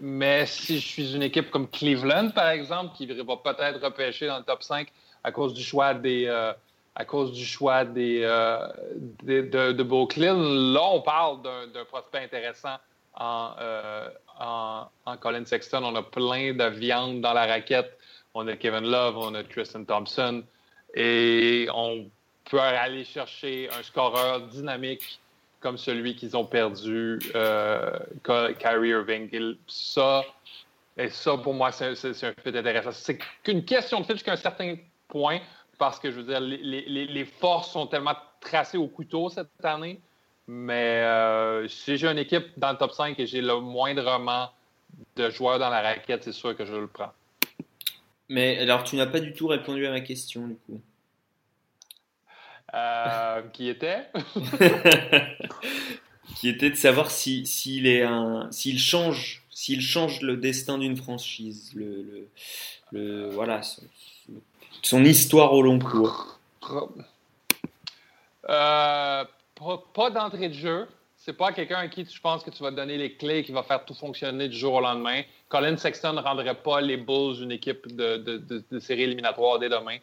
mais 0.00 0.46
si 0.46 0.80
je 0.80 0.86
suis 0.86 1.14
une 1.14 1.22
équipe 1.22 1.50
comme 1.50 1.68
Cleveland, 1.68 2.30
par 2.30 2.48
exemple, 2.48 2.96
qui 2.96 3.06
va 3.06 3.36
peut-être 3.36 3.80
repêcher 3.84 4.26
dans 4.26 4.38
le 4.38 4.44
top 4.44 4.62
5 4.62 4.88
à 5.22 5.30
cause 5.30 5.54
du 5.54 5.62
choix 5.62 5.94
des, 5.94 6.26
euh, 6.26 6.52
à 6.94 7.04
cause 7.04 7.32
du 7.32 7.44
choix 7.44 7.84
des, 7.84 8.22
euh, 8.24 8.66
de, 9.22 9.72
de 9.72 9.82
Brooklyn, 9.82 10.36
là, 10.72 10.82
on 10.92 11.00
parle 11.00 11.42
d'un 11.42 11.84
prospect 11.84 12.18
intéressant 12.18 12.76
en, 13.14 13.50
euh, 13.60 14.08
en, 14.42 15.16
Colin 15.20 15.44
Sexton. 15.44 15.82
On 15.84 15.94
a 15.96 16.02
plein 16.02 16.52
de 16.52 16.64
viande 16.64 17.20
dans 17.20 17.32
la 17.32 17.46
raquette. 17.46 17.98
On 18.34 18.46
a 18.48 18.56
Kevin 18.56 18.90
Love, 18.90 19.16
on 19.16 19.34
a 19.34 19.44
Tristan 19.44 19.84
Thompson. 19.84 20.42
Et 20.94 21.68
on 21.74 22.10
peut 22.50 22.60
aller 22.60 23.04
chercher 23.04 23.68
un 23.70 23.82
scoreur 23.82 24.42
dynamique 24.42 25.20
comme 25.60 25.78
celui 25.78 26.16
qu'ils 26.16 26.36
ont 26.36 26.44
perdu, 26.44 27.20
euh, 27.36 27.98
Kyrie 28.58 28.88
Irving. 28.88 29.56
Ça, 29.68 30.24
pour 31.42 31.54
moi, 31.54 31.70
c'est 31.70 31.90
un 31.90 31.94
fait 31.94 32.56
intéressant. 32.56 32.90
C'est 32.92 33.18
qu'une 33.42 33.64
question 33.64 34.00
de 34.00 34.06
fit 34.06 34.12
jusqu'à 34.14 34.32
un 34.32 34.36
certain 34.36 34.76
point, 35.06 35.38
parce 35.78 36.00
que, 36.00 36.10
je 36.10 36.20
veux 36.20 36.24
dire, 36.24 36.40
les 36.40 37.24
forces 37.24 37.70
sont 37.70 37.86
tellement 37.86 38.16
tracées 38.40 38.78
au 38.78 38.88
couteau 38.88 39.28
cette 39.30 39.48
année 39.62 40.00
mais 40.46 41.02
euh, 41.02 41.68
si 41.68 41.96
j'ai 41.96 42.08
une 42.08 42.18
équipe 42.18 42.46
dans 42.56 42.72
le 42.72 42.78
top 42.78 42.92
5 42.92 43.18
et 43.18 43.26
j'ai 43.26 43.40
le 43.40 43.60
moindrement 43.60 44.50
de 45.16 45.30
joueurs 45.30 45.58
dans 45.58 45.70
la 45.70 45.80
raquette, 45.80 46.24
c'est 46.24 46.32
sûr 46.32 46.56
que 46.56 46.64
je 46.64 46.74
le 46.74 46.86
prends. 46.86 47.12
Mais 48.28 48.58
alors, 48.58 48.82
tu 48.84 48.96
n'as 48.96 49.06
pas 49.06 49.20
du 49.20 49.34
tout 49.34 49.46
répondu 49.46 49.86
à 49.86 49.90
ma 49.90 50.00
question, 50.00 50.46
du 50.46 50.56
coup. 50.66 50.80
Euh, 52.74 53.42
qui 53.52 53.68
était? 53.68 54.08
Qui 56.36 56.48
était 56.48 56.70
de 56.70 56.76
savoir 56.76 57.10
s'il 57.10 57.46
si, 57.46 57.86
est 57.86 58.02
un, 58.02 58.48
s'il 58.50 58.78
change, 58.78 59.42
s'il 59.50 59.82
change 59.82 60.22
le 60.22 60.36
destin 60.36 60.78
d'une 60.78 60.96
franchise, 60.96 61.72
le, 61.74 62.28
le, 62.90 63.28
voilà, 63.28 63.60
son, 64.82 65.04
histoire 65.04 65.52
au 65.52 65.62
long 65.62 65.78
cours. 65.78 66.38
Euh, 68.48 69.24
pas, 69.94 70.10
d'entrée 70.10 70.48
de 70.48 70.54
jeu. 70.54 70.88
C'est 71.16 71.36
pas 71.36 71.52
quelqu'un 71.52 71.78
à 71.78 71.88
qui 71.88 72.04
je 72.04 72.20
pense 72.20 72.42
que 72.42 72.50
tu 72.50 72.62
vas 72.62 72.72
donner 72.72 72.96
les 72.96 73.16
clés 73.16 73.44
qui 73.44 73.52
va 73.52 73.62
faire 73.62 73.84
tout 73.84 73.94
fonctionner 73.94 74.48
du 74.48 74.56
jour 74.56 74.74
au 74.74 74.80
lendemain. 74.80 75.22
Colin 75.48 75.76
Sexton 75.76 76.14
ne 76.14 76.20
rendrait 76.20 76.54
pas 76.54 76.80
les 76.80 76.96
Bulls 76.96 77.42
une 77.42 77.52
équipe 77.52 77.94
de, 77.94 78.80
série 78.80 79.02
éliminatoire 79.02 79.58
dès 79.58 79.68
demain. 79.68 79.98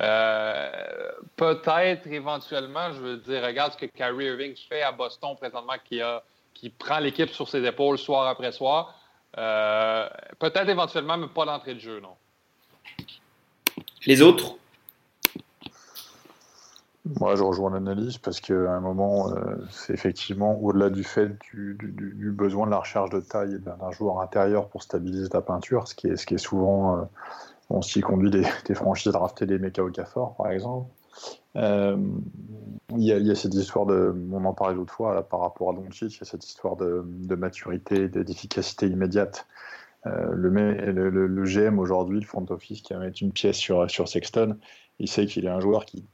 Euh, 0.00 1.10
peut-être 1.36 2.06
éventuellement, 2.08 2.92
je 2.92 3.00
veux 3.00 3.16
dire, 3.18 3.42
regarde 3.44 3.72
ce 3.72 3.78
que 3.78 3.86
Kyrie 3.86 4.26
Irving 4.26 4.54
fait 4.68 4.82
à 4.82 4.92
Boston 4.92 5.36
présentement, 5.36 5.74
qui, 5.84 6.00
a, 6.00 6.22
qui 6.54 6.70
prend 6.70 6.98
l'équipe 6.98 7.30
sur 7.30 7.48
ses 7.48 7.64
épaules 7.64 7.98
soir 7.98 8.26
après 8.26 8.52
soir. 8.52 8.94
Euh, 9.36 10.08
peut-être 10.38 10.68
éventuellement, 10.68 11.16
mais 11.16 11.28
pas 11.28 11.44
d'entrée 11.44 11.74
de 11.74 11.80
jeu, 11.80 12.00
non. 12.00 12.16
Les 14.06 14.22
autres? 14.22 14.56
Moi, 17.20 17.36
je 17.36 17.42
rejoins 17.42 17.70
l'analyse 17.70 18.18
parce 18.18 18.40
qu'à 18.40 18.54
un 18.54 18.80
moment, 18.80 19.30
euh, 19.30 19.56
c'est 19.70 19.92
effectivement 19.92 20.60
au-delà 20.60 20.90
du 20.90 21.04
fait 21.04 21.38
du, 21.52 22.32
besoin 22.32 22.66
de 22.66 22.70
la 22.70 22.78
recherche 22.78 23.10
de 23.10 23.20
taille 23.20 23.58
d'un 23.60 23.90
joueur 23.90 24.20
intérieur 24.20 24.68
pour 24.68 24.82
stabiliser 24.82 25.28
ta 25.28 25.40
peinture, 25.40 25.88
ce 25.88 25.94
qui 25.94 26.08
est, 26.08 26.16
ce 26.16 26.26
qui 26.26 26.34
est 26.34 26.38
souvent, 26.38 26.98
euh, 26.98 27.02
on 27.70 27.82
s'y 27.82 28.00
conduit 28.00 28.30
des, 28.30 28.44
des, 28.66 28.74
franchises 28.74 29.14
à 29.14 29.18
rafter 29.18 29.46
des 29.46 29.58
mecs 29.58 29.78
Okafor, 29.78 30.36
par 30.36 30.50
exemple. 30.50 30.90
Euh, 31.56 31.96
il 32.90 33.02
y, 33.02 33.30
a 33.30 33.34
cette 33.34 33.54
histoire 33.54 33.86
de, 33.86 34.14
on 34.32 34.44
en 34.44 34.54
parlait 34.54 34.74
l'autre 34.74 34.92
fois 34.92 35.28
par 35.28 35.40
rapport 35.40 35.70
à 35.70 35.74
Doncic, 35.74 36.14
il 36.14 36.18
y 36.18 36.22
a 36.22 36.24
cette 36.24 36.46
histoire 36.46 36.76
de, 36.76 37.04
maturité, 37.34 38.08
d'efficacité 38.08 38.86
immédiate. 38.86 39.46
Le, 40.04 40.48
le, 40.48 41.26
le, 41.26 41.44
GM 41.44 41.78
aujourd'hui, 41.78 42.20
le 42.20 42.26
front 42.26 42.46
office 42.48 42.80
qui 42.80 42.94
va 42.94 43.00
mettre 43.00 43.20
une 43.20 43.32
pièce 43.32 43.56
sur, 43.56 43.90
sur 43.90 44.08
Sexton, 44.08 44.56
il 44.98 45.08
sait 45.08 45.26
qu'il 45.26 45.44
est 45.44 45.50
un 45.50 45.60
joueur 45.60 45.84
qui 45.84 46.06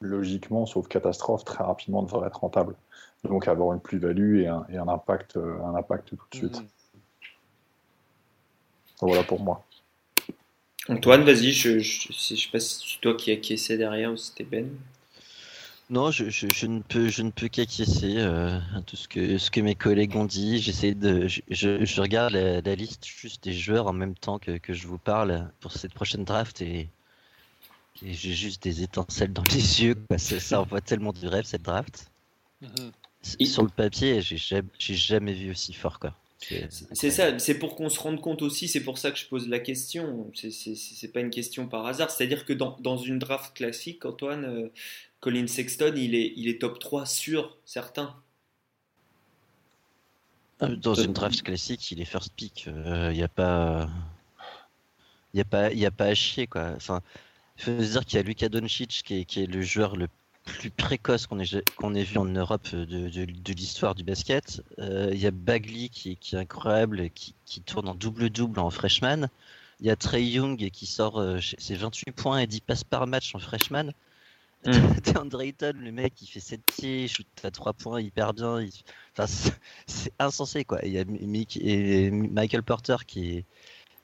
logiquement, 0.00 0.66
sauf 0.66 0.88
catastrophe, 0.88 1.44
très 1.44 1.64
rapidement 1.64 2.02
devrait 2.02 2.28
être 2.28 2.40
rentable. 2.40 2.74
Donc 3.24 3.48
avoir 3.48 3.74
une 3.74 3.80
plus-value 3.80 4.42
et 4.42 4.46
un, 4.46 4.88
impact, 4.88 5.36
euh, 5.36 5.60
un 5.64 5.74
impact 5.74 6.08
tout 6.08 6.16
de 6.30 6.36
suite. 6.36 6.60
Mhm. 6.60 6.68
Voilà 9.00 9.24
pour 9.24 9.40
moi. 9.40 9.64
Antoine, 10.88 11.24
vas-y, 11.24 11.52
je 11.52 11.76
ne 11.76 11.82
sais 11.82 12.48
pas 12.50 12.60
si 12.60 12.94
c'est 12.94 13.00
toi 13.00 13.14
qui 13.14 13.30
acquiesçais 13.30 13.76
derrière 13.76 14.12
ou 14.12 14.16
si 14.16 14.28
c'était 14.28 14.44
Ben. 14.44 14.70
Non, 15.90 16.10
je, 16.10 16.24
ne 16.66 16.80
peux, 16.80 17.08
je 17.08 17.22
ne 17.22 17.30
peux 17.30 17.48
qu'acquiescer 17.48 18.16
euh, 18.18 18.58
à 18.76 18.82
tout 18.82 18.96
ce 18.96 19.08
que, 19.08 19.38
ce 19.38 19.50
que 19.50 19.60
mes 19.60 19.74
collègues 19.74 20.16
ont 20.16 20.26
dit. 20.26 20.58
J'essaie 20.58 20.94
de, 20.94 21.26
je, 21.26 22.00
regarde 22.00 22.34
la, 22.34 22.74
liste 22.74 23.06
juste 23.06 23.44
des 23.44 23.54
joueurs 23.54 23.86
en 23.86 23.94
même 23.94 24.14
temps 24.14 24.38
que, 24.38 24.58
que 24.58 24.74
je 24.74 24.86
vous 24.86 24.98
parle 24.98 25.50
pour 25.60 25.72
cette 25.72 25.94
prochaine 25.94 26.24
draft 26.24 26.60
et 26.60 26.90
j'ai 28.02 28.32
juste 28.32 28.62
des 28.62 28.82
étincelles 28.82 29.32
dans 29.32 29.42
les 29.44 29.82
yeux. 29.82 29.96
Ça, 30.16 30.60
envoie 30.60 30.80
tellement 30.80 31.12
du 31.12 31.26
rêve 31.26 31.44
cette 31.44 31.62
draft. 31.62 32.10
Mhm. 32.60 32.92
Sur 33.22 33.62
le 33.62 33.68
papier, 33.68 34.20
j'ai 34.20 34.36
jamais, 34.36 34.68
jamais 34.78 35.32
vu 35.32 35.50
aussi 35.50 35.72
fort. 35.72 35.98
Quoi. 35.98 36.14
C'est 36.40 37.10
ça, 37.10 37.36
c'est 37.38 37.58
pour 37.58 37.74
qu'on 37.74 37.88
se 37.88 37.98
rende 37.98 38.20
compte 38.20 38.42
aussi, 38.42 38.68
c'est 38.68 38.82
pour 38.82 38.96
ça 38.96 39.10
que 39.10 39.18
je 39.18 39.26
pose 39.26 39.48
la 39.48 39.58
question. 39.58 40.30
C'est 40.34 41.12
pas 41.12 41.20
une 41.20 41.30
question 41.30 41.66
par 41.66 41.84
hasard. 41.86 42.10
C'est-à-dire 42.10 42.44
que 42.44 42.52
dans, 42.52 42.76
dans, 42.80 42.96
une 42.96 43.18
draft 43.18 43.56
classique, 43.56 44.04
Antoine, 44.04 44.44
euh, 44.44 44.72
Colin 45.20 45.48
Sexton, 45.48 45.94
il 45.96 46.14
est, 46.14 46.32
il 46.36 46.48
est 46.48 46.60
top 46.60 46.78
3 46.78 47.06
sur 47.06 47.56
certains. 47.64 48.14
Ah, 50.60 50.68
dans 50.68 50.94
une 50.94 51.12
draft 51.12 51.42
classique, 51.42 51.90
il 51.90 52.00
est 52.00 52.04
first 52.04 52.32
pick. 52.34 52.64
Il 52.66 52.72
euh, 52.72 53.12
n'y 53.12 53.22
a 53.22 53.28
pas. 53.28 53.88
Il 55.34 55.36
n'y 55.36 55.40
a, 55.42 55.44
pas, 55.44 55.72
y 55.72 55.86
a 55.86 55.90
pas 55.90 56.06
à 56.06 56.14
chier. 56.14 56.46
Quoi. 56.46 56.72
Enfin, 56.76 57.02
il 57.58 57.64
faut 57.64 57.82
se 57.82 57.90
dire 57.92 58.04
qu'il 58.04 58.16
y 58.16 58.20
a 58.20 58.22
Luka 58.22 58.48
Doncic 58.48 59.02
qui 59.04 59.20
est, 59.20 59.24
qui 59.24 59.42
est 59.42 59.46
le 59.46 59.62
joueur 59.62 59.96
le 59.96 60.08
plus 60.44 60.70
précoce 60.70 61.26
qu'on 61.26 61.40
ait, 61.40 61.62
qu'on 61.76 61.94
ait 61.94 62.04
vu 62.04 62.18
en 62.18 62.24
Europe 62.24 62.74
de, 62.74 63.08
de, 63.08 63.52
l'histoire 63.52 63.94
du 63.94 64.04
basket. 64.04 64.62
Euh, 64.78 65.10
il 65.12 65.18
y 65.18 65.26
a 65.26 65.30
Bagley 65.30 65.88
qui, 65.88 66.16
qui 66.16 66.36
est 66.36 66.38
incroyable, 66.38 67.10
qui, 67.10 67.34
qui 67.44 67.60
tourne 67.60 67.88
en 67.88 67.94
double-double 67.94 68.58
en 68.60 68.70
freshman. 68.70 69.28
Il 69.80 69.86
y 69.86 69.90
a 69.90 69.96
Trey 69.96 70.24
Young 70.24 70.70
qui 70.70 70.86
sort 70.86 71.20
euh, 71.20 71.38
ses 71.40 71.76
28 71.76 72.12
points 72.12 72.38
et 72.38 72.46
10 72.46 72.60
passes 72.62 72.84
par 72.84 73.06
match 73.06 73.34
en 73.34 73.38
freshman. 73.38 73.92
Mm. 74.64 74.70
Ayton, 75.40 75.72
le 75.78 75.92
mec, 75.92 76.14
il 76.22 76.26
fait 76.26 76.40
7 76.40 76.60
pieds, 76.64 77.04
il 77.04 77.08
shoot 77.08 77.26
à 77.44 77.50
3 77.50 77.74
points 77.74 78.00
hyper 78.00 78.34
bien. 78.34 78.66
Enfin, 79.16 79.26
c'est 79.86 80.12
insensé, 80.18 80.64
quoi. 80.64 80.80
Il 80.82 80.92
y 80.92 80.98
a 80.98 81.04
Mick 81.04 81.58
et 81.60 82.10
Michael 82.10 82.62
Porter 82.62 82.96
qui, 83.06 83.44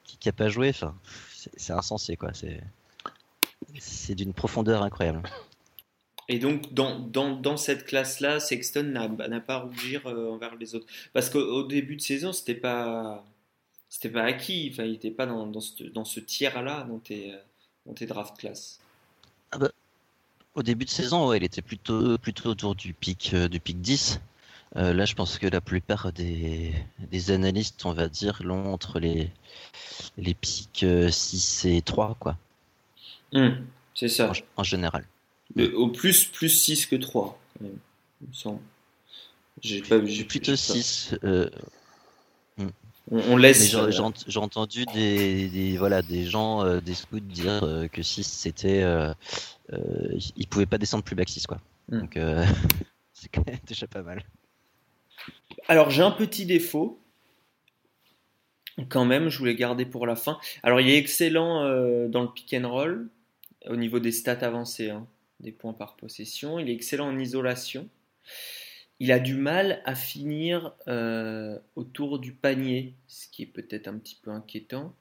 qui, 0.04 0.18
qui 0.18 0.28
a 0.28 0.32
pas 0.32 0.48
joué. 0.48 0.68
Enfin, 0.68 0.94
c'est 1.56 1.72
insensé, 1.72 2.16
quoi. 2.16 2.32
C'est 2.34 2.60
d'une 4.10 4.34
profondeur 4.34 4.82
incroyable. 4.82 5.22
Et 6.28 6.38
donc, 6.38 6.72
dans, 6.72 6.98
dans, 6.98 7.36
dans 7.36 7.56
cette 7.56 7.84
classe-là, 7.84 8.40
Sexton 8.40 8.82
n'a 8.82 9.40
pas 9.40 9.54
à 9.54 9.58
rougir 9.58 10.06
euh, 10.06 10.30
envers 10.30 10.54
les 10.56 10.74
autres. 10.74 10.86
Parce 11.12 11.28
qu'au 11.28 11.64
début 11.64 11.96
de 11.96 12.00
saison, 12.00 12.32
c'était 12.32 12.54
pas 12.54 13.24
c'était 13.90 14.08
pas 14.08 14.22
acquis. 14.22 14.70
Enfin, 14.72 14.84
il 14.84 14.92
n'était 14.92 15.10
pas 15.10 15.26
dans, 15.26 15.46
dans 15.46 15.60
ce, 15.60 15.84
dans 15.84 16.04
ce 16.04 16.20
tiers-là 16.20 16.84
dans 16.84 16.98
tes, 16.98 17.34
dans 17.86 17.92
tes 17.92 18.06
draft 18.06 18.36
classes. 18.38 18.80
Ah 19.52 19.58
bah, 19.58 19.70
au 20.54 20.62
début 20.62 20.84
de 20.84 20.90
saison, 20.90 21.28
ouais, 21.28 21.36
il 21.36 21.44
était 21.44 21.62
plutôt, 21.62 22.16
plutôt 22.18 22.48
autour 22.48 22.74
du 22.74 22.94
pic, 22.94 23.32
euh, 23.34 23.48
du 23.48 23.60
pic 23.60 23.80
10. 23.80 24.20
Euh, 24.76 24.92
là, 24.92 25.04
je 25.04 25.14
pense 25.14 25.38
que 25.38 25.46
la 25.46 25.60
plupart 25.60 26.12
des, 26.12 26.72
des 27.10 27.30
analystes, 27.30 27.84
on 27.84 27.92
va 27.92 28.08
dire, 28.08 28.42
l'ont 28.42 28.72
entre 28.72 28.98
les, 28.98 29.30
les 30.16 30.34
pics 30.34 30.86
6 31.10 31.66
et 31.66 31.82
3, 31.82 32.16
quoi. 32.18 32.36
Hmm, 33.34 33.64
c'est 33.94 34.08
ça. 34.08 34.32
en 34.56 34.62
général 34.62 35.04
au 35.74 35.88
plus, 35.88 36.24
plus 36.24 36.48
6 36.48 36.86
que 36.86 36.96
3, 36.96 37.38
quand 37.58 37.64
même, 37.64 37.78
il 38.22 38.28
me 38.28 38.32
semble. 38.32 38.60
J'ai 39.62 39.82
pas 39.82 40.04
J'ai 40.04 40.24
plutôt 40.24 40.56
6. 40.56 41.14
Euh... 41.24 41.48
Hmm. 42.56 42.68
On, 43.10 43.36
laisse. 43.36 43.74
Euh, 43.74 43.90
j'ai 44.26 44.38
entendu 44.38 44.84
des, 44.86 45.48
des, 45.48 45.76
voilà, 45.76 46.02
des 46.02 46.24
gens, 46.24 46.64
euh, 46.64 46.80
des 46.80 46.94
scouts 46.94 47.20
dire 47.20 47.62
euh, 47.62 47.86
que 47.86 48.02
6 48.02 48.24
c'était. 48.24 48.84
ils 50.36 50.46
pouvaient 50.48 50.66
pas 50.66 50.78
descendre 50.78 51.04
plus 51.04 51.14
bas 51.14 51.24
que 51.24 51.30
6, 51.30 51.46
quoi. 51.46 51.60
Hmm. 51.88 52.00
Donc 52.00 52.18
c'est 53.12 53.28
quand 53.28 53.46
même 53.46 53.60
déjà 53.66 53.86
pas 53.86 54.02
mal. 54.02 54.24
Alors 55.68 55.90
j'ai 55.90 56.02
un 56.02 56.10
petit 56.10 56.46
défaut. 56.46 57.00
Quand 58.88 59.04
même, 59.04 59.28
je 59.28 59.38
voulais 59.38 59.54
garder 59.54 59.86
pour 59.86 60.04
la 60.04 60.16
fin. 60.16 60.40
Alors 60.64 60.80
il 60.80 60.88
est 60.88 60.98
excellent 60.98 61.62
dans 62.08 62.22
le 62.22 62.28
pick 62.28 62.52
and 62.54 62.68
roll 62.68 63.08
au 63.68 63.76
niveau 63.76 63.98
des 63.98 64.12
stats 64.12 64.46
avancées. 64.46 64.90
Hein 64.90 65.06
des 65.40 65.52
points 65.52 65.72
par 65.72 65.96
possession. 65.96 66.58
Il 66.58 66.68
est 66.68 66.72
excellent 66.72 67.08
en 67.08 67.18
isolation. 67.18 67.88
Il 69.00 69.12
a 69.12 69.18
du 69.18 69.34
mal 69.34 69.82
à 69.84 69.94
finir 69.94 70.72
euh, 70.88 71.58
autour 71.76 72.18
du 72.18 72.32
panier, 72.32 72.94
ce 73.06 73.28
qui 73.28 73.42
est 73.42 73.46
peut-être 73.46 73.88
un 73.88 73.98
petit 73.98 74.18
peu 74.20 74.30
inquiétant 74.30 74.94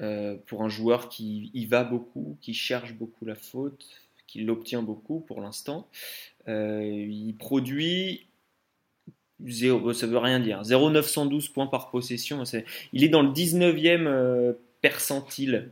euh, 0.00 0.36
pour 0.46 0.62
un 0.62 0.68
joueur 0.68 1.08
qui 1.08 1.50
y 1.52 1.66
va 1.66 1.84
beaucoup, 1.84 2.38
qui 2.40 2.54
cherche 2.54 2.94
beaucoup 2.94 3.26
la 3.26 3.34
faute, 3.34 3.86
qui 4.26 4.42
l'obtient 4.42 4.82
beaucoup 4.82 5.20
pour 5.20 5.40
l'instant. 5.40 5.88
Euh, 6.48 6.82
il 6.84 7.36
produit 7.36 8.26
0, 9.44 9.92
ça 9.92 10.06
veut 10.06 10.18
rien 10.18 10.40
dire. 10.40 10.62
0,912 10.62 11.48
points 11.48 11.66
par 11.66 11.90
possession. 11.90 12.42
il 12.92 13.04
est 13.04 13.08
dans 13.08 13.22
le 13.22 13.30
19e 13.30 14.54
percentile. 14.80 15.70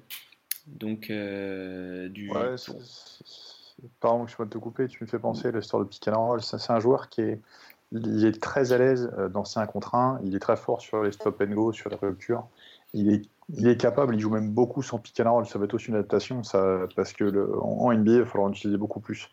Donc, 0.78 1.09
du, 1.09 2.30
pardon 4.00 4.24
que 4.24 4.30
je 4.30 4.37
peux 4.37 4.48
te 4.48 4.59
couper, 4.59 4.88
tu 4.88 5.02
me 5.02 5.09
fais 5.09 5.18
penser 5.18 5.52
l'histoire 5.52 5.83
de 5.83 5.88
pick 5.88 6.09
and 6.09 6.26
roll. 6.26 6.42
C'est 6.42 6.70
un 6.70 6.80
joueur 6.80 7.09
qui 7.09 7.22
est, 7.22 7.40
il 7.92 8.24
est 8.24 8.40
très 8.40 8.72
à 8.72 8.78
l'aise 8.78 9.12
euh, 9.18 9.28
dans 9.28 9.44
5 9.44 9.66
contre 9.66 9.94
1. 9.94 10.20
Il 10.24 10.35
est 10.35 10.40
très 10.40 10.56
fort 10.56 10.80
sur 10.80 11.02
les 11.02 11.12
stop 11.12 11.40
and 11.40 11.54
go, 11.54 11.72
sur 11.72 11.90
la 11.90 11.96
rupture. 11.96 12.46
Il 12.92 13.12
est, 13.12 13.22
il 13.50 13.68
est 13.68 13.76
capable, 13.76 14.14
il 14.14 14.20
joue 14.20 14.30
même 14.30 14.50
beaucoup 14.50 14.83
sans 14.83 14.98
pick 14.98 15.20
and 15.20 15.33
roll. 15.33 15.46
Ça 15.46 15.59
va 15.59 15.64
être 15.64 15.74
aussi 15.74 15.88
une 15.88 15.94
adaptation, 15.94 16.42
ça, 16.42 16.80
parce 16.96 17.12
que 17.12 17.24
le, 17.24 17.62
en, 17.62 17.92
NBA, 17.92 18.12
il 18.12 18.18
va 18.20 18.26
falloir 18.26 18.48
en 18.48 18.52
utiliser 18.52 18.78
beaucoup 18.78 19.00
plus. 19.00 19.30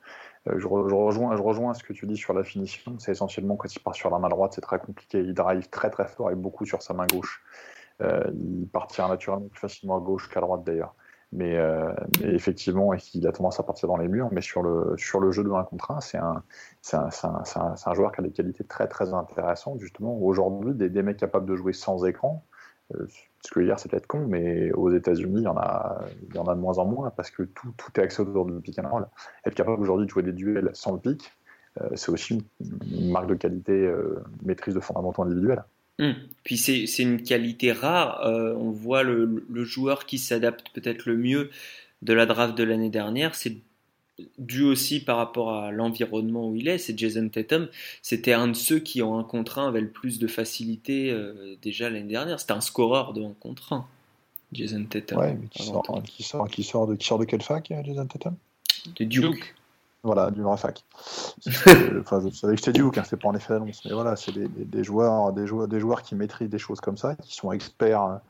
Euh, 0.47 0.59
je, 0.59 0.67
rejoins, 0.67 1.35
je 1.35 1.41
rejoins 1.41 1.73
ce 1.73 1.83
que 1.83 1.93
tu 1.93 2.05
dis 2.07 2.17
sur 2.17 2.33
la 2.33 2.43
finition. 2.43 2.97
C'est 2.99 3.11
essentiellement 3.11 3.55
quand 3.55 3.73
il 3.73 3.79
part 3.79 3.95
sur 3.95 4.09
la 4.09 4.19
main 4.19 4.29
droite, 4.29 4.53
c'est 4.55 4.61
très 4.61 4.79
compliqué. 4.79 5.19
Il 5.19 5.33
drive 5.33 5.69
très 5.69 5.89
très 5.89 6.07
fort 6.07 6.31
et 6.31 6.35
beaucoup 6.35 6.65
sur 6.65 6.81
sa 6.81 6.93
main 6.93 7.07
gauche. 7.07 7.43
Euh, 8.01 8.23
il 8.33 8.67
partira 8.67 9.07
naturellement 9.07 9.47
plus 9.47 9.59
facilement 9.59 9.97
à 9.97 9.99
gauche 9.99 10.29
qu'à 10.29 10.39
droite 10.39 10.63
d'ailleurs. 10.63 10.93
Mais, 11.33 11.57
euh, 11.57 11.93
mais, 12.21 12.33
effectivement, 12.33 12.93
il 13.13 13.27
a 13.27 13.31
tendance 13.31 13.59
à 13.59 13.63
partir 13.63 13.89
dans 13.89 13.97
les 13.97 14.07
murs. 14.07 14.29
Mais 14.31 14.41
sur 14.41 14.63
le, 14.63 14.95
sur 14.97 15.19
le 15.19 15.31
jeu 15.31 15.43
de 15.43 15.51
1 15.51 15.63
contre 15.65 15.91
1, 15.91 16.01
c'est 16.01 16.17
un, 16.17 16.43
un, 16.93 17.09
un, 17.23 17.75
un, 17.85 17.93
joueur 17.93 18.11
qui 18.11 18.21
a 18.21 18.23
des 18.23 18.31
qualités 18.31 18.63
très 18.63 18.87
très 18.87 19.13
intéressantes. 19.13 19.79
Justement, 19.79 20.17
aujourd'hui, 20.17 20.73
des, 20.73 20.89
des, 20.89 21.03
mecs 21.03 21.17
capables 21.17 21.45
de 21.45 21.55
jouer 21.55 21.73
sans 21.73 22.05
écran, 22.05 22.45
euh, 22.95 23.05
ce 23.45 23.51
que 23.51 23.59
hier 23.59 23.77
c'est 23.79 23.89
peut-être 23.89 24.07
con, 24.07 24.25
mais 24.27 24.71
aux 24.71 24.89
États-Unis, 24.91 25.41
il 25.41 25.43
y, 25.43 25.47
en 25.47 25.57
a, 25.57 25.99
il 26.29 26.35
y 26.35 26.39
en 26.39 26.45
a 26.45 26.55
de 26.55 26.59
moins 26.59 26.77
en 26.77 26.85
moins 26.85 27.09
parce 27.11 27.31
que 27.31 27.43
tout, 27.43 27.73
tout 27.77 27.99
est 27.99 28.03
axé 28.03 28.21
autour 28.21 28.45
du 28.45 28.59
pick 28.61 28.79
and 28.79 28.89
roll. 28.89 29.07
Être 29.45 29.55
capable 29.55 29.81
aujourd'hui 29.81 30.05
de 30.05 30.11
jouer 30.11 30.23
des 30.23 30.33
duels 30.33 30.69
sans 30.73 30.93
le 30.93 30.99
pick, 30.99 31.31
euh, 31.81 31.89
c'est 31.95 32.11
aussi 32.11 32.45
une, 32.59 33.11
marque 33.11 33.27
de 33.27 33.35
qualité, 33.35 33.73
euh, 33.73 34.23
maîtrise 34.43 34.73
de 34.73 34.79
fondamentaux 34.79 35.23
individuels. 35.23 35.63
Hum. 35.99 36.15
Puis 36.43 36.57
c'est 36.57 36.85
une 36.99 37.21
qualité 37.21 37.71
rare. 37.71 38.25
Euh, 38.25 38.53
on 38.55 38.71
voit 38.71 39.03
le, 39.03 39.45
le 39.49 39.63
joueur 39.63 40.05
qui 40.05 40.19
s'adapte 40.19 40.67
peut-être 40.73 41.05
le 41.05 41.17
mieux 41.17 41.49
de 42.01 42.13
la 42.13 42.25
draft 42.25 42.55
de 42.57 42.63
l'année 42.63 42.89
dernière. 42.89 43.35
C'est 43.35 43.57
dû 44.37 44.63
aussi 44.63 44.99
par 44.99 45.17
rapport 45.17 45.53
à 45.53 45.71
l'environnement 45.71 46.49
où 46.49 46.55
il 46.55 46.67
est. 46.67 46.77
C'est 46.77 46.97
Jason 46.97 47.29
Tatum. 47.29 47.67
C'était 48.01 48.33
un 48.33 48.47
de 48.47 48.53
ceux 48.53 48.79
qui 48.79 49.01
en 49.01 49.17
un 49.17 49.23
contre 49.23 49.59
un 49.59 49.67
avait 49.67 49.81
le 49.81 49.89
plus 49.89 50.19
de 50.19 50.27
facilité 50.27 51.11
euh, 51.11 51.55
déjà 51.61 51.89
l'année 51.89 52.09
dernière. 52.09 52.39
C'était 52.39 52.53
un 52.53 52.61
scoreur 52.61 53.13
de 53.13 53.23
un 53.23 53.33
contre 53.39 53.73
un. 53.73 53.85
Jason 54.53 54.85
Tatum. 54.85 55.19
Ouais, 55.19 55.33
mais 55.33 55.47
qui 55.47 55.63
sort, 55.63 55.83
qui, 56.05 56.23
sort, 56.23 56.47
qui, 56.47 56.63
sort 56.63 56.87
de, 56.87 56.95
qui 56.95 57.05
sort 57.05 57.19
de 57.19 57.25
quelle 57.25 57.41
fac, 57.41 57.71
Jason 57.83 58.05
Tatum? 58.05 58.35
De 58.95 59.03
Duke. 59.03 59.55
Voilà, 60.07 60.31
du 60.31 60.41
vrai 60.41 60.55
fac. 60.55 60.85
enfin, 61.99 62.21
je 62.25 62.33
savais 62.33 62.55
que 62.55 62.61
c'était 62.61 62.71
Duke, 62.71 62.97
hein, 62.97 63.03
c'est 63.05 63.19
pas 63.19 63.27
en 63.27 63.35
effet 63.35 63.55
annonce, 63.55 63.83
mais 63.83 63.91
voilà, 63.91 64.15
c'est 64.15 64.31
des, 64.31 64.47
des, 64.47 64.81
joueurs, 64.81 65.33
des, 65.33 65.45
joueurs, 65.45 65.67
des 65.67 65.81
joueurs 65.81 66.01
qui 66.01 66.15
maîtrisent 66.15 66.49
des 66.49 66.57
choses 66.57 66.79
comme 66.79 66.95
ça, 66.95 67.15
qui 67.15 67.35
sont 67.35 67.51
experts, 67.51 68.21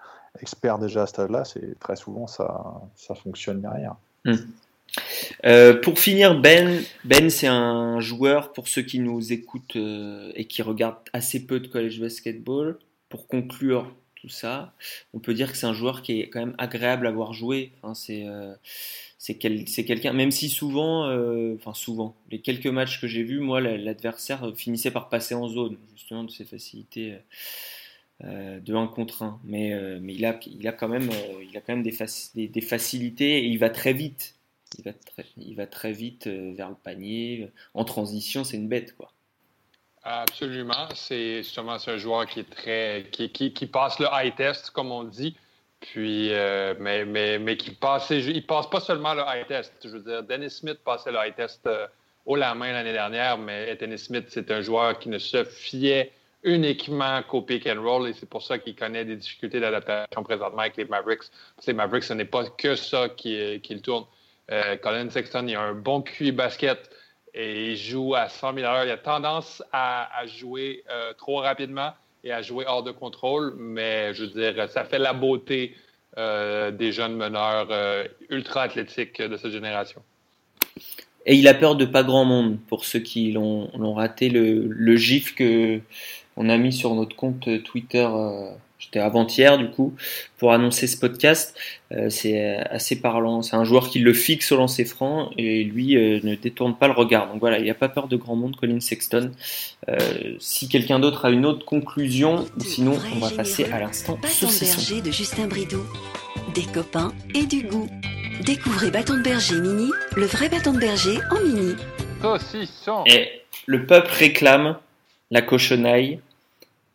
experts 0.42 0.80
déjà 0.80 1.04
à 1.04 1.06
ce 1.06 1.12
stade-là. 1.12 1.46
C'est 1.46 1.78
très 1.80 1.96
souvent 1.96 2.26
ça, 2.26 2.82
ça 2.96 3.14
fonctionne 3.14 3.62
derrière. 3.62 3.94
Hmm. 4.26 4.38
Euh, 5.46 5.80
pour 5.80 6.00
finir, 6.00 6.42
Ben, 6.42 6.82
Ben 7.04 7.30
c'est 7.30 7.46
un 7.46 8.00
joueur 8.00 8.54
pour 8.54 8.68
ceux 8.68 8.82
qui 8.82 8.98
nous 8.98 9.32
écoutent 9.32 9.76
euh, 9.76 10.32
et 10.34 10.46
qui 10.48 10.64
regardent 10.64 10.98
assez 11.14 11.46
peu 11.46 11.60
de 11.60 11.68
college 11.68 12.00
basketball. 12.00 12.80
Pour 13.10 13.28
conclure 13.28 13.94
ça, 14.30 14.74
on 15.14 15.20
peut 15.20 15.34
dire 15.34 15.52
que 15.52 15.58
c'est 15.58 15.66
un 15.66 15.74
joueur 15.74 16.02
qui 16.02 16.22
est 16.22 16.30
quand 16.30 16.40
même 16.40 16.56
agréable 16.58 17.08
à 17.08 17.12
voir 17.12 17.34
jouer. 17.34 17.72
Euh, 18.10 18.56
c'est 19.18 19.36
quelqu'un, 19.36 20.14
même 20.14 20.32
si 20.32 20.50
souvent, 20.50 21.08
euh, 21.08 21.56
enfin 21.56 21.74
souvent, 21.74 22.16
les 22.32 22.40
quelques 22.40 22.68
matchs 22.68 23.02
que 23.02 23.08
j'ai 23.08 23.24
vus, 23.24 23.40
moi, 23.40 23.62
l'adversaire 23.62 24.52
finissait 24.56 24.92
par 24.92 25.10
passer 25.10 25.36
en 25.36 25.48
zone, 25.48 25.78
justement 25.96 26.24
de 26.24 26.32
ses 26.32 26.46
facilités 26.46 27.16
euh, 28.24 28.60
de 28.60 28.74
1 28.74 28.88
contre 28.88 29.24
1. 29.24 29.40
Mais, 29.44 29.70
il, 30.08 30.26
a, 30.26 30.34
quand 30.72 30.88
même, 30.88 31.10
il 31.50 31.58
a 31.58 31.62
quand 31.62 31.76
même 31.76 31.84
des, 31.84 32.62
facilités 32.62 33.40
et 33.40 33.46
il 33.46 33.58
va 33.58 33.70
très 33.70 33.94
vite. 33.94 34.36
Il 35.38 35.56
va 35.56 35.66
très 35.66 35.94
vite 35.94 36.28
vers 36.28 36.70
le 36.70 36.76
panier. 36.76 37.50
En 37.74 37.86
transition, 37.86 38.44
c'est 38.44 38.58
une 38.58 38.68
bête, 38.68 38.96
quoi. 38.96 39.14
Absolument. 40.10 40.88
C'est 40.96 41.44
justement 41.44 41.76
un 41.86 41.98
joueur 41.98 42.26
qui 42.28 42.40
est 42.40 42.50
très, 42.50 43.06
qui, 43.12 43.30
qui, 43.30 43.52
qui 43.52 43.68
passe 43.68 44.00
le 44.00 44.08
high 44.10 44.34
test, 44.34 44.70
comme 44.70 44.90
on 44.90 45.04
dit. 45.04 45.36
Puis, 45.82 46.34
euh, 46.34 46.74
mais, 46.80 47.04
mais, 47.04 47.38
mais 47.38 47.58
qui 47.58 47.72
passait, 47.72 48.20
il 48.20 48.46
passe 48.46 48.70
pas 48.70 48.80
seulement 48.80 49.14
le 49.14 49.24
high 49.28 49.46
test. 49.48 49.74
Je 49.84 49.90
veux 49.90 50.00
dire, 50.00 50.24
Dennis 50.24 50.52
Smith 50.52 50.80
passait 50.86 51.12
le 51.12 51.18
high 51.22 51.36
test 51.36 51.68
euh, 51.68 51.88
haut 52.26 52.38
la 52.38 52.56
main 52.56 52.72
l'année 52.72 52.94
dernière, 52.94 53.38
mais 53.38 53.76
Dennis 53.76 54.00
Smith, 54.00 54.26
c'est 54.30 54.50
un 54.50 54.62
joueur 54.62 54.98
qui 54.98 55.10
ne 55.10 55.18
se 55.18 55.44
fiait 55.44 56.14
uniquement 56.44 57.22
qu'au 57.24 57.42
pick 57.42 57.68
and 57.68 57.82
roll 57.82 58.08
et 58.08 58.14
c'est 58.14 58.30
pour 58.30 58.44
ça 58.44 58.58
qu'il 58.60 58.76
connaît 58.76 59.04
des 59.04 59.18
difficultés 59.18 59.60
d'adaptation 59.60 60.24
présentement 60.24 60.60
avec 60.60 60.78
les 60.78 60.86
Mavericks. 60.86 61.24
les 61.66 61.74
Mavericks, 61.74 62.06
ce 62.06 62.14
n'est 62.14 62.26
pas 62.26 62.46
que 62.46 62.76
ça 62.76 63.10
qui, 63.10 63.60
qui 63.62 63.76
le 63.76 63.82
tourne. 63.82 64.06
Euh, 64.52 64.78
Colin 64.78 65.10
Sexton, 65.10 65.46
il 65.48 65.56
a 65.56 65.62
un 65.62 65.74
bon 65.74 66.02
QI 66.02 66.32
basket 66.32 66.90
et 67.38 67.72
il 67.72 67.78
joue 67.78 68.16
à 68.16 68.30
100 68.30 68.56
000 68.56 68.66
heures. 68.66 68.84
Il 68.84 68.90
a 68.90 68.98
tendance 68.98 69.64
à, 69.72 70.10
jouer 70.26 70.84
euh, 70.90 71.14
trop 71.18 71.38
rapidement 71.38 71.92
et 72.24 72.32
à 72.32 72.42
jouer 72.42 72.66
hors 72.68 72.82
de 72.82 72.92
contrôle, 72.92 73.54
mais 73.58 74.14
je 74.16 74.24
veux 74.24 74.54
dire, 74.54 74.68
ça 74.70 74.84
fait 74.84 74.98
la 74.98 75.14
beauté 75.14 75.76
euh, 76.18 76.72
des 76.72 76.92
jeunes 76.92 77.16
meneurs 77.16 77.68
euh, 77.70 78.06
ultra 78.30 78.64
athlétiques 78.64 79.22
de 79.22 79.38
cette 79.38 79.52
génération. 79.52 80.02
Et 81.28 81.36
il 81.36 81.48
a 81.48 81.54
peur 81.54 81.76
de 81.76 81.86
pas 81.86 82.04
grand 82.04 82.26
monde, 82.26 82.58
pour 82.68 82.86
ceux 82.86 83.00
qui 83.00 83.32
l'ont 83.32 83.94
raté, 83.94 84.30
le, 84.30 84.68
le 84.68 84.96
gif 84.96 85.36
que 85.36 85.80
on 86.38 86.50
a 86.50 86.58
mis 86.58 86.74
sur 86.74 86.96
notre 86.96 87.16
compte 87.16 87.50
Twitter 87.64 88.08
J'étais 88.80 89.00
avant-hier 89.00 89.58
du 89.58 89.70
coup 89.70 89.96
pour 90.38 90.54
annoncer 90.54 90.88
ce 90.88 90.98
podcast. 90.98 91.58
Euh, 91.92 92.10
c'est 92.10 92.58
assez 92.70 93.00
parlant. 93.00 93.42
C'est 93.42 93.56
un 93.56 93.64
joueur 93.64 93.90
qui 93.90 94.00
le 94.00 94.14
fixe 94.14 94.52
au 94.52 94.58
lancer 94.58 94.86
franc 94.86 95.32
et 95.38 95.64
lui 95.64 95.98
euh, 95.98 96.20
ne 96.24 96.36
détourne 96.36 96.76
pas 96.76 96.88
le 96.88 96.94
regard. 96.94 97.28
Donc 97.28 97.40
voilà, 97.40 97.58
il 97.58 97.64
n'y 97.64 97.72
a 97.72 97.76
pas 97.76 97.90
peur 97.90 98.08
de 98.08 98.16
grand 98.16 98.36
monde, 98.36 98.56
Colin 98.56 98.80
Sexton. 98.80 99.32
Euh, 99.90 99.98
si 100.40 100.70
quelqu'un 100.70 101.00
d'autre 101.00 101.26
a 101.26 101.32
une 101.32 101.46
autre 101.46 101.66
conclusion, 101.66 102.46
sinon 102.60 103.00
on 103.16 103.20
va 103.20 103.32
passer 103.32 103.66
à 103.66 103.80
l'instant 103.80 104.18
berger 104.22 105.02
de 105.02 105.12
Justin 105.12 105.48
Bridou. 105.48 105.84
Des 106.54 106.64
copains 106.64 107.14
et 107.34 107.46
du 107.46 107.64
goût. 107.64 107.90
Découvrez 108.46 108.92
Bâton 108.92 109.16
de 109.16 109.24
Berger 109.24 109.60
Mini, 109.60 109.92
le 110.16 110.26
vrai 110.26 110.48
bâton 110.50 110.72
de 110.72 110.80
berger 110.80 111.18
en 111.32 111.42
mini. 111.44 111.74
Saucisson. 112.22 113.04
Et 113.08 113.28
le 113.66 113.86
peuple 113.86 114.12
réclame 114.12 114.78
la 115.32 115.42
cochonaille 115.42 116.20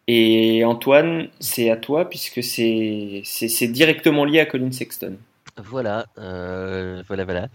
et 0.09 0.65
Antoine, 0.65 1.29
c'est 1.41 1.71
à 1.71 1.77
toi 1.77 2.09
puisque 2.09 2.43
c'est 2.43 3.69
directement 3.69 4.25
lié 4.25 4.41
à 4.41 4.47
Colin 4.47 4.73
Sexton. 4.73 5.17
Voilà, 5.57 6.07
euh, 6.19 7.03
voilà, 7.07 7.25
voilà. 7.25 7.49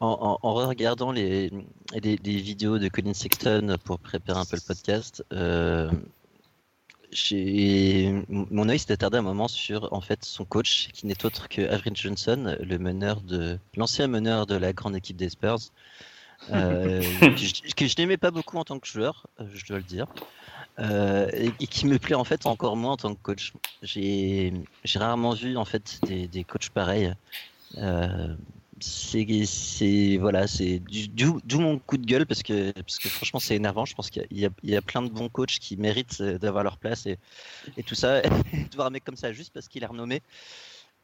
En, 0.00 0.36
regardant 0.42 1.10
les, 1.10 1.50
les, 1.94 2.16
vidéos 2.16 2.78
de 2.78 2.88
Colin 2.88 3.14
Sexton 3.14 3.76
pour 3.82 3.98
préparer 3.98 4.38
un 4.38 4.44
peu 4.44 4.56
le 4.56 4.66
podcast, 4.66 5.24
euh, 5.32 5.90
mon 8.28 8.68
œil 8.68 8.78
s'est 8.78 8.92
attardé 8.92 9.16
un 9.16 9.22
moment 9.22 9.48
sur 9.48 9.90
en 9.94 10.02
fait 10.02 10.22
son 10.22 10.44
coach 10.44 10.88
qui 10.92 11.06
n'est 11.06 11.24
autre 11.24 11.48
que 11.48 11.62
Avery 11.62 11.92
Johnson, 11.94 12.56
le 12.60 12.78
meneur 12.78 13.22
de 13.22 13.58
l'ancien 13.74 14.06
meneur 14.06 14.46
de 14.46 14.56
la 14.56 14.74
grande 14.74 14.96
équipe 14.96 15.16
des 15.16 15.30
Spurs, 15.30 15.60
euh, 16.50 17.00
que 17.20 17.36
je, 17.36 17.74
que 17.74 17.86
je 17.86 17.94
n'aimais 17.96 18.18
pas 18.18 18.30
beaucoup 18.30 18.58
en 18.58 18.64
tant 18.64 18.78
que 18.78 18.86
joueur, 18.86 19.26
je 19.54 19.64
dois 19.64 19.78
le 19.78 19.84
dire. 19.84 20.08
Euh, 20.78 21.30
et, 21.32 21.66
qui 21.66 21.86
me 21.86 21.98
plaît 21.98 22.14
en 22.14 22.24
fait 22.24 22.44
encore 22.44 22.76
moins 22.76 22.92
en 22.92 22.96
tant 22.96 23.14
que 23.14 23.22
coach. 23.22 23.52
J'ai 23.82 24.52
rarement 24.94 25.32
vu 25.32 25.56
en 25.56 25.64
fait 25.64 26.00
des, 26.06 26.28
des 26.28 26.44
coachs 26.44 26.68
pareils. 26.70 27.14
Euh, 27.78 28.34
c'est 28.80 30.18
voilà, 30.20 30.46
c'est 30.46 30.82
d'où 31.14 31.60
mon 31.60 31.78
coup 31.78 31.96
de 31.96 32.04
gueule 32.04 32.26
parce 32.26 32.42
que 32.42 32.72
parce 32.72 32.98
que 32.98 33.08
franchement 33.08 33.40
c'est 33.40 33.56
énervant. 33.56 33.86
Je 33.86 33.94
pense 33.94 34.10
qu'il 34.10 34.26
y, 34.30 34.48
y, 34.64 34.76
a 34.76 34.82
plein 34.82 35.00
de 35.02 35.08
bons 35.08 35.30
coachs 35.30 35.58
qui 35.58 35.78
méritent 35.78 36.22
d'avoir 36.22 36.62
leur 36.62 36.76
place 36.76 37.06
et, 37.06 37.18
et 37.78 37.82
tout 37.82 37.94
ça. 37.94 38.20
de 38.22 38.76
voir 38.76 38.88
un 38.88 38.90
mec 38.90 39.04
comme 39.04 39.16
ça 39.16 39.32
juste 39.32 39.52
parce 39.54 39.68
qu'il 39.68 39.82
est 39.82 39.86
renommé, 39.86 40.22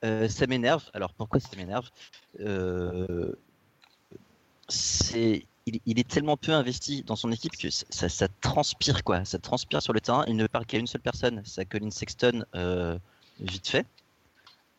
euh, 0.05 0.29
ça 0.29 0.47
m'énerve. 0.47 0.85
Alors 0.95 1.13
pourquoi 1.15 1.41
ça 1.41 1.49
m'énerve? 1.57 1.89
Euh, 2.41 3.33
C'est 4.69 5.47
il, 5.67 5.99
est 5.99 6.09
tellement 6.09 6.37
peu 6.37 6.53
investi 6.53 7.03
dans 7.03 7.17
son 7.17 7.31
équipe 7.31 7.57
que 7.57 7.71
ça, 7.71 8.29
transpire 8.41 9.05
quoi, 9.05 9.25
ça 9.25 9.39
transpire 9.39 9.83
sur 9.83 9.93
le 9.93 10.01
terrain. 10.01 10.25
Il 10.27 10.37
ne 10.37 10.47
parle 10.47 10.67
qu'à 10.67 10.79
une 10.79 10.87
seule 10.87 11.01
personne, 11.01 11.43
c'est 11.45 11.65
Colin 11.67 11.91
Sexton, 11.91 12.45
euh, 12.55 12.99
vite 13.41 13.69
fait. 13.69 13.87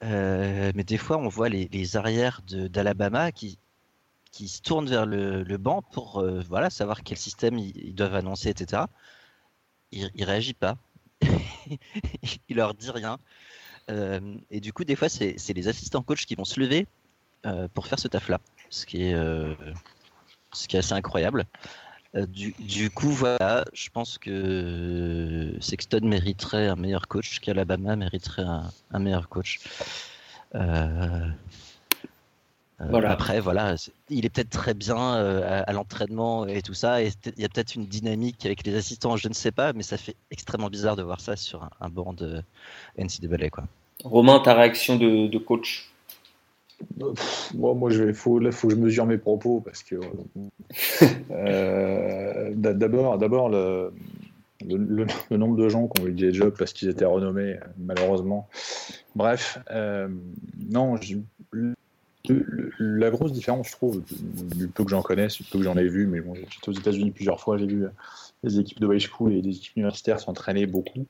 Euh, 0.03 0.71
mais 0.75 0.83
des 0.83 0.97
fois, 0.97 1.17
on 1.17 1.29
voit 1.29 1.49
les, 1.49 1.97
arrières 1.97 2.41
d'Alabama 2.47 3.31
qui, 3.31 3.57
qui 4.31 4.49
se 4.49 4.61
tournent 4.61 4.89
vers 4.89 5.05
le, 5.05 5.57
banc 5.57 5.81
pour 5.81 6.19
euh, 6.19 6.41
voilà 6.41 6.69
savoir 6.69 7.03
quel 7.03 7.17
système 7.17 7.57
ils, 7.57 7.95
doivent 7.95 8.15
annoncer, 8.15 8.49
etc. 8.49 8.83
Il, 9.91 10.11
il 10.15 10.25
réagit 10.25 10.53
pas, 10.53 10.77
il 12.49 12.55
leur 12.57 12.73
dit 12.73 12.91
rien. 12.91 13.19
et 13.87 14.59
du 14.59 14.73
coup, 14.73 14.83
des 14.83 14.95
fois, 14.95 15.07
c'est 15.07 15.53
les 15.55 15.67
assistants 15.67 16.03
coach 16.03 16.25
qui 16.25 16.35
vont 16.35 16.45
se 16.45 16.59
lever 16.59 16.87
pour 17.73 17.87
faire 17.87 17.99
ce 17.99 18.07
taf-là, 18.07 18.39
ce 18.69 18.85
qui 18.85 19.03
est 19.03 19.15
ce 20.53 20.67
qui 20.67 20.75
est 20.75 20.79
assez 20.79 20.93
incroyable. 20.93 21.45
Euh, 22.15 22.27
du, 22.27 22.91
coup, 22.91 23.09
voilà, 23.09 23.65
je 23.73 23.89
pense 23.89 24.17
que 24.19 25.55
Sexton 25.59 26.01
mériterait 26.03 26.67
un 26.67 26.75
meilleur 26.75 27.07
coach, 27.07 27.39
qu'Alabama 27.39 27.95
mériterait 27.95 28.45
un, 28.91 28.99
meilleur 28.99 29.29
coach. 29.29 29.59
Euh, 30.53 31.27
euh, 32.81 32.85
voilà. 32.89 33.11
Après, 33.11 33.39
voilà, 33.39 33.75
il 34.09 34.25
est 34.25 34.29
peut-être 34.29 34.51
très 34.51 34.75
bien 34.75 34.97
à, 34.97 35.73
l'entraînement 35.73 36.45
et 36.45 36.61
tout 36.61 36.75
ça, 36.75 37.01
et 37.01 37.11
il 37.35 37.41
y 37.41 37.45
a 37.45 37.49
peut-être 37.49 37.73
une 37.73 37.87
dynamique 37.87 38.45
avec 38.45 38.63
les 38.65 38.75
assistants, 38.75 39.17
je 39.17 39.27
ne 39.27 39.33
sais 39.33 39.51
pas, 39.51 39.73
mais 39.73 39.83
ça 39.83 39.97
fait 39.97 40.15
extrêmement 40.29 40.69
bizarre 40.69 40.95
de 40.95 41.03
voir 41.03 41.19
ça 41.19 41.35
sur 41.35 41.67
un, 41.79 41.89
banc 41.89 42.13
de 42.13 42.43
NCAA. 42.99 43.49
Quoi. 43.49 43.63
Romain, 44.03 44.39
ta 44.39 44.53
réaction 44.53 44.97
de 44.97 45.37
coach? 45.39 45.92
Moi, 47.53 47.91
il 47.91 48.13
faut, 48.13 48.39
faut 48.51 48.67
que 48.67 48.73
je 48.73 48.79
mesure 48.79 49.05
mes 49.05 49.17
propos 49.17 49.61
parce 49.61 49.83
que 49.83 49.95
euh, 51.31 52.51
d'abord, 52.55 53.17
d'abord 53.17 53.49
le, 53.49 53.93
le, 54.65 55.37
nombre 55.37 55.55
de 55.57 55.69
gens 55.69 55.87
qui 55.87 56.01
ont 56.01 56.07
eu 56.07 56.13
des 56.13 56.33
jobs 56.33 56.55
parce 56.57 56.73
qu'ils 56.73 56.89
étaient 56.89 57.05
renommés, 57.05 57.57
malheureusement. 57.77 58.47
Bref, 59.15 59.59
euh, 59.71 60.07
non, 60.69 60.95
la 62.79 63.09
grosse 63.09 63.33
différence, 63.33 63.67
je 63.67 63.73
trouve, 63.73 64.03
du 64.55 64.67
peu 64.67 64.83
que 64.83 64.89
j'en 64.89 65.01
connaisse, 65.01 65.37
du 65.37 65.43
peu 65.43 65.59
que 65.59 65.63
j'en 65.63 65.77
ai 65.77 65.87
vu, 65.87 66.07
mais 66.07 66.21
bon, 66.21 66.35
j'étais 66.35 66.69
aux 66.69 66.73
États-Unis 66.73 67.11
plusieurs 67.11 67.39
fois, 67.39 67.57
j'ai 67.57 67.67
vu 67.67 67.85
les 68.43 68.59
équipes 68.59 68.79
de 68.79 68.93
high 68.93 68.99
school 68.99 69.33
et 69.33 69.41
des 69.41 69.49
équipes 69.49 69.77
universitaires 69.77 70.19
s'entraîner 70.19 70.65
beaucoup. 70.65 71.05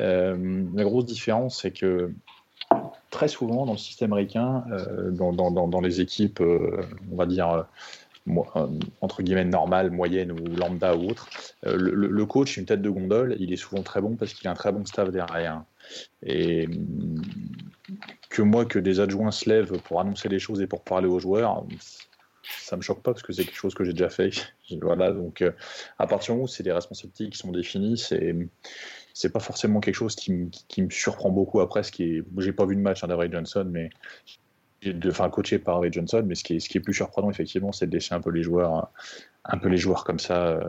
Euh, 0.00 0.64
la 0.74 0.84
grosse 0.84 1.06
différence, 1.06 1.62
c'est 1.62 1.70
que 1.70 2.12
très 3.16 3.28
souvent 3.28 3.64
dans 3.64 3.72
le 3.72 3.78
système 3.78 4.12
américain, 4.12 4.62
euh, 4.70 5.10
dans, 5.10 5.80
les 5.80 6.02
équipes, 6.02 6.42
euh, 6.42 6.82
on 7.10 7.16
va 7.16 7.24
dire, 7.24 7.66
euh, 8.28 8.66
entre 9.00 9.22
guillemets, 9.22 9.46
normales, 9.46 9.90
moyennes 9.90 10.32
ou 10.32 10.44
lambda 10.54 10.94
ou 10.94 11.08
autre, 11.08 11.26
le, 11.62 12.26
coach, 12.26 12.58
une 12.58 12.66
tête 12.66 12.82
de 12.82 12.90
gondole, 12.90 13.34
il 13.40 13.54
est 13.54 13.56
souvent 13.56 13.82
très 13.82 14.02
bon 14.02 14.16
parce 14.16 14.34
qu'il 14.34 14.46
a 14.48 14.50
un 14.50 14.54
très 14.54 14.70
bon 14.70 14.84
staff 14.84 15.10
derrière. 15.10 15.62
Et 16.22 16.66
mm, 16.66 17.22
que 18.28 18.42
moi, 18.42 18.66
que 18.66 18.78
des 18.78 19.00
adjoints 19.00 19.30
se 19.30 19.48
lèvent 19.48 19.80
pour 19.84 19.98
annoncer 19.98 20.28
les 20.28 20.38
choses 20.38 20.60
et 20.60 20.66
pour 20.66 20.82
parler 20.82 21.08
aux 21.08 21.18
joueurs, 21.18 21.64
ça 22.60 22.76
me 22.76 22.82
choque 22.82 23.02
pas 23.02 23.12
parce 23.12 23.22
que 23.22 23.32
c'est 23.32 23.44
quelque 23.44 23.56
chose 23.56 23.74
que 23.74 23.84
j'ai 23.84 23.92
déjà 23.92 24.10
fait. 24.10 24.30
voilà, 24.82 25.10
donc 25.12 25.42
à 25.98 26.06
partir 26.06 26.34
du 26.34 26.36
moment 26.36 26.44
où 26.44 26.48
c'est 26.48 26.64
des 26.64 26.72
responsabilités 26.72 27.30
qui 27.30 27.38
sont 27.38 27.50
définies, 27.50 27.96
c'est 27.96 28.36
c'est 29.16 29.32
pas 29.32 29.40
forcément 29.40 29.80
quelque 29.80 29.94
chose 29.94 30.14
qui, 30.14 30.30
me 30.30 30.90
surprend 30.90 31.30
beaucoup 31.30 31.60
après. 31.60 31.82
Ce 31.82 31.90
qui 31.90 32.02
est, 32.02 32.24
j'ai 32.36 32.52
pas 32.52 32.66
vu 32.66 32.76
de 32.76 32.82
match 32.82 33.02
hein, 33.02 33.28
Johnson, 33.32 33.66
mais 33.66 33.88
de, 34.82 35.10
enfin 35.10 35.30
coaché 35.30 35.58
par 35.58 35.76
Avery 35.76 35.90
Johnson, 35.90 36.22
mais 36.26 36.34
ce 36.34 36.44
qui 36.44 36.56
est, 36.56 36.60
ce 36.60 36.68
qui 36.68 36.76
est 36.76 36.82
plus 36.82 36.92
surprenant 36.92 37.30
effectivement, 37.30 37.72
c'est 37.72 37.86
de 37.86 37.92
laisser 37.92 38.14
un 38.14 38.20
peu 38.20 38.28
les 38.28 38.42
joueurs, 38.42 38.74
hein, 38.74 38.88
un 39.48 39.58
peu 39.58 39.68
les 39.68 39.76
joueurs 39.76 40.04
comme 40.04 40.18
ça 40.18 40.48
euh, 40.48 40.60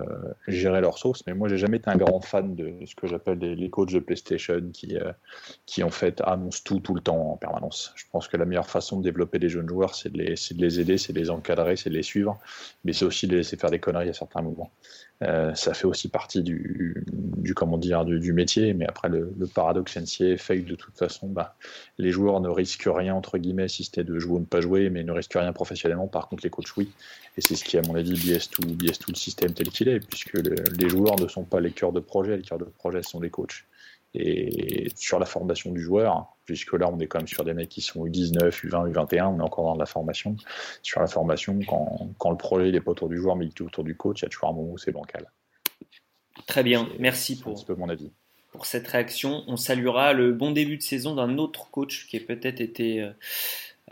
gérer 0.47 0.81
leur 0.81 0.97
sauce. 0.97 1.23
Mais 1.27 1.33
moi, 1.33 1.49
j'ai 1.49 1.57
jamais 1.57 1.77
été 1.77 1.89
un 1.89 1.95
grand 1.95 2.21
fan 2.21 2.55
de 2.55 2.73
ce 2.85 2.95
que 2.95 3.07
j'appelle 3.07 3.39
les, 3.39 3.69
coachs 3.69 3.91
de 3.91 3.99
PlayStation 3.99 4.61
qui, 4.71 4.97
euh, 4.97 5.11
qui 5.65 5.83
en 5.83 5.89
fait 5.89 6.21
annoncent 6.21 6.61
tout 6.63 6.79
tout 6.79 6.93
le 6.93 7.01
temps 7.01 7.33
en 7.33 7.37
permanence. 7.37 7.93
Je 7.95 8.05
pense 8.11 8.27
que 8.27 8.37
la 8.37 8.45
meilleure 8.45 8.69
façon 8.69 8.99
de 8.99 9.03
développer 9.03 9.39
des 9.39 9.49
jeunes 9.49 9.67
joueurs, 9.67 9.95
c'est 9.95 10.11
de 10.11 10.17
les, 10.17 10.35
de 10.35 10.61
les 10.61 10.79
aider, 10.79 10.97
c'est 10.97 11.13
de 11.13 11.19
les 11.19 11.29
encadrer, 11.29 11.75
c'est 11.75 11.89
de 11.89 11.95
les 11.95 12.03
suivre, 12.03 12.37
mais 12.83 12.93
c'est 12.93 13.05
aussi 13.05 13.27
de 13.27 13.31
les 13.31 13.37
laisser 13.37 13.57
faire 13.57 13.71
des 13.71 13.79
conneries 13.79 14.09
à 14.09 14.13
certains 14.13 14.41
moments. 14.41 14.71
Euh, 15.23 15.55
ça 15.55 15.73
fait 15.73 15.87
aussi 15.87 16.09
partie 16.09 16.43
du, 16.43 17.03
du 17.11 17.55
comment 17.55 17.79
dire 17.79 18.05
du, 18.05 18.33
métier, 18.33 18.73
mais 18.75 18.85
après 18.85 19.09
le, 19.09 19.33
paradoxe 19.53 19.97
NCA 19.97 20.37
fait 20.37 20.61
que 20.61 20.69
de 20.69 20.75
toute 20.75 20.95
façon, 20.95 21.27
bah, 21.27 21.55
les 21.97 22.11
joueurs 22.11 22.39
ne 22.39 22.49
risquent 22.49 22.89
rien 22.93 23.15
entre 23.15 23.39
guillemets 23.39 23.67
si 23.67 23.83
c'était 23.83 24.03
de 24.03 24.19
jouer 24.19 24.35
ou 24.35 24.39
ne 24.39 24.45
pas 24.45 24.61
jouer, 24.61 24.91
mais 24.91 25.03
ne 25.03 25.11
risquent 25.11 25.33
rien 25.33 25.53
professionnellement. 25.53 26.07
Par 26.07 26.27
contre, 26.27 26.43
les 26.43 26.51
coachs 26.51 26.75
oui, 26.77 26.91
et 27.35 27.41
c'est 27.41 27.55
ce 27.55 27.63
qui 27.63 27.77
à 27.77 27.81
mon 27.81 27.95
avis 27.95 28.13
biaise 28.13 28.47
tout, 28.49 28.61
biaise 28.75 28.97
tout 28.99 29.12
le 29.12 29.17
système 29.17 29.53
tel 29.53 29.69
qu'il 29.69 29.88
est, 29.88 29.99
puisque 29.99 30.34
les 30.34 30.89
joueurs 30.89 31.19
ne 31.19 31.27
sont 31.27 31.43
pas 31.43 31.60
les 31.60 31.71
cœurs 31.71 31.91
de 31.91 31.99
projet, 31.99 32.38
les 32.38 32.43
cœurs 32.43 32.60
de 32.60 32.65
projet 32.65 33.01
sont 33.03 33.19
les 33.19 33.30
coachs. 33.30 33.65
Et 34.13 34.89
sur 34.95 35.19
la 35.19 35.25
formation 35.25 35.71
du 35.71 35.82
joueur, 35.82 36.37
puisque 36.46 36.73
là 36.73 36.89
on 36.91 37.00
est 37.00 37.08
quand 37.08 37.19
même 37.19 37.27
sur 37.27 37.44
des 37.44 37.54
mecs 37.54 37.69
qui 37.69 37.81
sont 37.81 38.06
U19, 38.06 38.50
U20, 38.50 38.91
U21, 38.91 39.27
on 39.27 39.39
est 39.39 39.44
encore 39.44 39.65
dans 39.65 39.75
de 39.75 39.79
la 39.79 39.85
formation. 39.85 40.35
Sur 40.81 41.02
la 41.02 41.08
formation, 41.08 41.60
quand, 41.67 42.10
quand 42.17 42.31
le 42.31 42.37
projet 42.37 42.71
n'est 42.71 42.81
pas 42.81 42.91
autour 42.91 43.10
du 43.10 43.17
joueur 43.17 43.35
mais 43.35 43.46
il 43.46 43.50
est 43.50 43.62
autour 43.62 43.83
du 43.83 43.96
coach, 43.96 44.21
il 44.21 44.23
y 44.23 44.25
a 44.25 44.29
toujours 44.29 44.50
un 44.50 44.54
moment 44.54 44.71
où 44.71 44.77
c'est 44.77 44.91
bancal. 44.91 45.29
Très 46.48 46.63
bien, 46.63 46.87
merci 47.00 47.37
pour, 47.37 47.63
mon 47.77 47.89
avis. 47.89 48.12
pour 48.52 48.65
cette 48.65 48.87
réaction. 48.87 49.44
On 49.48 49.58
saluera 49.58 50.13
le 50.13 50.31
bon 50.31 50.52
début 50.52 50.77
de 50.77 50.83
saison 50.83 51.15
d'un 51.15 51.37
autre 51.37 51.69
coach 51.69 52.08
qui 52.08 52.17
a 52.17 52.19
peut-être 52.21 52.62
été 52.62 53.08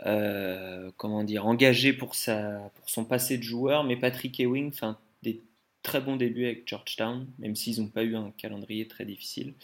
euh, 0.04 0.90
comment 0.96 1.24
dire, 1.24 1.46
engagé 1.46 1.92
pour, 1.92 2.14
sa, 2.14 2.70
pour 2.74 2.90
son 2.90 3.04
passé 3.04 3.38
de 3.38 3.42
joueur, 3.42 3.84
mais 3.84 3.96
Patrick 3.96 4.38
Ewing 4.38 4.72
fait 4.72 4.86
des 5.22 5.42
très 5.82 6.00
bons 6.00 6.16
débuts 6.16 6.44
avec 6.44 6.68
Georgetown, 6.68 7.26
même 7.38 7.56
s'ils 7.56 7.80
n'ont 7.80 7.88
pas 7.88 8.02
eu 8.02 8.16
un 8.16 8.32
calendrier 8.36 8.86
très 8.88 9.04
difficile. 9.04 9.54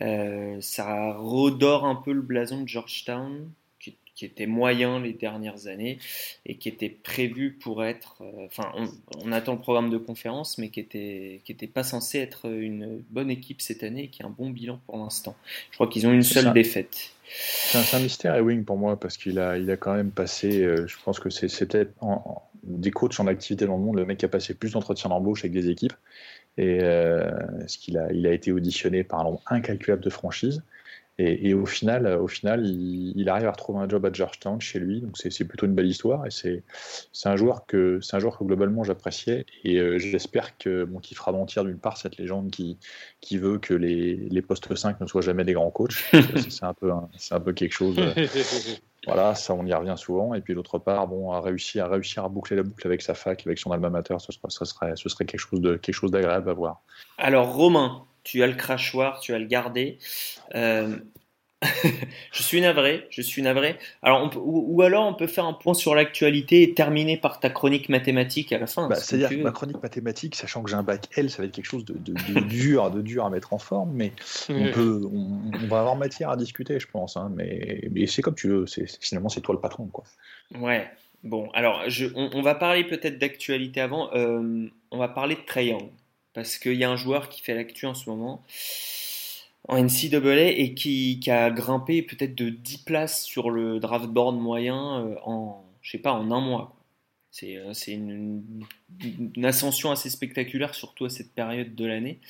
Euh, 0.00 0.58
ça 0.60 1.14
redore 1.14 1.84
un 1.84 1.96
peu 1.96 2.12
le 2.12 2.22
blason 2.22 2.62
de 2.62 2.68
Georgetown, 2.68 3.50
qui, 4.18 4.24
était 4.24 4.46
moyen 4.46 5.00
les 5.00 5.12
dernières 5.12 5.66
années 5.68 5.98
et 6.46 6.56
qui 6.56 6.68
était 6.68 6.88
prévu 6.88 7.52
pour 7.52 7.84
être. 7.84 8.16
euh, 8.22 8.46
Enfin, 8.46 8.72
on, 8.76 8.88
on 9.24 9.32
attend 9.32 9.52
le 9.54 9.60
programme 9.60 9.90
de 9.90 9.98
conférence, 9.98 10.58
mais 10.58 10.68
qui 10.70 10.80
était, 10.80 11.40
qui 11.44 11.52
était 11.52 11.66
pas 11.66 11.84
censé 11.84 12.18
être 12.18 12.50
une 12.50 13.02
bonne 13.10 13.30
équipe 13.30 13.60
cette 13.60 13.82
année 13.82 14.04
et 14.04 14.08
qui 14.08 14.22
a 14.22 14.26
un 14.26 14.30
bon 14.30 14.50
bilan 14.50 14.80
pour 14.86 14.98
l'instant. 14.98 15.36
Je 15.70 15.76
crois 15.76 15.86
qu'ils 15.88 16.06
ont 16.06 16.12
une 16.12 16.22
seule 16.22 16.44
ça. 16.44 16.50
défaite. 16.50 17.12
C'est 17.30 17.94
un, 17.94 18.00
mystère 18.00 18.34
Ewing 18.36 18.64
pour 18.64 18.78
moi 18.78 18.98
parce 18.98 19.16
qu'il 19.18 19.38
a, 19.38 19.58
il 19.58 19.70
a 19.70 19.76
quand 19.76 19.94
même 19.94 20.10
passé, 20.10 20.62
euh, 20.62 20.86
je 20.86 20.96
pense 21.04 21.20
que 21.20 21.28
c'est 21.30 21.66
peut-être 21.66 21.92
en- 22.00 22.42
des 22.64 22.90
coachs 22.90 23.20
en 23.20 23.26
activité 23.26 23.66
dans 23.66 23.76
le 23.76 23.82
monde, 23.82 23.96
le 23.96 24.06
mec 24.06 24.18
qui 24.18 24.24
a 24.24 24.28
passé 24.28 24.54
plus 24.54 24.72
d'entretiens 24.72 25.10
d'embauche 25.10 25.40
avec 25.40 25.52
des 25.52 25.68
équipes. 25.68 25.92
Et 26.56 26.80
euh, 26.82 27.30
ce 27.66 27.78
qu'il 27.78 27.98
a, 27.98 28.10
il 28.12 28.26
a 28.26 28.32
été 28.32 28.50
auditionné 28.50 29.04
par 29.04 29.20
un 29.20 29.24
nombre 29.24 29.42
incalculable 29.46 30.02
de 30.02 30.10
franchises. 30.10 30.62
Et, 31.18 31.48
et 31.48 31.54
au 31.54 31.66
final, 31.66 32.06
euh, 32.06 32.18
au 32.20 32.28
final 32.28 32.64
il, 32.64 33.12
il 33.16 33.28
arrive 33.28 33.46
à 33.46 33.50
retrouver 33.50 33.80
un 33.80 33.88
job 33.88 34.06
à 34.06 34.12
Georgetown 34.12 34.60
chez 34.60 34.78
lui. 34.78 35.00
Donc 35.00 35.16
c'est 35.18 35.44
plutôt 35.44 35.66
une 35.66 35.74
belle 35.74 35.86
histoire. 35.88 36.24
Et 36.26 36.30
c'est 36.30 36.62
un 37.24 37.36
joueur 37.36 37.66
que 37.66 37.98
un 38.12 38.18
joueur 38.20 38.38
que 38.38 38.44
globalement 38.44 38.84
j'appréciais. 38.84 39.44
Et 39.64 39.78
euh, 39.78 39.98
j'espère 39.98 40.56
que 40.58 40.84
bon, 40.84 41.00
qu'il 41.00 41.16
fera 41.16 41.32
mentir 41.32 41.64
d'une 41.64 41.78
part 41.78 41.96
cette 41.96 42.16
légende 42.18 42.50
qui, 42.50 42.78
qui 43.20 43.36
veut 43.36 43.58
que 43.58 43.74
les, 43.74 44.14
les 44.14 44.42
postes 44.42 44.74
5 44.74 45.00
ne 45.00 45.06
soient 45.06 45.22
jamais 45.22 45.44
des 45.44 45.54
grands 45.54 45.70
coachs. 45.70 46.04
C'est 46.48 46.64
un 46.64 46.74
peu 46.74 46.92
un- 46.92 47.08
un 47.30 47.40
peu 47.40 47.52
quelque 47.52 47.72
chose. 47.72 47.96
euh, 47.98 48.12
voilà, 49.06 49.34
ça 49.34 49.54
on 49.54 49.64
y 49.66 49.72
revient 49.74 49.94
souvent. 49.96 50.34
Et 50.34 50.40
puis 50.40 50.54
d'autre 50.54 50.78
part, 50.78 51.08
bon, 51.08 51.32
à 51.32 51.40
réussir, 51.40 51.86
à 51.86 51.88
réussir 51.88 52.24
à 52.24 52.28
boucler 52.28 52.56
la 52.56 52.62
boucle 52.62 52.86
avec 52.86 53.02
sa 53.02 53.14
fac, 53.14 53.46
avec 53.46 53.58
son 53.58 53.70
alma 53.72 53.90
mater, 53.90 54.16
ce 54.18 54.32
serait, 54.32 54.48
ce 54.50 54.64
serait, 54.64 54.92
ce 54.96 55.08
serait 55.08 55.24
quelque 55.24 55.92
chose 55.92 56.10
d'agréable 56.10 56.50
à 56.50 56.52
voir. 56.52 56.82
Alors 57.16 57.54
Romain, 57.54 58.04
tu 58.28 58.42
as 58.42 58.46
le 58.46 58.54
crachoir, 58.54 59.20
tu 59.20 59.32
as 59.32 59.38
le 59.38 59.46
gardé. 59.46 59.96
Euh, 60.54 60.96
je 62.32 62.42
suis 62.42 62.60
navré, 62.60 63.08
je 63.10 63.20
suis 63.20 63.42
navré. 63.42 63.76
Alors 64.02 64.22
on 64.22 64.28
peut- 64.28 64.38
ou, 64.38 64.64
ou 64.76 64.82
alors 64.82 65.06
on 65.08 65.14
peut 65.14 65.26
faire 65.26 65.44
un 65.44 65.54
point 65.54 65.74
sur 65.74 65.94
l'actualité 65.94 66.62
et 66.62 66.72
terminer 66.74 67.16
par 67.16 67.40
ta 67.40 67.50
chronique 67.50 67.88
mathématique 67.88 68.52
à 68.52 68.58
la 68.58 68.66
fin. 68.68 68.86
Bah, 68.88 68.94
C'est-à-dire 68.94 69.30
que 69.30 69.42
ma 69.42 69.50
chronique 69.50 69.82
mathématique, 69.82 70.36
sachant 70.36 70.62
que 70.62 70.70
j'ai 70.70 70.76
un 70.76 70.84
bac 70.84 71.06
L, 71.16 71.30
ça 71.30 71.38
va 71.42 71.46
être 71.46 71.54
quelque 71.54 71.64
chose 71.64 71.84
de, 71.84 71.94
de- 71.94 72.12
de 72.12 72.40
dur, 72.48 72.90
de 72.92 73.00
dur 73.02 73.24
à 73.24 73.30
mettre 73.30 73.52
en 73.54 73.58
forme, 73.58 73.90
mais 73.92 74.12
on, 74.50 74.70
peut, 74.72 75.00
on, 75.12 75.40
on 75.64 75.66
va 75.68 75.80
avoir 75.80 75.96
matière 75.96 76.30
à 76.30 76.36
discuter, 76.36 76.78
je 76.78 76.86
pense. 76.86 77.16
hein, 77.16 77.32
mais 77.34 77.88
mais 77.90 78.06
c'est 78.06 78.22
comme 78.22 78.36
tu 78.36 78.46
veux, 78.48 78.66
finalement 79.00 79.28
c'est 79.28 79.40
toi 79.40 79.54
le 79.54 79.60
patron. 79.60 79.86
Quoi. 79.86 80.04
Ouais. 80.60 80.88
Bon, 81.24 81.50
alors 81.54 81.82
je, 81.88 82.06
on, 82.14 82.30
on 82.34 82.42
va 82.42 82.54
parler 82.54 82.84
peut-être 82.84 83.18
d'actualité 83.18 83.80
avant. 83.80 84.10
Euh, 84.14 84.68
on 84.92 84.98
va 84.98 85.08
parler 85.08 85.34
de 85.34 85.40
Trae 85.40 85.76
parce 86.38 86.56
qu'il 86.58 86.74
y 86.74 86.84
a 86.84 86.90
un 86.90 86.94
joueur 86.96 87.28
qui 87.28 87.42
fait 87.42 87.52
l'actu 87.52 87.84
en 87.86 87.94
ce 87.94 88.08
moment 88.08 88.44
en 89.66 89.76
NCAA 89.76 90.50
et 90.52 90.72
qui, 90.74 91.20
a 91.30 91.50
grimpé 91.50 92.02
peut-être 92.02 92.34
de 92.36 92.48
10 92.48 92.78
places 92.78 93.24
sur 93.24 93.50
le 93.50 93.80
draft 93.80 94.06
board 94.06 94.36
moyen 94.36 95.00
euh, 95.04 95.16
en, 95.24 95.64
je 95.82 95.90
sais 95.90 95.98
pas, 95.98 96.12
en 96.12 96.30
un 96.30 96.40
mois. 96.40 96.76
euh, 97.42 97.74
c'est 97.74 97.92
une, 97.92 98.44
une- 99.04 99.32
une 99.36 99.44
ascension 99.44 99.90
assez 99.90 100.10
spectaculaire, 100.10 100.74
surtout 100.76 101.06
à 101.06 101.10
cette 101.10 101.32
période 101.34 101.74
de 101.74 101.84
l'année. 101.86 102.20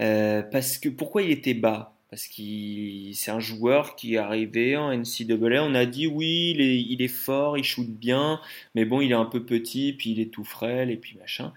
Euh, 0.00 0.42
parce 0.42 0.78
que 0.78 0.88
pourquoi 0.88 1.22
il 1.22 1.30
était 1.30 1.54
bas? 1.54 1.97
Parce 2.10 2.26
que 2.26 3.12
c'est 3.12 3.30
un 3.30 3.40
joueur 3.40 3.94
qui 3.94 4.14
est 4.14 4.18
arrivé 4.18 4.76
en 4.76 4.90
NCAA. 4.90 5.62
On 5.62 5.74
a 5.74 5.84
dit 5.84 6.06
oui, 6.06 6.52
il 6.54 6.60
est, 6.62 6.80
il 6.80 7.02
est 7.02 7.08
fort, 7.08 7.58
il 7.58 7.64
shoot 7.64 7.86
bien, 7.86 8.40
mais 8.74 8.86
bon, 8.86 9.02
il 9.02 9.10
est 9.10 9.14
un 9.14 9.26
peu 9.26 9.44
petit, 9.44 9.92
puis 9.92 10.12
il 10.12 10.20
est 10.20 10.32
tout 10.32 10.44
frêle, 10.44 10.90
et 10.90 10.96
puis 10.96 11.18
machin. 11.18 11.52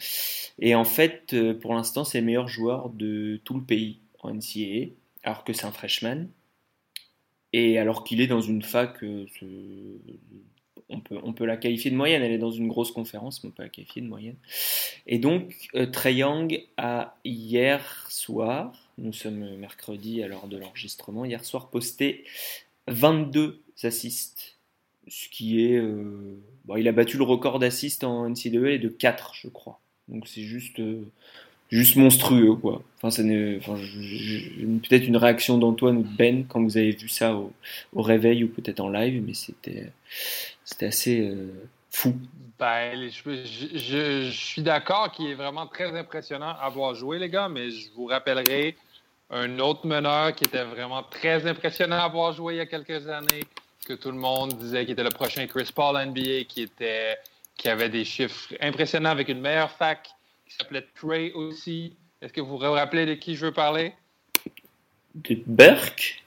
Et 0.60 0.76
en 0.76 0.84
fait, 0.84 1.34
euh, 1.34 1.54
pour 1.54 1.74
l'instant, 1.74 2.04
c'est 2.04 2.20
le 2.20 2.26
meilleur 2.26 2.50
joueur 2.50 2.90
de 2.90 3.40
tout 3.46 3.54
le 3.54 3.64
pays 3.64 4.00
en 4.20 4.34
NCAA, 4.34 4.92
alors 5.24 5.46
que 5.46 5.54
c'est 5.54 5.66
un 5.66 5.72
freshman. 5.72 6.28
Et 7.54 7.78
alors 7.78 8.04
qu'il 8.04 8.22
est 8.22 8.28
dans 8.28 8.42
une 8.42 8.62
fac, 8.62 9.04
euh, 9.04 9.26
on 10.92 11.00
peut, 11.00 11.18
on 11.24 11.34
peut 11.34 11.46
la 11.46 11.58
qualifier 11.58 11.92
de 11.92 11.96
moyenne. 11.96 12.22
Elle 12.24 12.32
est 12.34 12.38
dans 12.38 12.52
une 12.52 12.68
grosse 12.68 12.92
conférence, 12.92 13.44
mais 13.44 13.50
on 13.50 13.52
peut 13.54 13.64
la 13.64 13.70
qualifier 13.70 14.02
de 14.02 14.08
moyenne. 14.08 14.36
Et 15.08 15.20
donc, 15.20 15.70
euh, 15.76 15.86
Trae 15.88 16.12
Young 16.14 16.64
a 16.78 17.18
hier 17.26 18.08
soir, 18.10 18.74
nous 18.98 19.14
sommes 19.14 19.58
mercredi 19.58 20.24
à 20.24 20.28
l'heure 20.28 20.48
de 20.48 20.58
l'enregistrement, 20.58 21.26
hier 21.26 21.44
soir 21.46 21.70
posté 21.70 22.26
22 22.88 23.62
assists. 23.84 24.58
Ce 25.08 25.28
qui 25.30 25.66
est. 25.66 25.78
euh, 25.78 26.38
bon, 26.66 26.78
il 26.78 26.88
a 26.88 26.92
battu 26.92 27.18
le 27.18 27.24
record 27.24 27.60
d'assists 27.60 28.04
en 28.04 28.30
NCAA 28.30 28.78
de 28.78 28.88
4, 28.90 29.34
je 29.36 29.48
crois. 29.50 29.80
Donc 30.08 30.28
c'est 30.28 30.44
juste. 30.44 30.80
euh, 30.80 31.04
juste 31.72 31.96
monstrueux, 31.96 32.56
quoi. 32.56 32.84
Enfin, 33.02 33.10
enfin, 33.58 33.76
peut-être 33.76 35.08
une 35.08 35.18
réaction 35.18 35.58
d'Antoine 35.58 35.98
ou 35.98 36.04
de 36.04 36.16
Ben 36.18 36.46
quand 36.48 36.62
vous 36.64 36.78
avez 36.78 36.92
vu 36.92 37.10
ça 37.10 37.36
au, 37.36 37.52
au 37.94 38.02
réveil 38.02 38.44
ou 38.44 38.50
peut-être 38.50 38.82
en 38.82 38.90
live, 38.90 39.24
mais 39.26 39.34
c'était 39.34 39.92
c'était 40.72 40.88
assez 40.88 41.20
euh, 41.30 41.52
fou. 41.90 42.16
Ben, 42.58 43.10
je, 43.10 43.44
je- 43.44 43.78
je- 43.78 44.30
je 44.30 44.32
suis 44.32 44.62
d'accord 44.62 45.12
qu'il 45.12 45.28
est 45.28 45.34
vraiment 45.36 45.68
très 45.68 45.98
impressionnant 45.98 46.56
à 46.62 46.70
voir 46.70 46.96
jouer, 46.96 47.20
les 47.20 47.30
gars, 47.30 47.50
mais 47.50 47.72
je 47.72 47.90
vous 47.96 48.06
rappellerai 48.06 48.78
un 49.30 49.60
autre 49.60 49.86
meneur 49.88 50.34
qui 50.36 50.44
était 50.46 50.64
vraiment 50.64 51.04
très 51.04 51.46
impressionnant 51.48 51.98
à 52.00 52.08
voir 52.08 52.34
jouer 52.34 52.56
il 52.56 52.58
y 52.58 52.62
a 52.62 52.66
quelques 52.66 53.08
années, 53.08 53.44
que 53.88 53.94
tout 53.94 54.12
le 54.12 54.18
monde 54.18 54.54
disait 54.58 54.84
qu'il 54.86 54.94
était 54.94 55.04
le 55.04 55.10
prochain 55.10 55.46
Chris 55.48 55.72
Paul 55.74 55.96
NBA, 55.98 56.44
qui, 56.48 56.62
était, 56.64 57.18
qui 57.58 57.68
avait 57.70 57.90
des 57.90 58.06
chiffres 58.06 58.54
impressionnants 58.62 59.10
avec 59.10 59.28
une 59.30 59.42
meilleure 59.42 59.72
fac, 59.72 60.10
qui 60.48 60.56
s'appelait 60.56 60.86
Trey 60.96 61.32
aussi. 61.34 61.96
Est-ce 62.22 62.32
que 62.34 62.42
vous 62.42 62.58
vous 62.58 62.72
rappelez 62.72 63.06
de 63.06 63.16
qui 63.16 63.36
je 63.36 63.46
veux 63.48 63.54
parler? 63.54 63.94
De 65.16 65.42
Burke 65.48 66.21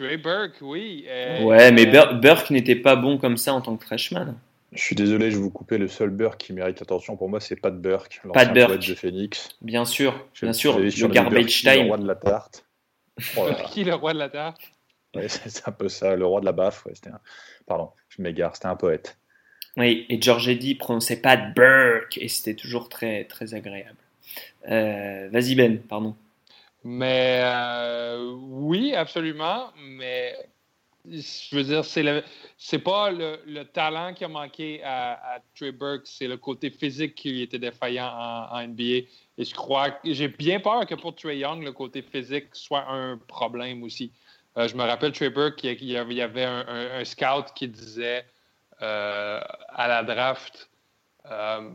Trey 0.00 0.16
Burke, 0.16 0.56
oui. 0.62 1.04
Euh, 1.08 1.42
Ouais, 1.42 1.70
mais 1.72 1.86
euh, 1.86 1.90
Bur- 1.90 2.14
Burke 2.20 2.50
n'était 2.50 2.76
pas 2.76 2.96
bon 2.96 3.18
comme 3.18 3.36
ça 3.36 3.52
en 3.52 3.60
tant 3.60 3.76
que 3.76 3.84
freshman. 3.84 4.34
Je 4.72 4.80
suis 4.82 4.94
désolé, 4.96 5.30
je 5.30 5.36
vais 5.36 5.42
vous 5.42 5.50
couper. 5.50 5.78
Le 5.78 5.88
seul 5.88 6.10
Burke 6.10 6.38
qui 6.38 6.52
mérite 6.52 6.80
attention 6.80 7.16
pour 7.16 7.28
moi, 7.28 7.40
c'est 7.40 7.56
Pat 7.56 7.74
Burke, 7.78 8.20
Pat 8.22 8.46
l'ancien 8.46 8.52
Burke. 8.52 8.68
poète 8.68 8.88
de 8.88 8.94
Phoenix. 8.94 9.48
Bien 9.60 9.84
sûr, 9.84 10.14
Je- 10.32 10.46
bien 10.46 10.52
sûr, 10.52 10.78
le 10.78 10.88
garbage 11.08 11.32
Burke 11.44 11.62
Le 11.64 11.72
time. 11.74 11.86
roi 11.88 11.98
de 11.98 12.06
la 12.06 12.14
tarte. 12.14 12.64
Oh 13.36 13.46
là 13.46 13.58
là. 13.58 13.64
Qui 13.64 13.84
le 13.84 13.94
roi 13.94 14.14
de 14.14 14.18
la? 14.20 14.54
Ouais, 15.14 15.28
c'est 15.28 15.68
un 15.68 15.72
peu 15.72 15.88
ça, 15.88 16.14
le 16.16 16.24
roi 16.24 16.40
de 16.40 16.46
la 16.46 16.52
baffe. 16.52 16.86
ouais, 16.86 16.92
un... 17.06 17.18
Pardon, 17.66 17.90
je 18.08 18.22
m'égare, 18.22 18.54
c'était 18.54 18.68
un 18.68 18.76
poète. 18.76 19.18
Oui, 19.76 20.06
et 20.08 20.20
George 20.22 20.48
Eddy 20.48 20.74
prononçait 20.76 21.20
pas 21.20 21.36
Burke 21.36 22.16
et 22.18 22.28
c'était 22.28 22.54
toujours 22.54 22.88
très 22.88 23.24
très 23.24 23.54
agréable. 23.54 23.96
Euh, 24.70 25.28
Vas-y 25.32 25.54
Ben, 25.56 25.78
pardon. 25.80 26.14
Mais 26.84 27.40
euh, 27.42 28.32
oui, 28.40 28.94
absolument. 28.94 29.70
Mais 29.76 30.34
je 31.04 31.56
veux 31.56 31.64
dire, 31.64 31.84
c'est 31.84 32.02
le 32.02 32.22
c'est 32.56 32.78
pas 32.78 33.10
le, 33.10 33.40
le 33.46 33.64
talent 33.64 34.12
qui 34.14 34.24
a 34.24 34.28
manqué 34.28 34.82
à, 34.84 35.40
Trey 35.54 35.72
Burke, 35.72 36.02
c'est 36.04 36.28
le 36.28 36.36
côté 36.36 36.70
physique 36.70 37.14
qui 37.14 37.42
était 37.42 37.58
défaillant 37.58 38.06
en, 38.06 38.66
NBA. 38.66 38.82
Et 38.82 39.44
je 39.44 39.54
crois 39.54 39.98
j'ai 40.04 40.28
bien 40.28 40.60
peur 40.60 40.86
que 40.86 40.94
pour 40.94 41.14
Trey 41.14 41.38
Young, 41.38 41.62
le 41.62 41.72
côté 41.72 42.02
physique 42.02 42.48
soit 42.52 42.86
un 42.88 43.18
problème 43.28 43.82
aussi. 43.82 44.12
Euh, 44.56 44.68
je 44.68 44.74
me 44.74 44.82
rappelle 44.82 45.12
Trey 45.12 45.30
Burke, 45.30 45.62
il 45.64 45.84
y 45.84 45.96
avait, 45.96 46.44
un 46.44 47.04
scout 47.04 47.46
qui 47.54 47.68
disait 47.68 48.24
euh, 48.82 49.40
à 49.68 49.88
la 49.88 50.02
draft 50.02 50.70
euh, 51.26 51.70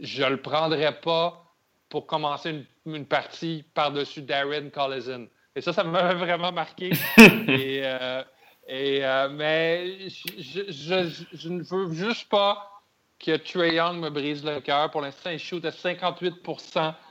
Je 0.00 0.24
le 0.24 0.40
prendrais 0.40 1.00
pas 1.00 1.47
pour 1.88 2.06
commencer 2.06 2.50
une, 2.86 2.94
une 2.94 3.06
partie 3.06 3.64
par-dessus 3.74 4.22
Darren 4.22 4.70
Collison. 4.70 5.26
Et 5.56 5.60
ça, 5.60 5.72
ça 5.72 5.84
m'avait 5.84 6.14
vraiment 6.26 6.52
marqué. 6.52 6.90
et, 7.18 7.80
euh, 7.84 8.22
et, 8.68 9.04
euh, 9.04 9.28
mais 9.30 10.08
je, 10.08 10.32
je- 10.38 10.70
je- 10.70 11.24
je 11.32 11.48
ne 11.48 11.62
veux 11.62 11.92
juste 11.92 12.28
pas 12.28 12.70
que 13.18 13.36
Trey 13.36 13.74
Young 13.74 13.98
me 13.98 14.10
brise 14.10 14.44
le 14.44 14.60
cœur. 14.60 14.90
Pour 14.90 15.00
l'instant, 15.00 15.30
il 15.30 15.38
shoot 15.38 15.64
à 15.64 15.72
58 15.72 16.34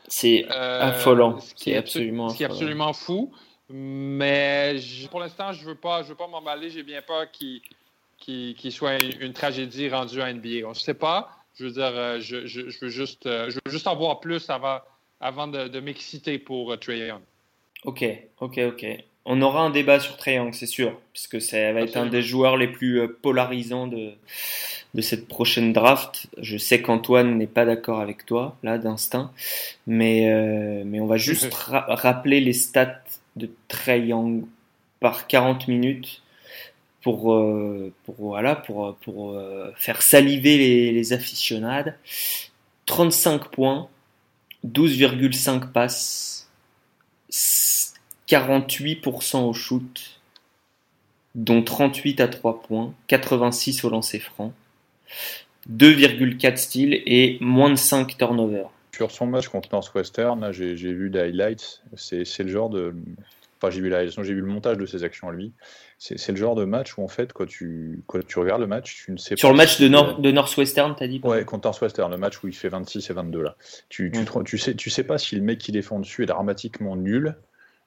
C'est 0.07 0.45
euh, 0.49 0.81
affolant. 0.81 1.39
ce 1.39 1.53
qui 1.53 1.63
C'est 1.65 1.71
est 1.71 1.77
absolument 1.77 2.29
Ce 2.29 2.37
qui 2.37 2.43
est 2.43 2.45
absolument 2.45 2.93
fou. 2.93 3.33
Mais 3.69 4.77
pour 5.11 5.19
l'instant, 5.19 5.51
je 5.51 5.65
veux 5.65 5.75
pas, 5.75 6.03
je 6.03 6.09
veux 6.09 6.15
pas 6.15 6.27
m'emballer. 6.27 6.69
J'ai 6.69 6.83
bien 6.83 7.01
peur 7.01 7.29
qu'il 7.31 7.61
qu'il 8.17 8.55
qu'il 8.55 8.71
soit 8.71 8.95
une, 9.03 9.21
une 9.21 9.33
tragédie 9.33 9.89
rendue 9.89 10.21
à 10.21 10.31
NBA. 10.31 10.65
On 10.65 10.69
ne 10.69 10.73
sait 10.73 10.93
pas. 10.93 11.29
Je 11.59 11.65
veux 11.65 11.71
dire, 11.71 11.91
euh, 11.93 12.19
je, 12.19 12.45
je- 12.45 12.69
je 12.69 12.77
veux 12.81 12.89
juste, 12.89 13.25
euh, 13.25 13.49
je 13.49 13.55
veux 13.65 13.71
juste 13.71 13.87
en 13.87 13.95
voir 13.95 14.19
plus 14.19 14.49
avant, 14.49 14.79
avant 15.19 15.47
de, 15.47 15.67
de 15.67 15.79
m'exciter 15.79 16.37
pour 16.39 16.71
euh, 16.71 16.77
Trae 16.77 16.97
Young. 16.97 17.21
Ok, 17.83 18.05
ok, 18.39 18.59
ok. 18.67 18.85
On 19.25 19.41
aura 19.41 19.61
un 19.61 19.69
débat 19.71 19.99
sur 19.99 20.15
Triangle, 20.17 20.53
c'est 20.53 20.65
sûr, 20.67 20.97
puisque 21.13 21.41
ça 21.41 21.73
va 21.73 21.81
être 21.81 21.97
un 21.97 22.05
des 22.05 22.21
joueurs 22.21 22.55
les 22.57 22.67
plus 22.69 23.07
polarisants 23.21 23.87
de, 23.87 24.11
de 24.93 25.01
cette 25.01 25.27
prochaine 25.27 25.73
draft. 25.73 26.27
Je 26.37 26.57
sais 26.57 26.81
qu'Antoine 26.81 27.37
n'est 27.37 27.45
pas 27.47 27.65
d'accord 27.65 27.99
avec 27.99 28.25
toi, 28.25 28.55
là, 28.63 28.77
d'instinct, 28.77 29.31
mais, 29.85 30.31
euh, 30.31 30.83
mais 30.85 30.99
on 31.01 31.07
va 31.07 31.17
juste 31.17 31.53
ra- 31.53 31.85
rappeler 31.89 32.39
les 32.39 32.53
stats 32.53 33.01
de 33.35 33.49
Trae 33.67 33.97
Young 33.99 34.45
par 35.01 35.27
40 35.27 35.67
minutes 35.67 36.21
pour, 37.07 37.31
euh, 37.31 37.93
pour, 38.03 38.15
voilà, 38.17 38.57
pour, 38.57 38.97
pour 38.97 39.31
euh, 39.31 39.71
faire 39.77 40.01
saliver 40.01 40.57
les, 40.57 40.91
les 40.91 41.13
aficionades. 41.13 41.95
35 42.85 43.47
points, 43.47 43.87
12,5 44.65 45.71
passes, 45.71 46.49
48% 47.31 49.37
au 49.37 49.53
shoot, 49.53 50.19
dont 51.33 51.63
38 51.63 52.19
à 52.19 52.27
3 52.27 52.61
points, 52.63 52.93
86 53.07 53.85
au 53.85 53.89
lancer 53.89 54.19
franc, 54.19 54.51
2,4 55.71 56.57
steals 56.57 57.01
et 57.05 57.37
moins 57.39 57.69
de 57.69 57.75
5 57.75 58.17
turnovers. 58.17 58.69
Sur 58.93 59.11
son 59.11 59.27
match 59.27 59.47
contre 59.47 59.69
Northwestern, 59.71 60.51
j'ai, 60.51 60.73
vu 60.73 61.09
des 61.09 61.19
highlights. 61.19 61.83
C'est, 61.95 62.25
c'est 62.25 62.43
le 62.43 62.49
genre 62.49 62.69
de. 62.69 62.93
Enfin, 63.61 63.71
j'ai 63.71 63.81
vu, 63.81 63.89
la... 63.89 64.05
j'ai 64.07 64.21
vu 64.33 64.41
le 64.41 64.45
montage 64.47 64.77
de 64.77 64.85
ses 64.85 65.03
actions 65.03 65.29
à 65.29 65.31
lui. 65.31 65.53
C'est, 65.99 66.29
le 66.29 66.35
genre 66.37 66.55
de 66.55 66.63
match 66.65 66.97
où, 66.97 67.03
en 67.03 67.07
fait, 67.07 67.33
quand 67.33 67.47
tu, 67.47 68.03
quand 68.07 68.25
tu 68.25 68.39
regardes 68.39 68.61
le 68.61 68.67
match, 68.67 69.03
tu 69.05 69.11
ne 69.11 69.17
sais 69.17 69.35
Sur 69.35 69.49
pas. 69.49 69.53
le 69.53 69.57
match 69.57 69.79
de, 69.81 69.87
Nord... 69.87 70.19
de 70.19 70.31
Northwestern, 70.31 70.95
t'as 70.97 71.07
dit 71.07 71.19
Ouais, 71.23 71.43
contre 71.43 71.67
Northwestern, 71.67 72.11
le 72.11 72.17
match 72.17 72.43
où 72.43 72.47
il 72.47 72.53
fait 72.55 72.69
26 72.69 73.09
et 73.09 73.13
22 73.13 73.41
là. 73.41 73.55
Tu, 73.89 74.11
tu, 74.11 74.19
Mm. 74.21 74.43
tu 74.43 74.57
sais, 74.57 74.75
tu 74.75 74.89
sais 74.89 75.03
pas 75.03 75.17
si 75.17 75.35
le 75.35 75.41
mec 75.41 75.57
qui 75.59 75.71
défend 75.71 75.99
dessus 75.99 76.23
est 76.23 76.27
dramatiquement 76.27 76.95
nul 76.95 77.35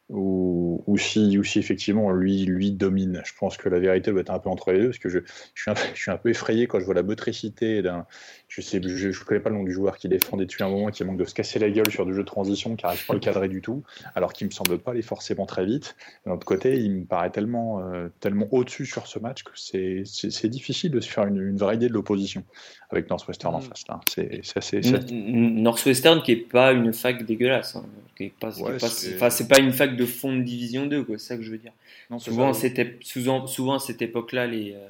ou, 0.08 0.82
ou, 0.88 0.98
si, 0.98 1.38
ou 1.38 1.44
si 1.44 1.60
effectivement 1.60 2.10
lui, 2.10 2.44
lui 2.44 2.72
domine. 2.72 3.22
Je 3.24 3.32
pense 3.38 3.56
que 3.56 3.68
la 3.68 3.78
vérité 3.78 4.10
doit 4.10 4.22
être 4.22 4.30
un 4.30 4.40
peu 4.40 4.48
entre 4.48 4.72
les 4.72 4.80
deux 4.80 4.86
parce 4.86 4.98
que 4.98 5.08
je, 5.08 5.20
je, 5.54 5.62
suis, 5.62 5.70
un, 5.70 5.74
je 5.94 6.00
suis 6.00 6.10
un 6.10 6.16
peu 6.16 6.30
effrayé 6.30 6.66
quand 6.66 6.80
je 6.80 6.84
vois 6.84 6.94
la 6.94 7.04
motricité 7.04 7.80
d'un. 7.82 8.06
Je 8.52 8.62
sais, 8.62 8.80
je, 8.82 9.12
je 9.12 9.24
connais 9.24 9.38
pas 9.40 9.48
le 9.48 9.54
nom 9.54 9.62
du 9.62 9.70
joueur 9.72 9.96
qui 9.96 10.08
défendait 10.08 10.44
depuis 10.44 10.64
un 10.64 10.68
moment, 10.68 10.90
qui 10.90 11.04
manque 11.04 11.18
de 11.18 11.24
se 11.24 11.34
casser 11.34 11.60
la 11.60 11.70
gueule 11.70 11.88
sur 11.88 12.04
du 12.04 12.12
jeu 12.12 12.22
de 12.22 12.26
transition, 12.26 12.74
qui 12.74 12.84
n'arrive 12.84 13.06
pas 13.06 13.12
à 13.12 13.14
le 13.14 13.20
cadrer 13.20 13.48
du 13.48 13.62
tout, 13.62 13.84
alors 14.16 14.32
qu'il 14.32 14.48
me 14.48 14.50
semble 14.50 14.76
pas 14.78 14.90
aller 14.90 15.02
forcément 15.02 15.46
très 15.46 15.64
vite. 15.64 15.94
D'un 16.26 16.32
autre 16.32 16.44
côté, 16.44 16.76
il 16.76 16.90
me 16.90 17.04
paraît 17.04 17.30
tellement, 17.30 17.78
euh, 17.80 18.08
tellement 18.18 18.48
au-dessus 18.50 18.86
sur 18.86 19.06
ce 19.06 19.20
match 19.20 19.44
que 19.44 19.52
c'est 19.54 20.48
difficile 20.48 20.90
de 20.90 20.98
se 20.98 21.08
faire 21.08 21.26
une, 21.28 21.40
une 21.40 21.56
vraie 21.58 21.76
idée 21.76 21.86
de 21.88 21.92
l'opposition 21.92 22.42
avec 22.90 23.08
Northwestern 23.08 23.54
en 23.54 23.60
Mm. 23.60 23.62
face. 23.62 23.84
là. 23.88 24.00
C'est 24.08 24.40
assez. 24.56 24.80
Northwestern 25.12 26.20
qui 26.22 26.32
est 26.32 26.36
pas 26.36 26.72
une 26.72 26.92
fac 26.92 27.24
dégueulasse, 27.24 27.76
hein, 27.76 27.84
qui 28.16 28.24
est 28.24 28.32
pas, 28.40 28.50
Ouais, 28.58 28.78
pas- 28.78 28.88
c'est- 29.30 29.60
une 29.60 29.72
fac 29.72 29.96
de 29.96 30.06
fond 30.06 30.36
de 30.36 30.42
division 30.42 30.86
2, 30.86 31.04
quoi, 31.04 31.18
c'est 31.18 31.28
ça 31.28 31.36
que 31.36 31.42
je 31.42 31.50
veux 31.52 31.58
dire. 31.58 31.72
Non, 32.10 32.18
Souvent, 32.18 32.52
ça, 32.52 32.62
c'était 32.62 32.98
souvent, 33.02 33.46
souvent 33.46 33.74
à 33.74 33.78
cette 33.78 34.02
époque-là, 34.02 34.46
les, 34.46 34.72
euh, 34.74 34.88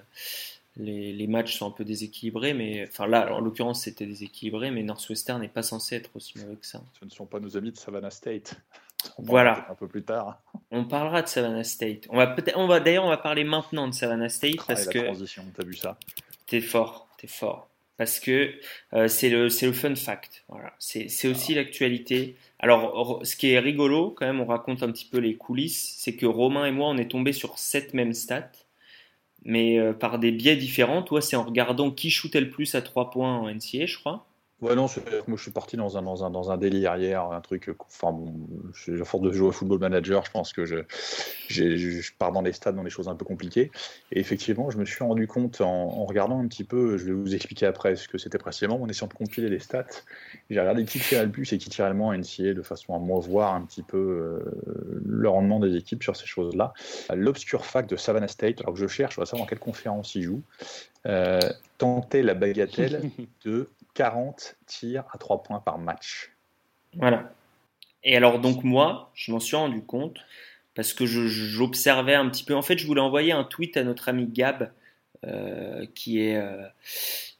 les, 0.76 1.12
les 1.12 1.26
matchs 1.26 1.58
sont 1.58 1.66
un 1.66 1.70
peu 1.70 1.84
déséquilibrés, 1.84 2.54
mais 2.54 2.86
enfin 2.88 3.06
là, 3.06 3.32
en 3.34 3.40
l'occurrence, 3.40 3.82
c'était 3.82 4.06
déséquilibré, 4.06 4.70
mais 4.70 4.82
Northwestern 4.82 5.40
n'est 5.40 5.48
pas 5.48 5.62
censé 5.62 5.96
être 5.96 6.10
aussi 6.14 6.38
mauvais 6.38 6.56
que 6.56 6.66
ça. 6.66 6.82
Ce 6.98 7.04
ne 7.04 7.10
sont 7.10 7.26
pas 7.26 7.40
nos 7.40 7.56
amis 7.56 7.72
de 7.72 7.76
Savannah 7.76 8.10
State. 8.10 8.56
On 9.18 9.22
Voilà. 9.22 9.66
Un 9.70 9.74
peu 9.74 9.88
plus 9.88 10.02
tard. 10.02 10.40
On 10.70 10.84
parlera 10.84 11.22
de 11.22 11.28
Savannah 11.28 11.64
State. 11.64 12.06
On 12.10 12.16
va 12.16 12.26
peut-être, 12.26 12.56
on 12.56 12.66
va 12.66 12.80
d'ailleurs, 12.80 13.04
on 13.04 13.08
va 13.08 13.16
parler 13.16 13.44
maintenant 13.44 13.88
de 13.88 13.94
Savannah 13.94 14.28
State 14.28 14.56
Ah, 14.58 14.64
parce 14.68 14.86
la 14.86 14.92
que 14.92 14.98
transition, 14.98 15.44
t'as 15.56 15.64
vu 15.64 15.74
ça? 15.74 15.98
T'es 16.46 16.60
fort, 16.60 17.08
t'es 17.18 17.26
fort. 17.26 17.68
Parce 17.96 18.18
que 18.18 18.54
euh, 18.94 19.08
c'est 19.08 19.28
le, 19.28 19.50
c'est 19.50 19.66
le 19.66 19.74
fun 19.74 19.94
fact. 19.94 20.44
Voilà. 20.48 20.72
C'est, 20.78 21.08
c'est 21.08 21.28
aussi 21.28 21.54
l'actualité. 21.54 22.36
Alors, 22.58 23.20
ce 23.24 23.36
qui 23.36 23.50
est 23.50 23.58
rigolo, 23.58 24.10
quand 24.10 24.26
même, 24.26 24.40
on 24.40 24.46
raconte 24.46 24.82
un 24.82 24.90
petit 24.90 25.04
peu 25.04 25.18
les 25.18 25.36
coulisses, 25.36 25.96
c'est 25.98 26.14
que 26.14 26.24
Romain 26.24 26.64
et 26.64 26.70
moi, 26.70 26.88
on 26.88 26.96
est 26.96 27.10
tombés 27.10 27.34
sur 27.34 27.58
cette 27.58 27.92
même 27.92 28.14
stat, 28.14 28.50
mais 29.44 29.78
euh, 29.78 29.92
par 29.92 30.18
des 30.18 30.32
biais 30.32 30.56
différents. 30.56 31.02
Toi, 31.02 31.20
c'est 31.20 31.36
en 31.36 31.44
regardant 31.44 31.90
qui 31.90 32.10
shootait 32.10 32.40
le 32.40 32.50
plus 32.50 32.74
à 32.74 32.82
3 32.82 33.10
points 33.10 33.36
en 33.38 33.48
NCA, 33.48 33.86
je 33.86 33.98
crois. 33.98 34.29
Ouais, 34.60 34.74
non, 34.74 34.86
moi 35.26 35.38
je 35.38 35.42
suis 35.42 35.50
parti 35.52 35.78
dans 35.78 35.96
un, 35.96 36.02
dans 36.02 36.22
un, 36.22 36.28
dans 36.30 36.50
un 36.50 36.58
délire 36.58 36.94
hier, 36.96 37.24
un 37.24 37.40
truc. 37.40 37.70
Enfin, 37.80 38.12
bon, 38.12 38.34
je- 38.74 39.00
à 39.00 39.04
force 39.06 39.22
de 39.22 39.32
jouer 39.32 39.48
au 39.48 39.52
football 39.52 39.78
manager, 39.78 40.22
je 40.26 40.30
pense 40.30 40.52
que 40.52 40.66
je, 40.66 40.76
je, 41.48 41.78
je 41.78 42.12
pars 42.18 42.30
dans 42.30 42.42
les 42.42 42.52
stades, 42.52 42.76
dans 42.76 42.84
des 42.84 42.90
choses 42.90 43.08
un 43.08 43.14
peu 43.14 43.24
compliquées. 43.24 43.70
Et 44.12 44.20
effectivement, 44.20 44.68
je 44.68 44.76
me 44.76 44.84
suis 44.84 45.02
rendu 45.02 45.26
compte 45.26 45.62
en, 45.62 45.66
en 45.70 46.04
regardant 46.04 46.38
un 46.38 46.46
petit 46.46 46.64
peu, 46.64 46.98
je 46.98 47.06
vais 47.06 47.12
vous 47.12 47.34
expliquer 47.34 47.64
après 47.64 47.96
ce 47.96 48.06
que 48.06 48.18
c'était 48.18 48.36
précisément, 48.36 48.82
en 48.82 48.86
essayant 48.88 49.06
de 49.06 49.14
compiler 49.14 49.48
les 49.48 49.60
stats. 49.60 49.86
J'ai 50.50 50.60
regardé 50.60 50.84
qui 50.84 50.98
tirait 50.98 51.24
le 51.24 51.32
plus 51.32 51.50
et 51.54 51.56
qui 51.58 51.70
tirait 51.70 51.88
le 51.88 51.94
moins 51.94 52.08
en 52.08 52.12
NCA 52.18 52.52
de 52.52 52.62
façon 52.62 52.94
à 52.94 52.98
moi 52.98 53.18
voir 53.18 53.54
un 53.54 53.62
petit 53.62 53.82
peu 53.82 53.96
euh, 53.96 55.00
le 55.06 55.28
rendement 55.30 55.58
des 55.60 55.74
équipes 55.74 56.02
sur 56.02 56.16
ces 56.16 56.26
choses-là. 56.26 56.74
L'obscur 57.14 57.64
fact 57.64 57.88
de 57.88 57.96
Savannah 57.96 58.28
State, 58.28 58.60
alors 58.60 58.74
que 58.74 58.80
je 58.80 58.88
cherche, 58.88 59.18
on 59.18 59.22
va 59.22 59.26
savoir 59.26 59.46
dans 59.46 59.48
quelle 59.48 59.58
conférence 59.58 60.14
il 60.16 60.22
joue, 60.22 60.42
euh, 61.06 61.40
tentait 61.78 62.22
la 62.22 62.34
bagatelle 62.34 63.10
de 63.46 63.68
40 63.94 64.56
tirs 64.66 65.04
à 65.12 65.18
3 65.18 65.42
points 65.42 65.60
par 65.60 65.78
match. 65.78 66.32
Voilà. 66.94 67.32
Et 68.02 68.16
alors, 68.16 68.38
donc, 68.38 68.64
moi, 68.64 69.10
je 69.14 69.32
m'en 69.32 69.40
suis 69.40 69.56
rendu 69.56 69.82
compte 69.82 70.18
parce 70.74 70.92
que 70.92 71.06
j'observais 71.06 72.14
un 72.14 72.28
petit 72.28 72.44
peu. 72.44 72.54
En 72.54 72.62
fait, 72.62 72.78
je 72.78 72.86
voulais 72.86 73.00
envoyer 73.00 73.32
un 73.32 73.44
tweet 73.44 73.76
à 73.76 73.84
notre 73.84 74.08
ami 74.08 74.26
Gab, 74.26 74.72
euh, 75.26 75.84
qui, 75.94 76.20
est, 76.20 76.36
euh, 76.36 76.66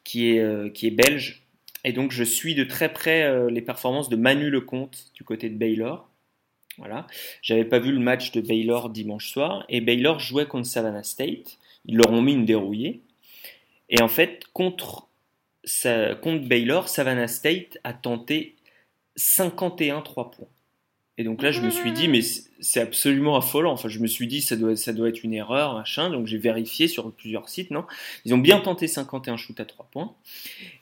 qui, 0.05 0.33
est, 0.33 0.41
euh, 0.41 0.69
qui 0.69 0.87
est 0.87 0.91
belge. 0.91 1.43
Et 1.83 1.95
donc, 1.95 2.13
je 2.13 2.25
suis 2.25 2.55
de 2.55 2.65
très 2.65 2.93
près 2.93 3.51
les 3.51 3.63
performances 3.63 4.11
de 4.11 4.17
Manu 4.17 4.51
Lecomte 4.51 5.07
du 5.15 5.25
côté 5.25 5.49
de 5.49 5.57
Baylor. 5.57 6.11
Voilà. 6.77 7.07
J'avais 7.41 7.65
pas 7.65 7.79
vu 7.79 7.91
le 7.91 8.01
match 8.01 8.33
de 8.33 8.43
Baylor 8.43 8.91
dimanche 8.91 9.31
soir. 9.31 9.65
Et 9.71 9.81
Baylor 9.81 10.21
jouait 10.21 10.45
contre 10.45 10.67
Savannah 10.67 11.03
State. 11.03 11.59
Ils 11.87 11.97
leur 11.97 12.13
ont 12.13 12.21
mis 12.21 12.35
une 12.35 12.45
dérouillée. 12.45 13.01
Et 13.89 14.03
en 14.03 14.09
fait, 14.09 14.45
contre, 14.53 15.09
sa- 15.65 16.15
contre 16.15 16.47
Baylor, 16.47 16.89
Savannah 16.89 17.29
State 17.29 17.79
a 17.85 17.93
tenté 17.93 18.57
51 19.17 20.01
3 20.03 20.31
points. 20.31 20.49
Et 21.19 21.25
donc 21.25 21.43
là, 21.43 21.53
je 21.53 21.61
me 21.61 21.69
suis 21.69 21.93
dit, 21.93 22.09
mais 22.09 22.21
c'est 22.61 22.81
absolument 22.81 23.37
affolant. 23.37 23.73
Enfin, 23.73 23.91
je 23.91 23.99
me 23.99 24.07
suis 24.07 24.27
dit, 24.27 24.41
ça 24.41 24.57
doit, 24.57 24.75
ça 24.75 24.93
être 24.93 25.23
une 25.23 25.35
erreur, 25.35 25.75
machin. 25.75 26.09
Donc 26.09 26.27
j'ai 26.27 26.39
vérifié 26.39 26.89
sur 26.89 27.13
plusieurs 27.13 27.51
sites, 27.51 27.71
non? 27.71 27.85
Ils 28.25 28.33
ont 28.33 28.39
bien 28.39 28.59
tenté 28.59 28.87
51 28.87 29.37
shoots 29.37 29.61
à 29.61 29.67
3 29.67 29.87
points. 29.93 30.15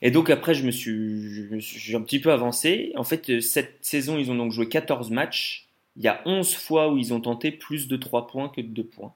Et 0.01 0.13
donc 0.13 0.31
après, 0.31 0.55
je 0.55 0.65
me 0.65 0.71
suis, 0.71 1.59
j'ai 1.59 1.97
un 1.97 2.03
petit 2.03 2.21
peu 2.21 2.31
avancé. 2.31 2.93
En 2.95 3.03
fait, 3.03 3.29
euh, 3.31 3.41
cette 3.41 3.85
saison, 3.85 4.17
ils 4.17 4.31
ont 4.31 4.37
donc 4.37 4.53
joué 4.53 4.69
14 4.69 5.11
matchs. 5.11 5.67
Il 5.97 6.05
y 6.05 6.09
a 6.09 6.23
11 6.25 6.55
fois 6.55 6.93
où 6.93 6.99
ils 6.99 7.13
ont 7.13 7.21
tenté 7.21 7.51
plus 7.51 7.89
de 7.89 7.97
3 7.97 8.29
points 8.29 8.49
que 8.49 8.61
de 8.61 8.69
2 8.69 8.85
points. 8.85 9.15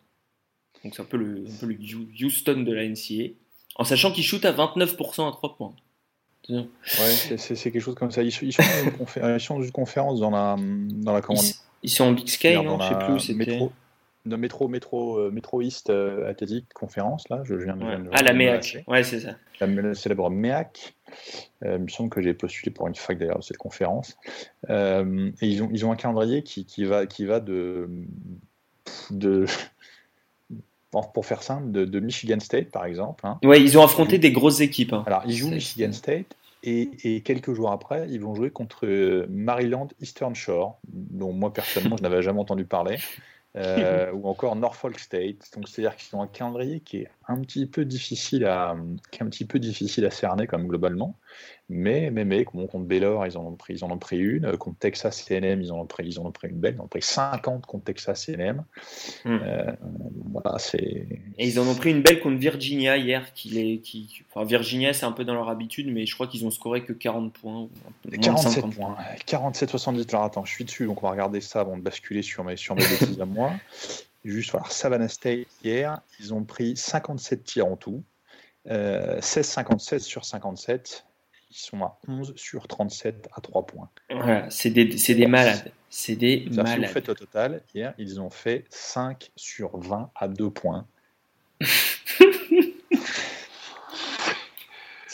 Donc 0.82 0.96
c'est 0.96 1.02
un 1.02 1.04
peu 1.04 1.18
le 1.18 1.44
Houston 2.20 2.62
de 2.62 2.72
la 2.72 2.82
NCA. 2.84 3.28
En 3.76 3.84
sachant 3.84 4.12
qu'ils 4.12 4.24
shootent 4.24 4.44
à 4.44 4.52
29% 4.52 5.28
à 5.28 5.32
3 5.32 5.56
points. 5.56 5.72
Ouais, 6.50 6.66
c'est- 7.38 7.54
quelque 7.54 7.80
chose 7.80 7.94
comme 7.94 8.10
ça. 8.10 8.22
Ils, 8.22 8.32
sont- 8.32 8.44
ils 8.44 8.52
sont 8.52 8.62
dans 8.62 8.84
une, 8.90 8.96
confé- 8.96 9.34
ils 9.36 9.40
sont 9.40 9.56
dans 9.58 9.62
une 9.64 9.70
conférence 9.72 10.20
dans 10.20 10.30
la, 10.30 10.56
dans 10.58 11.12
la 11.12 11.20
comment 11.20 11.40
Ils, 11.40 11.54
ils 11.84 11.90
sont 11.90 12.04
en 12.04 12.12
Big 12.12 12.28
Sky, 12.28 12.54
non? 12.56 12.78
Je 12.80 12.84
sais 12.88 12.94
la 12.94 13.04
plus 13.04 13.14
où 13.14 13.18
c'était. 13.18 13.34
métro, 13.52 13.72
de 14.26 14.36
métro, 14.36 14.68
métro, 14.68 15.16
euh, 15.18 15.30
métro 15.30 15.62
East 15.62 15.88
euh, 15.90 16.28
Athletic 16.28 16.72
Conférence, 16.74 17.28
là, 17.28 17.42
je 17.44 17.54
viens 17.54 17.76
de, 17.76 17.80
je 17.80 17.86
Ouais. 17.86 17.96
viens 17.96 18.04
de- 18.04 18.10
Ah, 18.12 18.22
la 18.22 18.32
MEAC. 18.32 18.84
Ouais, 18.88 19.02
c'est 19.04 19.20
ça. 19.20 19.36
la, 19.60 19.66
la 19.68 19.94
célèbre 19.94 20.28
MEAC. 20.30 20.94
Euh, 21.64 21.76
il 21.76 21.82
me 21.84 21.88
semble 21.88 22.10
que 22.10 22.20
j'ai 22.22 22.34
postulé 22.34 22.72
pour 22.72 22.88
une 22.88 22.94
fac 22.96 23.18
d'ailleurs 23.18 23.38
de 23.38 23.44
cette 23.44 23.58
conférence. 23.58 24.16
Euh, 24.70 25.30
et 25.40 25.46
ils 25.46 25.62
ont, 25.62 25.68
ils 25.72 25.84
ont 25.86 25.92
un 25.92 25.96
calendrier 25.96 26.42
qui, 26.42 26.64
qui 26.66 26.84
va, 26.84 27.06
qui 27.06 27.24
va 27.24 27.38
de, 27.40 27.88
de 29.10 29.46
pour 31.14 31.24
faire 31.26 31.43
simple, 31.43 31.70
de, 31.72 31.84
de 31.84 32.01
Michigan 32.01 32.38
State 32.40 32.70
par 32.70 32.84
exemple. 32.84 33.26
hein. 33.26 33.38
Ouais, 33.43 33.61
ils 33.62 33.78
ont 33.78 33.82
affronté 33.82 34.18
des 34.18 34.32
grosses 34.32 34.61
équipes. 34.61 34.93
hein. 34.93 35.03
Alors, 35.07 35.22
ils 35.26 35.32
jouent 35.36 35.49
Michigan 35.55 35.93
State 35.93 36.36
et, 36.62 36.90
et 37.03 37.20
quelques 37.22 37.53
jours 37.55 37.72
après, 37.72 38.07
ils 38.11 38.20
vont 38.20 38.34
jouer 38.34 38.51
contre 38.51 38.86
euh, 38.86 39.26
Maryland 39.30 39.88
Eastern 40.01 40.34
Shore, 40.34 40.78
dont 40.86 41.32
moi 41.32 41.53
personnellement 41.53 41.97
je 41.97 42.03
n'avais 42.03 42.22
jamais 42.22 42.38
entendu 42.40 42.64
parler, 42.64 42.99
euh, 43.57 44.12
ou 44.12 44.28
encore 44.28 44.55
Norfolk 44.55 44.99
State. 44.99 45.51
Donc, 45.57 45.68
c'est-à-dire 45.68 45.97
qu'ils 45.97 46.14
ont 46.16 46.22
un 46.22 46.26
calendrier 46.28 46.80
qui 46.80 46.99
est 46.99 47.09
un 47.28 47.40
petit 47.40 47.66
peu 47.66 47.84
difficile 47.84 48.44
à, 48.44 48.76
qui 49.10 49.20
est 49.20 49.22
un 49.22 49.28
petit 49.28 49.44
peu 49.44 49.58
difficile 49.58 50.04
à 50.06 50.10
cerner 50.10 50.46
comme 50.46 50.66
globalement. 50.66 51.18
Mais, 51.68 52.10
mais, 52.10 52.24
mais, 52.26 52.44
bon, 52.52 52.66
contre 52.66 52.84
Baylor, 52.84 53.26
ils 53.26 53.38
en 53.38 53.46
ont 53.46 53.54
pris, 53.54 53.74
ils 53.74 53.84
en 53.84 53.90
ont 53.90 53.98
pris 53.98 54.18
une. 54.18 54.44
Euh, 54.44 54.56
Contre 54.56 54.78
Texas 54.78 55.24
A&M, 55.30 55.62
ils 55.62 55.72
en 55.72 55.80
ont 55.80 55.86
pris, 55.86 56.06
ils 56.06 56.20
en 56.20 56.26
ont 56.26 56.32
pris 56.32 56.48
une 56.48 56.58
belle. 56.58 56.74
Ils 56.76 56.80
en 56.80 56.84
ont 56.84 56.88
pris 56.88 57.00
50 57.00 57.64
contre 57.64 57.84
Texas 57.84 58.28
A&M. 58.28 58.64
Hmm. 59.24 59.38
Euh, 59.42 59.72
voilà, 60.32 60.58
c'est. 60.58 60.76
Et 61.38 61.48
ils 61.48 61.58
en 61.58 61.66
ont 61.66 61.74
pris 61.74 61.90
une 61.90 62.02
belle 62.02 62.20
contre 62.20 62.36
Virginia 62.36 62.98
hier. 62.98 63.32
Qui 63.32 63.48
les, 63.50 63.78
qui, 63.78 64.22
enfin, 64.30 64.44
Virginia, 64.44 64.92
c'est 64.92 65.06
un 65.06 65.12
peu 65.12 65.24
dans 65.24 65.34
leur 65.34 65.48
habitude, 65.48 65.90
mais 65.90 66.04
je 66.04 66.14
crois 66.14 66.26
qu'ils 66.26 66.44
ont 66.44 66.50
scoré 66.50 66.84
que 66.84 66.92
40 66.92 67.32
points. 67.32 67.60
ou 67.60 67.70
un 67.86 67.92
peu 68.02 68.10
moins 68.10 68.18
de 68.18 68.22
47 68.22 68.52
50 68.52 68.74
points. 68.74 68.96
47-70. 69.26 70.08
Alors 70.10 70.24
attends, 70.24 70.44
je 70.44 70.52
suis 70.52 70.64
dessus, 70.64 70.86
donc 70.86 71.02
on 71.02 71.06
va 71.06 71.12
regarder 71.12 71.40
ça 71.40 71.60
avant 71.60 71.78
de 71.78 71.82
basculer 71.82 72.22
sur 72.22 72.44
mes, 72.44 72.56
sur 72.56 72.74
mes 72.74 72.82
bêtises 72.82 73.20
à 73.20 73.24
moi. 73.26 73.52
Juste, 74.24 74.50
voilà, 74.52 74.66
Savannah 74.68 75.08
State, 75.08 75.48
hier, 75.64 76.00
ils 76.20 76.32
ont 76.32 76.44
pris 76.44 76.76
57 76.76 77.42
tirs 77.44 77.66
en 77.66 77.76
tout. 77.76 78.02
Euh, 78.70 79.18
16-57 79.20 79.98
sur 79.98 80.24
57. 80.24 81.04
Ils 81.50 81.56
sont 81.56 81.82
à 81.82 81.98
11 82.08 82.32
sur 82.36 82.66
37 82.68 83.28
à 83.34 83.40
3 83.40 83.66
points. 83.66 83.90
Voilà, 84.10 84.48
c'est 84.50 84.70
des, 84.70 84.96
c'est 84.96 85.14
des 85.14 85.26
malades. 85.26 85.72
C'est 85.90 86.16
des 86.16 86.44
Ça, 86.46 86.50
si 86.50 86.56
vous 86.56 86.62
malades. 86.62 86.86
faites 86.90 87.08
au 87.08 87.14
total, 87.14 87.62
hier, 87.74 87.92
ils 87.98 88.20
ont 88.20 88.30
fait 88.30 88.64
5 88.70 89.30
sur 89.36 89.76
20 89.78 90.10
à 90.14 90.28
2 90.28 90.50
points. 90.50 90.86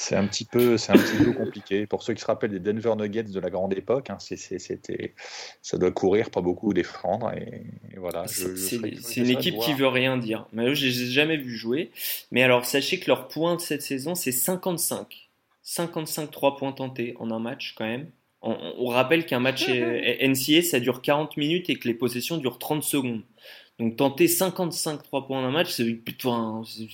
C'est 0.00 0.14
un 0.14 0.28
petit 0.28 0.44
peu, 0.44 0.78
c'est 0.78 0.92
un 0.92 0.96
petit 0.96 1.24
peu 1.24 1.32
compliqué. 1.32 1.84
Pour 1.88 2.04
ceux 2.04 2.14
qui 2.14 2.20
se 2.20 2.26
rappellent 2.26 2.52
des 2.52 2.60
Denver 2.60 2.94
Nuggets 2.96 3.24
de 3.24 3.40
la 3.40 3.50
grande 3.50 3.76
époque, 3.76 4.10
hein, 4.10 4.18
c'était, 4.20 5.14
ça 5.60 5.76
doit 5.76 5.90
courir, 5.90 6.30
pas 6.30 6.40
beaucoup 6.40 6.72
défendre, 6.72 7.32
et, 7.32 7.64
et 7.92 7.98
voilà. 7.98 8.28
C'est 8.28 8.76
une 9.16 9.30
équipe 9.30 9.58
qui 9.58 9.74
veut 9.74 9.88
rien 9.88 10.16
dire. 10.16 10.46
Mais 10.52 10.68
eux, 10.68 10.74
je 10.74 10.86
les 10.86 11.02
ai 11.02 11.06
jamais 11.10 11.36
vus 11.36 11.56
jouer. 11.56 11.90
Mais 12.30 12.44
alors, 12.44 12.64
sachez 12.64 13.00
que 13.00 13.08
leur 13.08 13.26
point 13.26 13.56
de 13.56 13.60
cette 13.60 13.82
saison, 13.82 14.14
c'est 14.14 14.30
55. 14.30 15.28
55 15.62 16.30
3 16.30 16.56
points 16.58 16.72
tentés 16.72 17.16
en 17.18 17.32
un 17.32 17.40
match, 17.40 17.74
quand 17.76 17.84
même. 17.84 18.08
On, 18.40 18.56
on 18.78 18.86
rappelle 18.86 19.26
qu'un 19.26 19.40
match 19.40 19.68
NCA, 20.22 20.62
ça 20.62 20.78
dure 20.78 21.02
40 21.02 21.36
minutes 21.36 21.70
et 21.70 21.74
que 21.74 21.88
les 21.88 21.94
possessions 21.94 22.36
durent 22.36 22.60
30 22.60 22.84
secondes. 22.84 23.22
Donc 23.80 23.96
tenter 23.96 24.28
55 24.28 25.02
3 25.02 25.26
points 25.26 25.42
dans 25.42 25.48
un 25.48 25.50
match, 25.50 25.72
c'est 25.72 25.84
c'est 25.84 26.88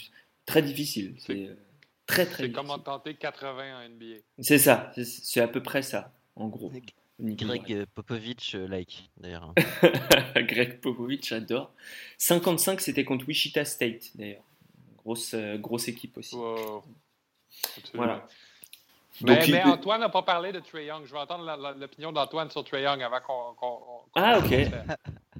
très 0.46 0.62
difficile. 0.62 1.14
C'est 1.18 1.34
euh, 1.34 1.54
très 2.06 2.26
très 2.26 2.44
C'est 2.44 2.52
comme 2.52 2.70
en 2.70 2.78
tenter 2.78 3.14
80 3.14 3.78
en 3.78 3.88
NBA. 3.88 4.16
C'est 4.38 4.58
ça, 4.58 4.92
c'est- 4.96 5.40
à 5.40 5.48
peu 5.48 5.62
près 5.62 5.82
ça, 5.82 6.12
en 6.36 6.48
gros. 6.48 6.70
Greg 7.20 7.86
Popovich, 7.94 8.54
euh, 8.56 8.66
like, 8.66 9.08
d'ailleurs. 9.16 9.54
Greg 10.36 10.80
Popovich, 10.80 11.28
j'adore. 11.28 11.72
55, 12.18 12.80
c'était 12.80 13.04
contre 13.04 13.26
Wichita 13.28 13.64
State, 13.64 14.10
d'ailleurs. 14.16 14.42
Grosse, 14.98 15.34
euh, 15.34 15.56
grosse 15.56 15.86
équipe 15.88 16.16
aussi. 16.18 16.34
Wow. 16.34 16.82
Absolument. 17.76 18.04
Voilà. 18.06 18.26
Mais, 19.22 19.36
Donc, 19.36 19.46
il- 19.46 19.52
mais 19.54 19.62
Antoine 19.62 20.00
n'a 20.00 20.08
pas 20.08 20.22
parlé 20.22 20.50
de 20.50 20.58
Trey 20.58 20.86
Young. 20.86 21.04
Je 21.06 21.12
veux 21.12 21.18
entendre 21.20 21.44
l'opinion 21.78 22.10
d'Antoine 22.10 22.50
sur 22.50 22.64
Trey 22.64 22.82
Young 22.82 23.00
avant 23.00 23.20
qu'on. 23.20 24.00
Ah, 24.16 24.38
ok. 24.40 24.52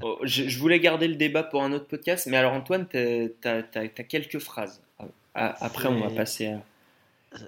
Oh, 0.01 0.19
je, 0.23 0.49
je 0.49 0.59
voulais 0.61 0.79
garder 0.79 1.09
le 1.09 1.17
débat 1.17 1.43
pour 1.43 1.63
un 1.63 1.73
autre 1.73 1.89
podcast, 1.89 2.29
mais 2.29 2.37
alors 2.37 2.53
Antoine, 2.53 2.87
t'as 2.89 3.63
as, 3.75 3.89
quelques 3.89 4.39
phrases. 4.39 4.81
Après, 5.35 5.89
on 5.89 6.01
va 6.01 6.11
passer 6.11 6.49
à. 6.49 6.63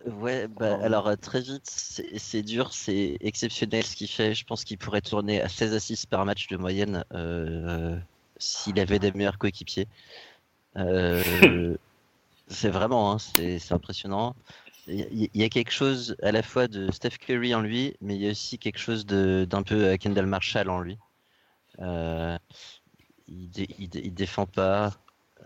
Ouais, 0.06 0.48
bah, 0.48 0.78
alors 0.82 1.06
euh, 1.06 1.16
très 1.16 1.40
vite, 1.40 1.64
c'est 1.64 2.42
dur, 2.42 2.72
c'est 2.72 3.16
exceptionnel 3.20 3.84
ce 3.84 3.94
qu'il 3.94 4.08
fait. 4.08 4.34
Je 4.34 4.44
pense 4.44 4.64
qu'il 4.64 4.78
pourrait 4.78 5.00
tourner 5.00 5.40
à 5.40 5.48
16 5.48 5.74
assists 5.74 6.06
par 6.06 6.24
match 6.24 6.48
de 6.48 6.56
moyenne 6.56 7.04
euh, 7.12 7.96
s'il 8.36 8.80
avait 8.80 8.98
des 8.98 9.12
meilleurs 9.12 9.38
coéquipiers. 9.38 9.86
Euh, 10.76 11.76
c'est 12.48 12.70
vraiment, 12.70 13.12
hein, 13.12 13.18
c'est 13.18 13.72
impressionnant. 13.72 14.34
Il 14.88 15.28
y, 15.34 15.42
a 15.42 15.48
quelque 15.48 15.72
chose 15.72 16.16
à 16.22 16.30
la 16.30 16.42
fois 16.44 16.68
de 16.68 16.92
Steph 16.92 17.18
Curry 17.18 17.54
en 17.56 17.60
lui, 17.60 17.96
mais 18.00 18.14
il 18.14 18.22
y 18.22 18.28
a 18.28 18.30
aussi 18.30 18.56
quelque 18.56 18.78
chose 18.78 19.04
d'un 19.04 19.62
peu 19.64 19.96
Kendall 19.96 20.26
Marshall 20.26 20.70
en 20.70 20.78
lui. 20.78 20.96
Euh, 21.80 22.38
il, 23.26 23.50
dé- 23.50 23.68
il 23.80 23.88
dé- 23.88 24.02
il 24.04 24.14
défend 24.14 24.46
pas, 24.46 24.92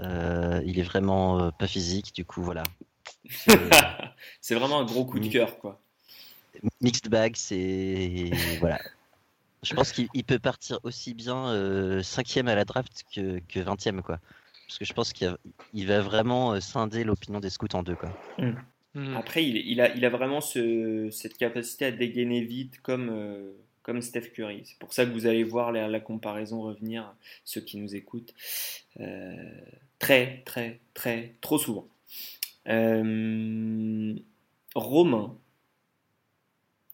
euh, 0.00 0.62
il 0.64 0.78
est 0.78 0.82
vraiment 0.84 1.40
euh, 1.40 1.50
pas 1.50 1.66
physique, 1.66 2.14
du 2.14 2.24
coup 2.24 2.42
voilà. 2.42 2.62
C'est- 4.40 4.54
vraiment 4.54 4.80
un 4.80 4.84
gros 4.84 5.04
coup 5.04 5.18
de 5.20 5.28
cœur, 5.28 5.58
quoi. 5.58 5.80
Mixed 6.80 7.08
bag, 7.08 7.34
c'est 7.36 8.30
voilà. 8.58 8.78
Je 9.62 9.74
pense 9.74 9.92
qu'il 9.92 10.08
il 10.14 10.24
peut 10.24 10.38
partir 10.38 10.78
aussi 10.84 11.14
bien 11.14 11.48
euh, 11.48 12.02
cinquième 12.02 12.48
à 12.48 12.54
la 12.54 12.64
draft 12.64 13.04
que, 13.14 13.40
que 13.48 13.60
20e 13.60 14.00
quoi. 14.02 14.18
Parce 14.66 14.78
que 14.78 14.84
je 14.84 14.92
pense 14.92 15.12
qu'il 15.12 15.26
a- 15.28 15.36
va 15.86 16.00
vraiment 16.00 16.60
scinder 16.60 17.04
l'opinion 17.04 17.40
des 17.40 17.50
scouts 17.50 17.66
en 17.74 17.82
deux 17.82 17.96
quoi. 17.96 18.10
Mhm. 18.94 19.16
Après, 19.16 19.44
il, 19.44 19.56
il 19.56 19.80
a, 19.80 19.94
il 19.94 20.04
a 20.04 20.10
vraiment 20.10 20.40
ce- 20.40 21.08
cette 21.12 21.36
capacité 21.36 21.84
à 21.86 21.92
dégainer 21.92 22.40
vite 22.42 22.80
comme, 22.82 23.10
euh, 23.12 23.52
comme 23.82 24.02
Steph 24.02 24.30
Curry. 24.34 24.62
C'est 24.64 24.78
pour 24.78 24.92
ça 24.92 25.04
que 25.06 25.10
vous 25.10 25.26
allez 25.26 25.44
voir 25.44 25.72
la, 25.72 25.88
la 25.88 26.00
comparaison 26.00 26.62
revenir, 26.62 27.14
ceux 27.44 27.60
qui 27.60 27.78
nous 27.78 27.94
écoutent, 27.96 28.34
euh, 29.00 29.34
très, 29.98 30.42
très, 30.44 30.80
très, 30.94 31.36
trop 31.40 31.58
souvent. 31.58 31.88
Euh, 32.68 34.14
Romain, 34.74 35.36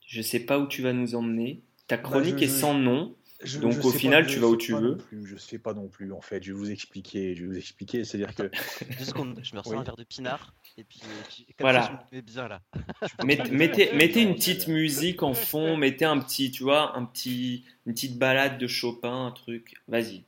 je 0.07 0.23
sais 0.23 0.41
pas 0.41 0.59
où 0.59 0.67
tu 0.67 0.83
vas 0.83 0.93
nous 0.93 1.15
emmener. 1.15 1.63
Ta 1.89 1.99
chronique 1.99 2.35
Bah, 2.35 2.41
je- 2.41 2.45
est 2.45 2.49
sans 2.49 2.75
nom. 2.75 3.15
Je- 3.43 3.59
Donc, 3.59 3.73
je 3.73 3.81
au 3.81 3.91
final, 3.91 4.25
pas- 4.25 4.29
tu 4.31 4.37
je 4.37 4.41
vas 4.41 4.47
où 4.49 4.53
sais 4.53 4.59
tu 4.67 4.73
pas 4.73 4.81
veux. 4.81 4.91
non 4.93 4.97
plus, 4.97 5.27
je 5.27 5.37
sais 5.37 5.59
pas 5.59 5.75
non 5.75 5.89
plus, 5.89 6.13
en 6.13 6.21
fait. 6.23 6.43
Je 6.43 6.53
vais 6.53 6.59
vous 6.59 6.71
expliquer. 6.71 7.35
Je 7.35 7.43
vais 7.43 7.49
vous 7.49 7.59
expliquer. 7.59 8.05
C'est-à-dire 8.05 8.35
que 8.35 8.45
Deux 8.99 9.05
secondes, 9.05 9.39
je 9.43 9.55
me 9.55 9.59
ressens 9.61 9.73
Oui. 9.73 9.77
un 9.79 9.83
verre 9.83 9.97
de 9.97 10.05
pinard 10.05 10.55
et 10.79 10.85
puis, 10.85 11.01
et 11.01 11.29
puis 11.29 11.47
comme 11.59 11.65
Voilà. 11.65 11.83
ça, 11.83 11.89
je 12.11 12.17
me 12.17 12.21
mets 12.21 12.23
bien 12.23 12.49
là. 12.49 12.63
Mettez, 13.25 13.51
mettez, 13.51 13.93
mettez 13.95 14.23
une 14.23 14.35
petite 14.35 14.69
musique 14.69 15.23
en 15.23 15.35
fond, 15.35 15.77
mettez 15.77 16.05
un 16.05 16.19
petit, 16.19 16.51
tu 16.51 16.63
vois, 16.65 16.97
un 16.97 17.05
petit, 17.05 17.65
une 17.87 17.95
petite 17.95 18.19
balade 18.19 18.59
de 18.59 18.67
Chopin, 18.67 19.27
un 19.27 19.31
truc. 19.33 19.75
Vas-y. 19.89 20.25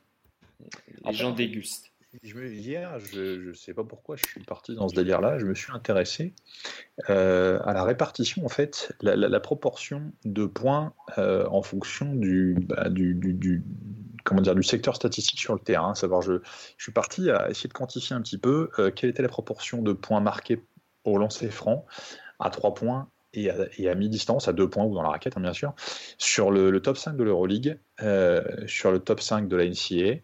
Les 1.05 1.13
gens 1.13 1.31
dégustent. 1.31 1.91
Je 2.23 2.33
me- 2.33 2.51
hier, 2.51 2.97
je 2.99 3.49
ne 3.49 3.53
sais 3.53 3.73
pas 3.75 3.83
pourquoi 3.83 4.15
je 4.15 4.25
suis 4.25 4.39
parti 4.41 4.73
dans 4.73 4.89
ce 4.89 4.95
délire-là, 4.95 5.37
je 5.37 5.45
me 5.45 5.53
suis 5.53 5.71
intéressé 5.71 6.33
euh, 7.11 7.59
à 7.65 7.73
la 7.73 7.83
répartition, 7.83 8.43
en 8.43 8.49
fait, 8.49 8.91
la, 9.01 9.15
la- 9.15 9.29
la 9.29 9.39
proportion 9.39 10.11
de 10.25 10.45
points 10.47 10.93
euh, 11.19 11.45
en 11.49 11.61
fonction 11.61 12.15
du, 12.15 12.55
bah, 12.61 12.89
du, 12.89 13.13
du- 13.13 13.33
du- 13.33 13.63
comment 14.23 14.41
dire, 14.41 14.55
du 14.55 14.63
secteur 14.63 14.95
statistique 14.95 15.39
sur 15.39 15.53
le 15.53 15.59
terrain. 15.59 15.95
Savoir, 15.95 16.21
je, 16.21 16.41
suis 16.77 16.91
parti 16.91 17.29
à 17.29 17.49
essayer 17.49 17.67
de 17.67 17.73
quantifier 17.73 18.15
un 18.15 18.21
petit 18.21 18.37
peu 18.37 18.69
euh, 18.79 18.91
quelle 18.91 19.09
était 19.09 19.21
la 19.21 19.29
proportion 19.29 19.81
de 19.81 19.93
points 19.93 20.21
marqués 20.21 20.63
au 21.03 21.17
lancer 21.17 21.49
franc 21.49 21.85
à 22.39 22.49
3 22.49 22.73
points 22.73 23.09
et 23.33 23.49
à, 23.49 23.95
mi-distance, 23.95 24.47
à 24.47 24.53
2 24.53 24.69
points 24.69 24.85
ou 24.85 24.95
dans 24.95 25.03
la 25.03 25.09
raquette, 25.09 25.37
hein, 25.37 25.41
bien 25.41 25.53
sûr, 25.53 25.73
sur 26.17 26.49
le, 26.49 26.71
le 26.71 26.81
top 26.81 26.97
5 26.97 27.15
de 27.15 27.23
l'Euroleague, 27.23 27.77
euh, 28.01 28.43
sur 28.65 28.91
le 28.91 28.99
top 28.99 29.21
5 29.21 29.47
de 29.47 29.55
la 29.55 29.65
NCAA 29.65 30.21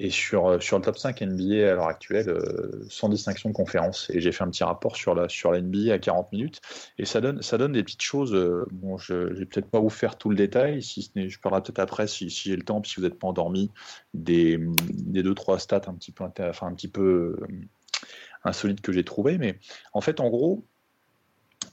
et 0.00 0.10
sur, 0.10 0.46
euh, 0.46 0.60
sur 0.60 0.78
le 0.78 0.84
top 0.84 0.96
5 0.96 1.20
NBA 1.22 1.70
à 1.70 1.74
l'heure 1.74 1.88
actuelle, 1.88 2.28
euh, 2.28 2.86
sans 2.88 3.08
distinction 3.08 3.50
de 3.50 3.54
conférence. 3.54 4.08
Et 4.10 4.20
j'ai 4.20 4.30
fait 4.30 4.44
un 4.44 4.50
petit 4.50 4.62
rapport 4.62 4.96
sur 4.96 5.14
la, 5.14 5.28
sur 5.28 5.50
la 5.50 5.60
NBA 5.60 5.92
à 5.92 5.98
40 5.98 6.32
minutes. 6.32 6.60
Et 6.98 7.04
ça 7.04 7.20
donne, 7.20 7.42
ça 7.42 7.58
donne 7.58 7.72
des 7.72 7.82
petites 7.82 8.02
choses. 8.02 8.32
euh, 8.32 8.64
bon, 8.70 8.96
je 8.96 9.14
ne 9.14 9.34
vais 9.34 9.44
peut-être 9.44 9.68
pas 9.68 9.80
vous 9.80 9.90
faire 9.90 10.16
tout 10.16 10.30
le 10.30 10.36
détail, 10.36 10.82
si 10.82 11.02
ce 11.02 11.28
je 11.28 11.38
parlerai 11.40 11.62
peut-être 11.62 11.80
après, 11.80 12.06
si, 12.06 12.30
si 12.30 12.48
j'ai 12.48 12.56
le 12.56 12.62
temps, 12.62 12.82
si 12.84 12.96
vous 12.96 13.02
n'êtes 13.02 13.18
pas 13.18 13.26
endormi, 13.26 13.70
des, 14.14 14.58
des 14.92 15.22
deux, 15.24 15.34
trois 15.34 15.58
stats 15.58 15.82
un 15.88 15.94
petit 15.94 16.12
peu, 16.12 16.24
enfin, 16.40 16.68
un 16.68 16.74
petit 16.74 16.88
peu 16.88 17.36
insolites 18.44 18.80
que 18.80 18.92
j'ai 18.92 19.04
trouvées. 19.04 19.36
Mais 19.36 19.58
en 19.92 20.00
fait, 20.00 20.20
en 20.20 20.28
gros, 20.30 20.64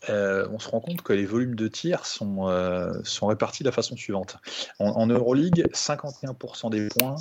on 0.10 0.60
se 0.60 0.70
rend 0.70 0.80
compte 0.80 1.02
que 1.04 1.14
les 1.14 1.26
volumes 1.26 1.56
de 1.56 1.68
tirs 1.68 2.06
sont, 2.06 2.48
sont 3.04 3.28
répartis 3.28 3.64
de 3.64 3.70
la 3.70 3.72
façon 3.72 3.96
suivante. 3.96 4.38
En, 4.80 4.90
en 4.90 5.08
Euroleague, 5.08 5.68
51% 5.74 6.72
des 6.72 6.88
points 6.90 7.16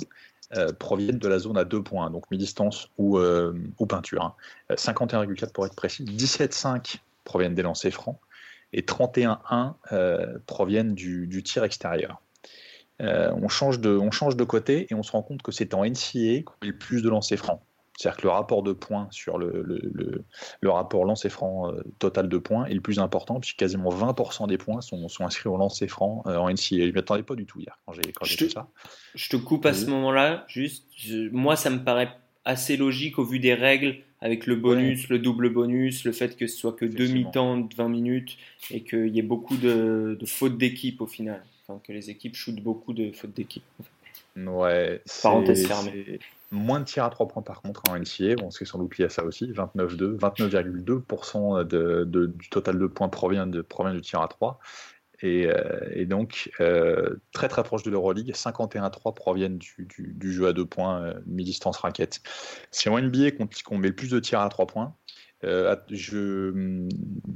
euh, 0.53 0.71
proviennent 0.73 1.17
de 1.17 1.27
la 1.27 1.39
zone 1.39 1.57
à 1.57 1.65
deux 1.65 1.81
points, 1.81 2.09
donc 2.11 2.29
mi-distance 2.29 2.89
ou, 2.97 3.17
euh, 3.17 3.53
peinture. 3.89 4.23
hein. 4.23 4.33
Euh, 4.71 4.75
51,4 4.75 5.51
pour 5.51 5.65
être 5.65 5.75
précis. 5.75 6.03
17,5 6.03 6.97
proviennent 7.23 7.55
des 7.55 7.63
lancers 7.63 7.91
francs 7.91 8.19
et 8.71 8.81
31,1 8.81 9.73
euh, 9.91 10.37
proviennent 10.45 10.93
du, 10.93 11.41
tir 11.43 11.63
extérieur. 11.63 12.21
On, 12.99 13.49
change 13.49 13.79
de, 13.79 13.97
on 13.97 14.11
change 14.11 14.37
de 14.37 14.43
côté 14.43 14.87
et 14.89 14.95
on 14.95 15.03
se 15.03 15.11
rend 15.11 15.21
compte 15.21 15.41
que 15.41 15.51
c'est 15.51 15.73
en 15.73 15.83
NCA 15.83 16.43
qu'on 16.43 16.53
met 16.61 16.67
le 16.69 16.77
plus 16.77 17.01
de 17.01 17.09
lancers 17.09 17.37
francs. 17.37 17.61
C'est-à-dire 17.97 18.17
que 18.17 18.23
le 18.23 18.29
rapport 18.31 18.61
de 18.63 18.73
points 18.73 19.07
sur 19.11 19.37
le, 19.37 19.61
le, 19.63 19.79
le, 19.93 20.23
le 20.61 20.69
rapport 20.69 21.05
lancer 21.05 21.29
franc 21.29 21.71
euh, 21.71 21.81
total 21.99 22.27
de 22.29 22.37
points 22.37 22.65
est 22.65 22.73
le 22.73 22.81
plus 22.81 22.99
important, 22.99 23.39
puisque 23.39 23.57
quasiment 23.57 23.89
20% 23.89 24.47
des 24.47 24.57
points 24.57 24.81
sont, 24.81 25.07
sont 25.07 25.25
inscrits 25.25 25.49
au 25.49 25.57
lancer 25.57 25.87
franc 25.87 26.23
euh, 26.27 26.37
en 26.37 26.49
NCA. 26.49 26.81
Je 26.81 26.87
ne 26.87 26.91
m'y 26.91 26.99
attendais 26.99 27.23
pas 27.23 27.35
du 27.35 27.45
tout 27.45 27.59
hier 27.59 27.79
quand 27.85 27.93
j'ai 27.93 28.01
fait 28.37 28.49
ça. 28.49 28.67
Je 29.15 29.29
te 29.29 29.37
coupe 29.37 29.65
à 29.65 29.73
ce 29.73 29.85
moment-là, 29.89 30.45
juste. 30.47 30.85
je- 30.97 31.29
moi, 31.29 31.55
ça 31.55 31.69
me 31.69 31.83
paraît 31.83 32.09
assez 32.43 32.77
logique 32.77 33.17
au 33.17 33.23
vu 33.23 33.39
des 33.39 33.53
règles, 33.53 33.97
avec 34.21 34.45
le 34.45 34.55
bonus, 34.55 35.09
le 35.09 35.19
double 35.19 35.49
bonus, 35.51 36.03
le 36.03 36.11
fait 36.11 36.35
que 36.35 36.47
ce 36.47 36.57
soit 36.57 36.73
que 36.73 36.85
deux 36.85 37.03
Effectivement. 37.05 37.27
mi-temps 37.27 37.57
de 37.57 37.75
20 37.75 37.89
minutes 37.89 38.37
et 38.71 38.81
qu'il 38.83 39.07
y 39.15 39.19
ait 39.19 39.23
beaucoup 39.23 39.55
de, 39.57 40.17
de 40.19 40.25
fautes 40.25 40.57
d'équipe 40.57 41.01
au 41.01 41.07
final. 41.07 41.43
Enfin, 41.67 41.79
que 41.83 41.91
les 41.91 42.09
équipes 42.09 42.35
shootent 42.35 42.61
beaucoup 42.61 42.93
de 42.93 43.11
fautes 43.11 43.33
d'équipe. 43.33 43.63
Ouais, 44.35 45.01
Parenthèse 45.23 45.65
fermée. 45.65 46.19
Moins 46.51 46.79
de 46.79 46.85
tirs 46.85 47.03
à 47.03 47.09
3 47.09 47.27
points 47.27 47.41
par 47.41 47.61
contre 47.61 47.81
en 47.89 47.95
NCA, 47.95 48.35
bon, 48.35 48.51
c'est 48.51 48.65
sans 48.65 48.77
doute 48.79 48.97
lié 48.97 49.05
à 49.05 49.09
ça 49.09 49.23
aussi, 49.23 49.51
29,2, 49.51 50.17
29,2% 50.17 51.63
de, 51.65 52.03
de- 52.05 52.27
du 52.27 52.49
total 52.49 52.79
de 52.79 52.87
points 52.87 53.09
provient, 53.09 53.47
de, 53.47 53.61
provient 53.61 53.93
du 53.93 54.01
tir 54.01 54.21
à 54.21 54.27
3. 54.27 54.59
Et, 55.21 55.47
euh, 55.47 55.79
et 55.93 56.05
donc, 56.05 56.51
euh, 56.59 57.15
très 57.31 57.47
très 57.47 57.63
proche 57.63 57.83
de 57.83 57.89
l'Euroleague, 57.89 58.33
51-3 58.35 59.13
proviennent 59.15 59.57
du, 59.57 59.87
du- 59.87 60.33
jeu 60.33 60.47
à 60.47 60.53
2 60.53 60.65
points, 60.65 61.01
euh, 61.03 61.13
mi-distance 61.25 61.77
raquette. 61.77 62.19
C'est 62.69 62.89
en 62.89 62.97
NBA 62.99 63.31
qu'on 63.31 63.47
qu'on 63.65 63.77
met 63.77 63.87
le 63.87 63.95
plus 63.95 64.09
de 64.11 64.19
tirs 64.19 64.41
à 64.41 64.49
3 64.49 64.67
points. 64.67 64.93
Euh, 65.45 65.75
je, 65.89 66.87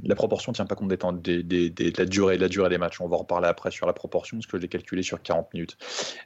la 0.04 0.14
proportion 0.14 0.52
ne 0.52 0.54
tient 0.54 0.66
pas 0.66 0.74
compte 0.74 0.88
des 0.88 0.98
temps, 0.98 1.12
de, 1.12 1.98
la 1.98 2.04
durée, 2.04 2.36
de 2.36 2.42
la 2.42 2.48
durée 2.48 2.68
des 2.68 2.78
matchs. 2.78 3.00
On 3.00 3.08
va 3.08 3.16
en 3.16 3.20
reparler 3.20 3.48
après 3.48 3.70
sur 3.70 3.86
la 3.86 3.92
proportion, 3.92 4.38
parce 4.38 4.46
que 4.46 4.56
je 4.56 4.62
l'ai 4.62 4.68
calculé 4.68 5.02
sur 5.02 5.22
40 5.22 5.52
minutes. 5.54 5.76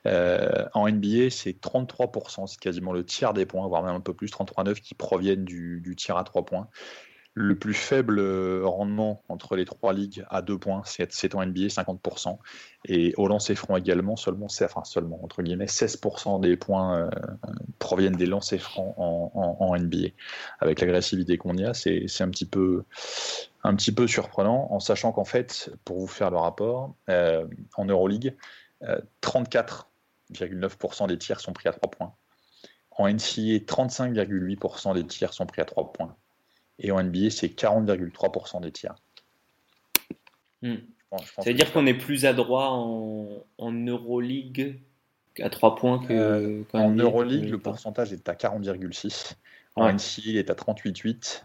Euh, 0.07 0.67
en 0.73 0.89
NBA, 0.89 1.31
c'est 1.31 1.61
33%, 1.61 2.47
c'est 2.47 2.59
quasiment 2.59 2.93
le 2.93 3.05
tiers 3.05 3.35
des 3.35 3.47
points, 3.47 3.67
voire 3.69 3.83
même 3.83 3.95
un 3.95 4.01
peu 4.01 4.15
plus, 4.15 4.31
33,9 4.31 4.75
qui 4.81 4.95
proviennent 4.95 5.45
du, 5.45 5.81
du 5.81 5.95
tir 5.97 6.17
à 6.17 6.25
3 6.25 6.45
points. 6.45 6.69
Le 7.37 7.59
plus 7.59 7.75
faible 7.75 8.21
euh, 8.21 8.63
rendement 8.65 9.23
entre 9.29 9.57
les 9.57 9.65
trois 9.65 9.93
ligues 9.93 10.25
à 10.31 10.41
2 10.41 10.57
points, 10.57 10.83
c'est 10.85 11.35
en 11.35 11.45
NBA, 11.45 11.67
50%. 11.67 12.39
Et 12.85 13.13
au 13.17 13.27
lancer 13.27 13.57
franc 13.57 13.77
également, 13.77 14.15
seulement, 14.15 14.47
enfin 14.47 14.85
seulement, 14.85 15.19
entre 15.25 15.43
guillemets, 15.43 15.67
16% 15.67 16.41
des 16.41 16.57
points 16.57 16.99
euh, 16.99 17.11
proviennent 17.81 18.17
des 18.17 18.27
lancers 18.27 18.61
francs 18.61 18.95
en, 18.97 19.77
NBA. 19.77 20.11
Avec 20.61 20.81
l'agressivité 20.81 21.37
qu'on 21.37 21.57
y 21.57 21.65
a, 21.65 21.75
c'est 21.75 22.07
un 22.21 22.31
petit 22.31 22.47
peu 22.47 22.85
un 23.65 23.75
petit 23.75 23.93
peu 23.93 24.07
surprenant, 24.07 24.69
en 24.71 24.79
sachant 24.79 25.11
qu'en 25.13 25.25
fait, 25.25 25.71
pour 25.85 25.99
vous 25.99 26.07
faire 26.07 26.31
le 26.31 26.37
rapport, 26.37 26.95
euh, 27.09 27.47
en 27.77 27.87
Euroleague, 27.87 28.37
euh, 28.83 29.01
34,9% 29.23 31.09
des 31.09 31.19
tirs 31.19 31.41
sont 31.41 31.55
pris 31.55 31.69
à 31.69 31.73
3 31.73 31.91
points. 31.91 32.15
En 32.91 33.09
NCA, 33.09 33.59
35,8% 33.65 34.95
des 34.95 35.07
tirs 35.07 35.33
sont 35.33 35.47
pris 35.47 35.63
à 35.63 35.65
3 35.65 35.93
points. 35.93 36.15
Et 36.79 36.91
en 36.91 37.03
NBA, 37.03 37.31
c'est 37.31 37.49
40,3% 37.49 38.61
des 38.61 38.73
tirs. 38.73 38.95
Hmm. 40.63 40.75
Je 40.75 40.77
pense- 41.11 41.25
je 41.27 41.33
pense 41.35 41.45
Ça 41.45 41.51
veut 41.51 41.57
que 41.57 41.63
dire 41.63 41.73
qu'on 41.73 41.87
est 41.87 41.95
plus 41.95 42.25
adroit 42.27 42.71
en, 42.71 43.29
en 43.59 43.73
Euroleague 43.73 44.81
à 45.41 45.51
3 45.51 45.77
points 45.77 45.99
que. 46.05 46.13
Euh, 46.13 46.63
en 46.73 46.91
Euroleague, 46.91 47.49
le 47.51 47.59
pourcentage 47.59 48.13
est 48.13 48.29
à 48.29 48.35
40,6. 48.35 49.35
En 49.77 49.87
Ouais. 49.87 49.93
NCAA, 49.93 50.23
il 50.27 50.37
est 50.37 50.51
à 50.51 50.55
38,8. 50.55 51.45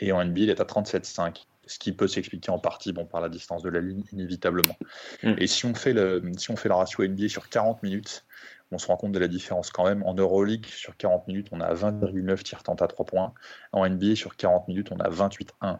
Et 0.00 0.12
en 0.12 0.22
NBA, 0.24 0.40
il 0.42 0.50
est 0.50 0.60
à 0.60 0.64
37,5. 0.64 1.46
Ce 1.66 1.78
qui 1.78 1.92
peut 1.92 2.08
s'expliquer 2.08 2.50
en 2.50 2.58
partie 2.58 2.92
bon, 2.92 3.04
par 3.04 3.20
la 3.20 3.28
distance 3.28 3.62
de 3.62 3.68
la 3.68 3.80
ligne, 3.80 4.02
inévitablement. 4.12 4.76
Mm. 5.22 5.34
Et 5.38 5.46
si 5.46 5.66
on, 5.66 5.74
fait 5.74 5.92
le, 5.92 6.22
si 6.38 6.50
on 6.50 6.56
fait 6.56 6.68
le 6.68 6.74
ratio 6.74 7.04
NBA 7.06 7.28
sur 7.28 7.48
40 7.48 7.82
minutes, 7.82 8.24
on 8.70 8.78
se 8.78 8.86
rend 8.86 8.96
compte 8.96 9.12
de 9.12 9.18
la 9.18 9.28
différence 9.28 9.70
quand 9.70 9.84
même. 9.84 10.02
En 10.04 10.14
Euroleague, 10.14 10.66
sur 10.66 10.96
40 10.96 11.26
minutes, 11.28 11.48
on 11.52 11.60
a 11.60 11.72
20,9 11.72 12.42
tirs 12.42 12.62
tentés 12.62 12.84
à 12.84 12.88
3 12.88 13.06
points. 13.06 13.32
En 13.72 13.88
NBA, 13.88 14.16
sur 14.16 14.36
40 14.36 14.68
minutes, 14.68 14.88
on 14.92 14.98
a 14.98 15.08
28,1. 15.08 15.78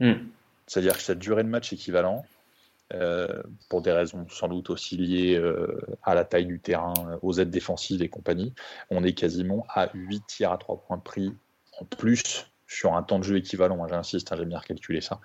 Mm. 0.00 0.26
C'est-à-dire 0.66 0.96
que 0.96 1.02
cette 1.02 1.18
durée 1.18 1.42
de 1.42 1.48
match 1.48 1.72
équivalent, 1.72 2.24
euh, 2.92 3.42
pour 3.68 3.82
des 3.82 3.92
raisons 3.92 4.26
sans 4.28 4.48
doute 4.48 4.70
aussi 4.70 4.96
liées 4.96 5.36
euh, 5.36 5.80
à 6.02 6.14
la 6.14 6.24
taille 6.24 6.46
du 6.46 6.60
terrain, 6.60 6.94
euh, 7.08 7.18
aux 7.22 7.34
aides 7.34 7.50
défensives 7.50 8.02
et 8.02 8.08
compagnie, 8.08 8.54
on 8.90 9.04
est 9.04 9.14
quasiment 9.14 9.66
à 9.68 9.90
8 9.94 10.26
tirs 10.26 10.52
à 10.52 10.58
3 10.58 10.82
points 10.82 10.98
pris 10.98 11.34
en 11.80 11.84
plus 11.84 12.46
sur 12.66 12.94
un 12.94 13.02
temps 13.02 13.18
de 13.18 13.24
jeu 13.24 13.36
équivalent. 13.36 13.76
Moi, 13.76 13.88
J'insiste, 13.88 14.32
hein, 14.32 14.36
j'ai 14.38 14.44
bien 14.44 14.58
recalculé 14.58 15.00
ça. 15.00 15.20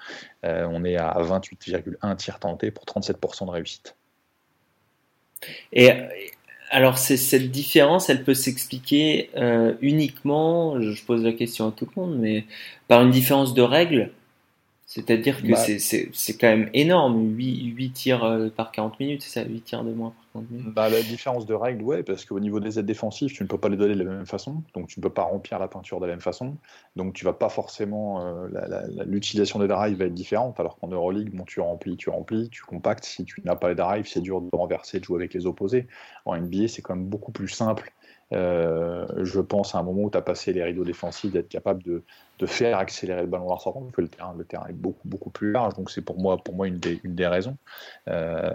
Euh, 0.45 0.67
on 0.69 0.83
est 0.83 0.97
à 0.97 1.13
28,1 1.19 2.15
tirs 2.15 2.39
tentés 2.39 2.71
pour 2.71 2.85
37% 2.85 3.45
de 3.45 3.51
réussite. 3.51 3.95
Et 5.71 5.91
alors, 6.71 6.99
cette 6.99 7.51
différence, 7.51 8.09
elle 8.09 8.23
peut 8.23 8.35
s'expliquer 8.35 9.31
euh, 9.35 9.73
uniquement, 9.81 10.79
je 10.79 11.03
pose 11.03 11.23
la 11.23 11.33
question 11.33 11.67
à 11.67 11.71
tout 11.71 11.87
le 11.95 12.01
monde, 12.01 12.17
mais 12.19 12.45
par 12.87 13.01
une 13.01 13.09
différence 13.09 13.55
de 13.55 13.63
règles. 13.63 14.11
C'est-à-dire 14.89 15.43
que 15.43 15.49
Bah. 15.51 15.55
c'est- 15.55 15.77
c'est 15.77 16.09
c'est 16.13 16.35
quand 16.35 16.47
même 16.47 16.67
énorme, 16.73 17.35
8, 17.37 17.91
tirs 17.93 18.23
euh, 18.23 18.49
par 18.49 18.71
40 18.71 18.99
minutes, 18.99 19.21
c'est 19.21 19.29
ça, 19.41 19.47
8 19.47 19.61
tirs 19.61 19.83
de 19.83 19.91
moins 19.93 20.09
par 20.09 20.25
40 20.33 20.49
minutes. 20.49 20.73
Bah, 20.73 20.89
la 20.89 20.99
différence 21.03 21.45
de 21.45 21.53
règles, 21.53 21.83
ouais, 21.83 22.01
parce 22.01 22.25
qu'au 22.25 22.39
niveau 22.39 22.59
des 22.59 22.79
aides 22.79 22.87
défensives, 22.87 23.31
tu 23.31 23.43
ne 23.43 23.47
peux 23.47 23.59
pas 23.59 23.69
les 23.69 23.77
donner 23.77 23.93
de 23.93 24.01
la 24.03 24.09
même 24.09 24.25
façon, 24.25 24.63
donc 24.73 24.87
tu 24.87 24.99
ne 24.99 25.03
peux 25.03 25.13
pas 25.13 25.21
remplir 25.21 25.59
la 25.59 25.67
peinture 25.67 25.99
de 25.99 26.07
la 26.07 26.13
même 26.13 26.21
façon, 26.21 26.57
donc 26.95 27.13
tu 27.13 27.23
vas 27.23 27.33
pas 27.33 27.49
forcément, 27.49 28.25
euh, 28.25 28.47
l'utilisation 29.05 29.59
des 29.59 29.67
drives 29.67 29.97
va 29.97 30.05
être 30.05 30.13
différente, 30.15 30.59
alors 30.59 30.77
qu'en 30.79 30.87
Euroleague, 30.87 31.29
bon, 31.35 31.43
tu 31.45 31.59
remplis, 31.59 31.95
tu 31.95 32.09
remplis, 32.09 32.49
tu 32.49 32.63
compactes, 32.63 33.05
si 33.05 33.25
tu 33.25 33.43
n'as 33.45 33.55
pas 33.55 33.69
les 33.69 33.75
drives, 33.75 34.07
c'est 34.07 34.21
dur 34.21 34.41
de 34.41 34.49
renverser, 34.53 34.99
de 34.99 35.05
jouer 35.05 35.17
avec 35.17 35.35
les 35.35 35.45
opposés. 35.45 35.87
En 36.25 36.33
NBA, 36.35 36.67
c'est 36.67 36.81
quand 36.81 36.95
même 36.95 37.05
beaucoup 37.05 37.31
plus 37.31 37.47
simple. 37.47 37.93
Euh, 38.31 39.07
je 39.23 39.39
pense 39.39 39.73
à 39.73 39.79
un 39.79 39.83
moment 39.83 40.03
où 40.03 40.09
tu 40.11 40.17
as 40.17 40.21
passé 40.21 40.53
les 40.53 40.63
rideaux 40.63 40.83
défensifs, 40.83 41.31
d'être 41.31 41.49
capable 41.49 41.81
de, 41.83 42.03
faire 42.45 42.77
accélérer 42.77 43.21
le 43.21 43.27
ballon 43.27 43.51
en 43.51 43.59
sortant, 43.59 43.81
parce 43.81 43.93
que 43.93 44.01
le 44.01 44.07
terrain, 44.07 44.33
le 44.37 44.45
terrain 44.45 44.67
est 44.67 44.73
beaucoup, 44.73 45.07
beaucoup 45.07 45.29
plus 45.29 45.51
large, 45.51 45.75
donc 45.75 45.91
c'est 45.91 46.01
pour 46.01 46.17
moi, 46.19 46.37
pour 46.37 46.55
moi 46.55 46.67
une, 46.67 46.77
des, 46.77 47.01
une 47.03 47.15
des 47.15 47.27
raisons. 47.27 47.57
Euh, 48.07 48.49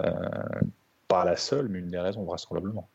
pas 1.07 1.23
la 1.23 1.35
seule, 1.35 1.67
mais 1.67 1.79
une 1.79 1.89
des 1.89 1.99
raisons, 1.99 2.23
vraisemblablement. 2.23 2.87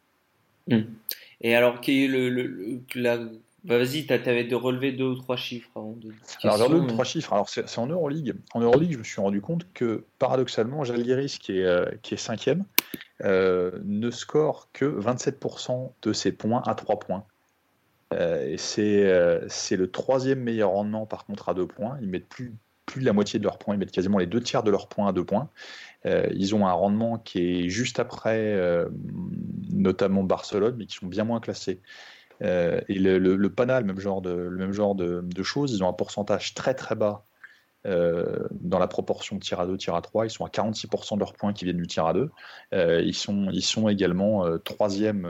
Et 1.40 1.54
alors, 1.54 1.80
quel 1.80 1.94
est 1.94 2.08
le- 2.08 2.28
le- 2.28 2.80
la- 2.94 3.18
bah, 3.64 3.78
vas-y, 3.78 4.06
t'as- 4.06 4.18
t'avais 4.18 4.44
de 4.44 4.54
relever 4.54 4.92
deux 4.92 5.04
ou 5.04 5.14
trois 5.16 5.36
chiffres 5.36 5.70
avant 5.76 5.92
de. 5.92 6.12
Alors, 6.42 6.56
j'ai 6.58 6.68
deux, 6.68 6.80
mais- 6.80 6.86
trois 6.88 7.04
chiffres. 7.04 7.32
Alors, 7.32 7.48
c'est 7.48 7.78
en 7.78 7.86
Euroleague. 7.86 8.34
En 8.54 8.60
Euroleague, 8.60 8.92
je 8.92 8.98
me 8.98 9.02
suis 9.04 9.20
rendu 9.20 9.40
compte 9.40 9.66
que, 9.74 10.04
paradoxalement, 10.18 10.84
Jalgiris, 10.84 11.38
qui 11.38 11.58
est, 11.58 11.64
euh, 11.64 11.86
qui 12.02 12.14
est 12.14 12.18
cinquième, 12.18 12.64
euh, 13.24 13.72
ne 13.84 14.10
score 14.10 14.68
que 14.72 14.84
27% 14.84 15.94
de 16.02 16.12
ses 16.12 16.32
points 16.32 16.62
à 16.66 16.74
3 16.74 16.98
points. 16.98 17.24
Euh, 18.12 18.44
et 18.48 18.56
c'est 18.56 19.12
c'est 19.48 19.76
le 19.76 19.90
troisième 19.90 20.40
meilleur 20.40 20.70
rendement, 20.70 21.06
par 21.06 21.26
contre, 21.26 21.48
à 21.48 21.54
2 21.54 21.66
points. 21.66 21.98
Ils 22.02 22.08
mettent 22.08 22.28
plus, 22.28 22.54
plus 22.86 23.02
de 23.02 23.06
la 23.06 23.12
moitié 23.12 23.38
de 23.38 23.44
leurs 23.44 23.58
points. 23.58 23.74
Ils 23.74 23.78
mettent 23.78 23.92
quasiment 23.92 24.18
les 24.18 24.26
deux 24.26 24.40
tiers 24.40 24.62
de 24.62 24.70
leurs 24.70 24.88
points 24.88 25.08
à 25.08 25.12
2 25.12 25.24
points. 25.24 25.48
Euh, 26.06 26.26
ils 26.34 26.54
ont 26.54 26.66
un 26.66 26.72
rendement 26.72 27.18
qui 27.18 27.38
est 27.38 27.68
juste 27.68 28.00
après, 28.00 28.38
euh, 28.38 28.88
notamment 29.70 30.24
Barcelone, 30.24 30.74
mais 30.78 30.86
qui 30.86 30.96
sont 30.96 31.06
bien 31.06 31.24
moins 31.24 31.40
classés. 31.40 31.80
Euh, 32.42 32.80
et 32.88 32.98
le, 32.98 33.18
le, 33.18 33.50
Pana, 33.50 33.80
le 33.80 33.86
même 33.86 34.00
genre, 34.00 34.22
de, 34.22 34.34
même 34.34 34.72
genre 34.72 34.94
de, 34.94 35.20
de 35.22 35.42
choses, 35.42 35.72
ils 35.72 35.84
ont 35.84 35.88
un 35.88 35.92
pourcentage 35.92 36.54
très 36.54 36.74
très 36.74 36.94
bas 36.94 37.24
euh, 37.86 38.46
dans 38.50 38.78
la 38.78 38.86
proportion 38.86 39.38
tir 39.38 39.58
à 39.58 39.66
2, 39.66 39.78
tir 39.78 39.94
à 39.94 40.02
3. 40.02 40.26
Ils 40.26 40.30
sont 40.30 40.44
à 40.44 40.48
46% 40.48 41.14
de 41.14 41.18
leurs 41.20 41.32
points 41.32 41.52
qui 41.52 41.64
viennent 41.64 41.78
du 41.78 41.86
tir 41.86 42.06
à 42.06 42.12
2. 42.12 42.30
Euh, 42.74 43.00
ils, 43.00 43.14
sont, 43.14 43.48
ils 43.52 43.64
sont 43.64 43.88
également 43.88 44.44
euh, 44.44 44.58
troisième 44.58 45.26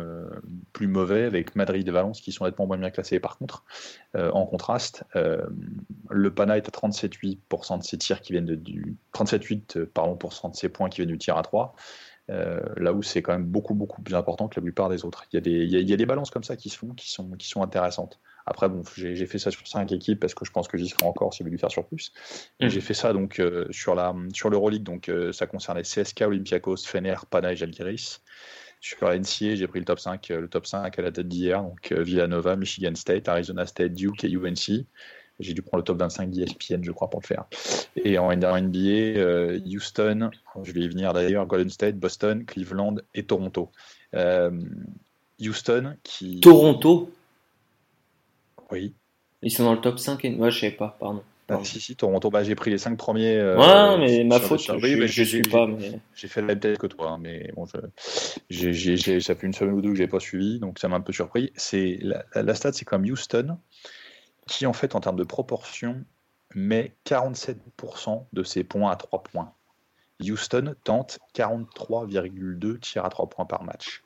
plus 0.73 0.89
mauvais 0.89 1.25
avec 1.25 1.55
Madrid 1.55 1.87
et 1.87 1.91
Valence 1.91 2.21
qui 2.21 2.33
sont 2.33 2.45
nettement 2.45 2.67
moins 2.67 2.79
bien 2.79 2.91
classés. 2.91 3.21
Par 3.21 3.39
contre, 3.39 3.65
en 4.15 4.45
contraste, 4.47 5.05
le 6.11 6.35
Pana 6.35 6.57
est 6.57 6.67
à 6.67 6.71
37,8% 6.71 7.79
de 7.79 7.85
ses 7.85 7.99
tirs 7.99 8.21
qui 8.21 8.33
viennent 8.33 8.47
de, 8.47 8.57
du 8.57 8.97
37,8% 9.15 9.79
euh, 9.79 9.91
pardon, 9.93 10.17
de 10.17 10.57
ses 10.57 10.69
points 10.69 10.89
qui 10.89 11.01
viennent 11.01 11.11
du 11.11 11.19
tir 11.19 11.37
à 11.37 11.43
3. 11.43 11.75
Euh, 12.31 12.61
là 12.77 12.93
où 12.93 13.03
c'est 13.03 13.23
quand 13.23 13.33
même 13.33 13.47
beaucoup 13.47 13.75
beaucoup 13.75 14.03
plus 14.03 14.15
important 14.15 14.47
que 14.49 14.61
la 14.61 14.63
plupart 14.63 14.89
des 14.89 15.05
autres. 15.05 15.25
Il 15.33 15.37
y 15.37 15.39
a 15.39 15.41
des, 15.41 15.51
il 15.51 15.71
y 15.71 15.77
a, 15.77 15.81
il 15.81 15.91
y 15.91 15.93
a 15.93 15.97
des 15.97 16.07
balances 16.07 16.31
comme 16.31 16.45
ça 16.45 16.57
qui 16.57 16.69
se 16.69 16.79
font, 16.79 16.95
qui 16.95 17.11
sont, 17.11 17.33
qui 17.33 17.49
sont 17.49 17.63
intéressantes. 17.63 18.21
Après, 18.47 18.69
bon, 18.69 18.83
j'ai 18.97 19.17
j'ai 19.17 19.27
fait 19.27 19.39
ça 19.39 19.51
sur 19.51 19.67
cinq 19.67 19.91
équipes 19.93 20.21
parce 20.21 20.35
que 20.35 20.45
je 20.45 20.53
pense 20.53 20.69
que 20.69 20.79
j'y 20.79 20.89
serai 20.89 21.07
encore 21.07 21.35
si 21.35 21.43
vous 21.43 21.49
voulez 21.49 21.59
faire 21.59 21.71
sur 21.71 21.87
plus. 21.87 22.13
Et 22.61 22.67
Mhm. 22.67 22.71
J'ai 22.71 22.81
fait 22.81 22.95
ça 22.95 23.13
donc 23.13 23.41
euh, 23.41 23.67
sur 23.71 23.95
la 23.95 24.15
sur 24.33 24.49
l'Euroleague, 24.51 24.83
donc 24.85 25.09
euh, 25.09 25.33
ça 25.33 25.47
concernait 25.47 25.83
CSK, 25.83 26.23
Olympiakos, 26.23 26.79
Fener, 26.87 27.17
Pana 27.31 27.53
et 27.53 27.57
Žalgiris. 27.57 28.21
Sur 28.81 29.09
la 29.09 29.19
NCA, 29.19 29.57
j'ai 29.57 29.67
pris 29.67 29.79
le 29.81 29.85
top 29.85 30.01
5, 30.01 30.31
euh, 30.31 30.41
le 30.43 30.49
top 30.49 30.67
5 30.67 30.99
à 30.99 31.03
la 31.03 31.11
date 31.11 31.29
d'hier, 31.29 31.63
donc 31.63 31.93
Villanova, 31.93 32.57
Michigan 32.57 32.95
State, 32.95 33.29
Arizona 33.29 33.67
State, 33.67 33.93
Duke 33.93 34.25
et 34.25 34.31
UNC. 34.33 34.87
J'ai 35.41 35.55
dû 35.55 35.63
prendre 35.63 35.79
le 35.79 35.85
top 35.85 35.99
25 35.99 36.31
d'ESPN, 36.31 36.83
je 36.85 36.93
crois, 36.93 37.11
pour 37.11 37.21
le 37.21 37.27
faire. 37.27 37.45
Et 37.97 38.19
en, 38.19 38.31
NBA, 38.31 38.79
euh, 39.19 39.59
Houston, 39.67 40.31
je 40.63 40.73
vais 40.73 40.81
y 40.81 40.89
venir 40.89 41.13
d'ailleurs, 41.13 41.47
Golden 41.47 41.71
State, 41.71 41.97
Boston, 41.97 42.45
Cleveland 42.45 42.97
et 43.15 43.25
Toronto. 43.25 43.71
Euh, 44.15 44.51
Houston 45.41 45.97
qui. 46.03 46.41
Toronto, 46.41 47.11
Oui. 48.71 48.95
ils 49.43 49.51
sont 49.51 49.65
dans 49.65 49.75
le 49.75 49.81
top 49.81 49.99
5 49.99 50.25
et. 50.25 50.35
Ouais, 50.35 50.51
je 50.51 50.61
savais 50.61 50.73
pas, 50.73 50.97
pardon. 51.01 51.23
Ah, 51.53 51.59
si, 51.65 51.81
si, 51.81 51.97
Toronto, 51.97 52.31
bah, 52.31 52.45
j'ai 52.45 52.55
pris 52.55 52.71
les 52.71 52.79
5 52.79 52.97
premiers. 52.97 53.35
euh, 53.37 53.57
ouais, 53.59 53.99
mais 53.99 54.23
ma 54.23 54.39
faute, 54.39 54.61
je, 54.63 54.71
oui, 54.73 54.95
mais 54.95 55.09
je 55.09 55.25
suis 55.25 55.43
pas. 55.43 55.67
Mais... 55.67 55.99
J'ai 56.15 56.29
fait 56.29 56.43
la 56.43 56.47
même 56.47 56.61
tête 56.61 56.79
que 56.79 56.87
toi, 56.87 57.11
hein, 57.11 57.19
mais 57.21 57.51
bon, 57.57 57.67
je, 57.67 57.77
j'ai, 58.49 58.73
j'ai- 58.73 58.97
j'ai- 58.97 59.21
ça 59.21 59.35
fait 59.35 59.49
une 59.49 59.53
semaine 59.53 59.75
ou 59.75 59.81
deux 59.81 59.89
que 59.91 59.97
j'ai 59.97 60.07
pas 60.07 60.21
suivi, 60.21 60.61
donc 60.61 60.79
ça 60.79 60.87
m'a 60.87 60.95
un 60.95 61.01
peu 61.01 61.13
surpris. 61.13 61.53
La, 61.73 62.25
la- 62.37 62.43
la 62.45 62.55
stat, 62.55 62.73
c'est 62.73 62.85
comme 62.85 63.03
Houston, 63.03 63.59
qui 64.51 64.67
en 64.67 64.73
fait 64.73 64.97
en 64.97 65.01
termes 65.01 65.17
de 65.17 65.25
proportion 65.25 66.05
met 66.57 66.93
47% 67.07 68.25
de 68.33 68.43
ses 68.43 68.65
points 68.65 68.91
à 68.91 68.97
3 68.97 69.23
points. 69.23 69.53
Houston 70.21 70.75
tente 70.83 71.21
43,2 71.37 72.81
tirs 72.81 73.05
à 73.05 73.11
3 73.11 73.29
points 73.29 73.47
par 73.47 73.63
match. 73.63 74.03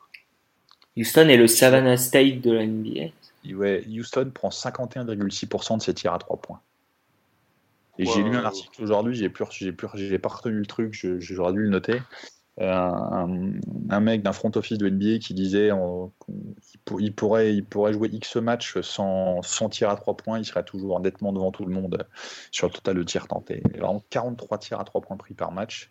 Houston 0.98 1.28
est 1.28 1.38
le 1.38 1.48
Savannah 1.48 1.96
State 1.96 2.42
de 2.42 2.52
la 2.52 2.66
NBA. 2.66 3.56
Ouais, 3.56 3.84
Houston 3.88 4.30
prend 4.32 4.50
51,6% 4.50 5.78
de 5.78 5.82
ses 5.82 5.94
tirs 5.94 6.12
à 6.12 6.18
3 6.18 6.36
points. 6.36 6.60
Et 7.98 8.04
j'ai 8.04 8.22
lu 8.22 8.36
un 8.36 8.44
article 8.44 8.82
aujourd'hui, 8.82 9.14
j'ai 9.14 9.30
plus, 9.30 9.46
j'ai 9.50 9.72
plus, 9.72 9.88
j'ai 9.94 10.18
pas 10.18 10.28
retenu 10.28 10.58
le 10.58 10.66
truc, 10.66 10.94
j'aurais 11.20 11.52
dû 11.52 11.60
le 11.60 11.70
noter. 11.70 12.02
Euh, 12.60 13.50
un, 13.90 14.00
mec 14.00 14.22
d'un 14.22 14.32
front 14.32 14.52
office 14.54 14.78
de 14.78 14.88
NBA 14.88 15.18
qui 15.18 15.34
disait 15.34 15.70
qu'il 15.70 16.80
pour- 16.84 17.00
il 17.00 17.12
pourrait, 17.14 17.92
jouer 17.92 18.08
X 18.12 18.36
matchs 18.36 18.80
sans, 18.80 19.42
sans 19.42 19.68
tir 19.68 19.90
à 19.90 19.96
3 19.96 20.16
points, 20.16 20.38
il 20.38 20.44
serait 20.44 20.64
toujours 20.64 21.00
nettement 21.00 21.32
devant 21.32 21.50
tout 21.50 21.64
le 21.64 21.72
monde 21.72 22.06
sur 22.52 22.68
le 22.68 22.72
total 22.72 22.96
de 22.96 23.02
tirs 23.02 23.26
tentés. 23.26 23.62
Il 23.70 23.76
y 23.76 23.78
a 23.78 23.82
Vraiment 23.82 24.04
43 24.08 24.58
tirs 24.58 24.80
à 24.80 24.84
3 24.84 25.00
points 25.00 25.16
pris 25.16 25.34
par 25.34 25.50
match 25.50 25.90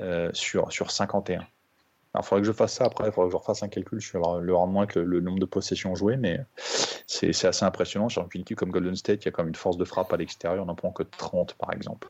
euh, 0.00 0.30
sur, 0.32 0.70
sur 0.72 0.90
51. 0.92 1.38
Alors, 1.38 2.24
il 2.24 2.28
faudrait 2.28 2.42
que 2.42 2.46
je 2.46 2.52
fasse 2.52 2.74
ça 2.74 2.84
après, 2.84 3.08
il 3.08 3.12
faudrait 3.12 3.28
que 3.28 3.32
je 3.32 3.38
refasse 3.38 3.64
un 3.64 3.68
calcul 3.68 4.00
sur 4.00 4.40
le 4.40 4.54
rendement 4.54 4.80
avec 4.80 4.94
le, 4.94 5.02
le 5.02 5.20
nombre 5.20 5.40
de 5.40 5.46
possessions 5.46 5.96
jouées, 5.96 6.16
mais 6.16 6.38
c'est 6.56 7.44
assez 7.44 7.64
impressionnant. 7.64 8.08
Sur 8.08 8.28
une 8.32 8.42
équipe 8.42 8.56
comme 8.56 8.70
Golden 8.70 8.94
State, 8.94 9.24
il 9.24 9.26
y 9.26 9.28
a 9.28 9.32
quand 9.32 9.42
même 9.42 9.48
une 9.48 9.56
force 9.56 9.76
de 9.76 9.84
frappe 9.84 10.12
à 10.12 10.16
l'extérieur, 10.16 10.62
on 10.62 10.66
n'en 10.66 10.76
prend 10.76 10.92
que 10.92 11.02
30 11.02 11.54
par 11.54 11.72
exemple. 11.72 12.08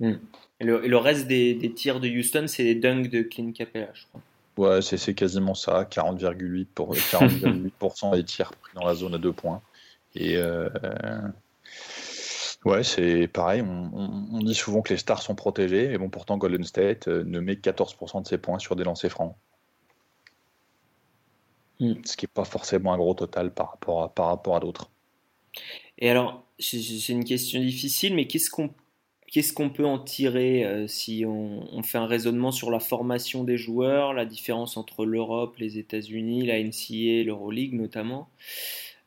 Et 0.00 0.64
le, 0.64 0.84
et 0.84 0.88
le 0.88 0.96
reste 0.96 1.26
des, 1.26 1.54
des 1.54 1.72
tirs 1.72 2.00
de 2.00 2.08
Houston, 2.08 2.46
c'est 2.48 2.64
les 2.64 2.74
dunks 2.74 3.08
de 3.10 3.22
Clint 3.22 3.52
Capella, 3.52 3.90
je 3.94 4.04
crois. 4.06 4.22
Ouais, 4.56 4.82
c'est 4.82 5.14
quasiment 5.14 5.54
ça, 5.54 5.84
40,8% 5.84 6.66
pour, 6.74 6.94
40,8% 7.08 8.14
des 8.14 8.24
tirs 8.24 8.54
pris 8.56 8.74
dans 8.74 8.84
la 8.84 8.94
zone 8.94 9.14
à 9.14 9.18
deux 9.18 9.32
points. 9.32 9.62
Et 10.14 10.36
euh, 10.36 10.68
ouais, 12.64 12.82
c'est 12.82 13.28
pareil, 13.28 13.62
on, 13.62 13.90
on- 13.94 14.28
on 14.38 14.42
dit 14.42 14.54
souvent 14.54 14.82
que 14.82 14.92
les 14.92 14.98
stars 14.98 15.22
sont 15.22 15.34
protégées, 15.34 15.92
et 15.92 15.98
bon, 15.98 16.08
pourtant 16.10 16.38
Golden 16.38 16.64
State 16.64 17.08
euh, 17.08 17.24
ne 17.24 17.40
met 17.40 17.56
que 17.56 17.60
14% 17.70 18.22
de 18.22 18.26
ses 18.26 18.38
points 18.38 18.58
sur 18.58 18.76
des 18.76 18.84
lancers 18.84 19.10
francs. 19.10 19.36
Hmm. 21.80 21.94
Ce 22.04 22.16
qui 22.16 22.24
n'est 22.26 22.30
pas 22.32 22.44
forcément 22.44 22.92
un 22.92 22.96
gros 22.98 23.14
total 23.14 23.52
par 23.52 23.70
rapport 23.72 24.02
à, 24.04 24.14
par 24.14 24.26
rapport 24.26 24.54
à 24.56 24.60
d'autres. 24.60 24.88
Et 25.98 26.10
alors, 26.10 26.44
c'est 26.58 26.80
c'est 26.80 27.12
une 27.12 27.24
question 27.24 27.60
difficile, 27.60 28.14
mais 28.14 28.26
qu'est-ce 28.26 28.50
qu'on 28.50 28.70
qu'est-ce 29.30 29.52
qu'on 29.52 29.70
peut 29.70 29.86
en 29.86 29.98
tirer 29.98 30.64
euh, 30.64 30.86
si 30.86 31.24
on, 31.26 31.82
fait 31.82 31.98
un 31.98 32.06
raisonnement 32.06 32.52
sur 32.52 32.70
la 32.70 32.80
formation 32.80 33.44
des 33.44 33.56
joueurs, 33.56 34.12
la 34.12 34.26
différence 34.26 34.76
entre 34.76 35.04
l'Europe, 35.04 35.56
les 35.58 35.78
États-Unis, 35.78 36.46
la 36.46 36.62
NCAA, 36.62 37.24
l'Euroleague 37.24 37.74
notamment, 37.74 38.28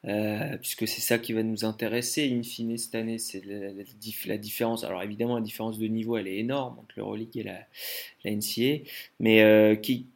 euh, 0.06 0.58
puisque 0.58 0.88
c'est 0.88 1.02
ça 1.02 1.20
qui 1.20 1.34
va 1.34 1.44
nous 1.44 1.66
intéresser 1.66 2.30
in 2.34 2.44
fine 2.44 2.78
cette 2.78 2.96
année, 2.96 3.18
c'est 3.20 3.46
la, 3.46 3.72
la 3.72 3.84
dif- 4.02 4.28
la 4.28 4.38
différence. 4.38 4.84
Alors 4.84 5.04
évidemment, 5.04 5.36
la 5.36 5.42
différence 5.42 5.78
de 5.78 5.88
niveau, 5.88 6.18
elle 6.18 6.28
est 6.28 6.38
énorme 6.38 6.80
entre 6.80 6.96
l'Euroleague 6.98 7.38
et 7.38 7.44
la, 7.44 7.60
NCAA, 8.26 8.86
mais 9.20 9.44
euh, 9.44 9.76
qui 9.76 10.08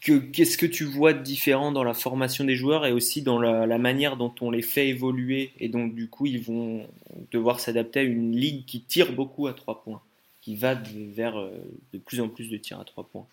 qu'est-ce 0.00 0.58
que 0.58 0.66
tu 0.66 0.84
vois 0.84 1.12
de 1.12 1.22
différent 1.22 1.72
dans 1.72 1.84
la 1.84 1.94
formation 1.94 2.44
des 2.44 2.56
joueurs 2.56 2.86
et 2.86 2.92
aussi 2.92 3.22
dans 3.22 3.38
la, 3.38 3.78
manière 3.78 4.16
dont 4.16 4.34
on 4.40 4.50
les 4.50 4.62
fait 4.62 4.88
évoluer 4.88 5.52
et 5.58 5.68
donc 5.68 5.94
du 5.94 6.08
coup 6.08 6.26
ils 6.26 6.42
vont 6.42 6.86
devoir 7.30 7.60
s'adapter 7.60 8.00
à 8.00 8.02
une 8.02 8.34
ligue 8.36 8.64
qui 8.64 8.80
tire 8.80 9.12
beaucoup 9.12 9.46
à 9.46 9.52
trois 9.52 9.82
points, 9.82 10.00
qui 10.40 10.56
va 10.56 10.74
vers 10.74 11.38
euh, 11.38 11.50
de 11.92 11.98
plus 11.98 12.20
en 12.20 12.28
plus 12.28 12.48
de 12.48 12.56
tirs 12.56 12.80
à 12.80 12.84
trois 12.84 13.04
points. 13.04 13.26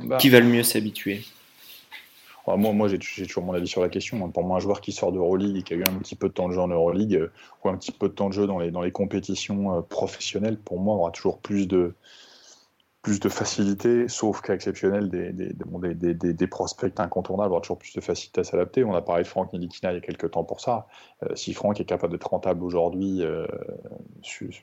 Bah. 0.00 0.16
qui 0.16 0.28
va 0.28 0.40
le 0.40 0.46
mieux 0.46 0.64
s'habituer? 0.64 1.22
Moi, 2.46 2.72
moi 2.72 2.88
j'ai 2.88 2.98
toujours 2.98 3.44
mon 3.44 3.54
avis 3.54 3.68
sur 3.68 3.80
la 3.80 3.88
question. 3.88 4.28
Pour 4.30 4.44
moi, 4.44 4.58
un 4.58 4.60
joueur 4.60 4.80
qui 4.80 4.92
sort 4.92 5.12
de 5.12 5.18
Euroleague 5.18 5.56
et 5.56 5.62
qui 5.62 5.72
a 5.72 5.76
eu 5.76 5.84
un 5.84 5.94
petit 5.94 6.16
peu 6.16 6.28
de 6.28 6.34
temps 6.34 6.48
de 6.48 6.54
jeu 6.54 6.60
en 6.60 6.68
Euroleague 6.68 7.14
euh, 7.14 7.32
ou 7.62 7.68
un 7.68 7.76
petit 7.76 7.92
peu 7.92 8.08
de 8.08 8.12
temps 8.12 8.28
de 8.28 8.34
jeu 8.34 8.46
dans 8.46 8.58
les, 8.58 8.70
dans 8.70 8.82
les 8.82 8.90
compétitions 8.90 9.78
euh, 9.78 9.80
professionnelles, 9.80 10.58
pour 10.58 10.78
moi, 10.78 10.96
aura 10.96 11.10
toujours 11.10 11.38
plus 11.38 11.66
de, 11.66 11.94
plus 13.04 13.20
de 13.20 13.28
facilité, 13.28 14.08
sauf 14.08 14.40
cas 14.40 14.54
exceptionnel, 14.54 15.10
des, 15.10 15.30
des, 15.30 16.14
des, 16.14 16.32
des, 16.32 16.46
prospects 16.46 16.98
incontournables 16.98 17.52
aura 17.52 17.60
toujours 17.60 17.76
plus 17.76 17.92
de 17.94 18.00
facilité 18.00 18.40
à 18.40 18.44
s'adapter. 18.44 18.82
On 18.82 18.94
a 18.94 19.02
parlé 19.02 19.24
de 19.24 19.28
Franck 19.28 19.52
Nilikina 19.52 19.92
il 19.92 19.96
y 19.96 19.98
a 19.98 20.00
quelques 20.00 20.30
temps 20.30 20.42
pour 20.42 20.62
ça. 20.62 20.86
Euh, 21.22 21.36
si 21.36 21.52
Franck 21.52 21.78
est 21.80 21.84
capable 21.84 22.14
d'être 22.14 22.30
rentable 22.30 22.64
aujourd'hui 22.64 23.22
euh, 23.22 23.46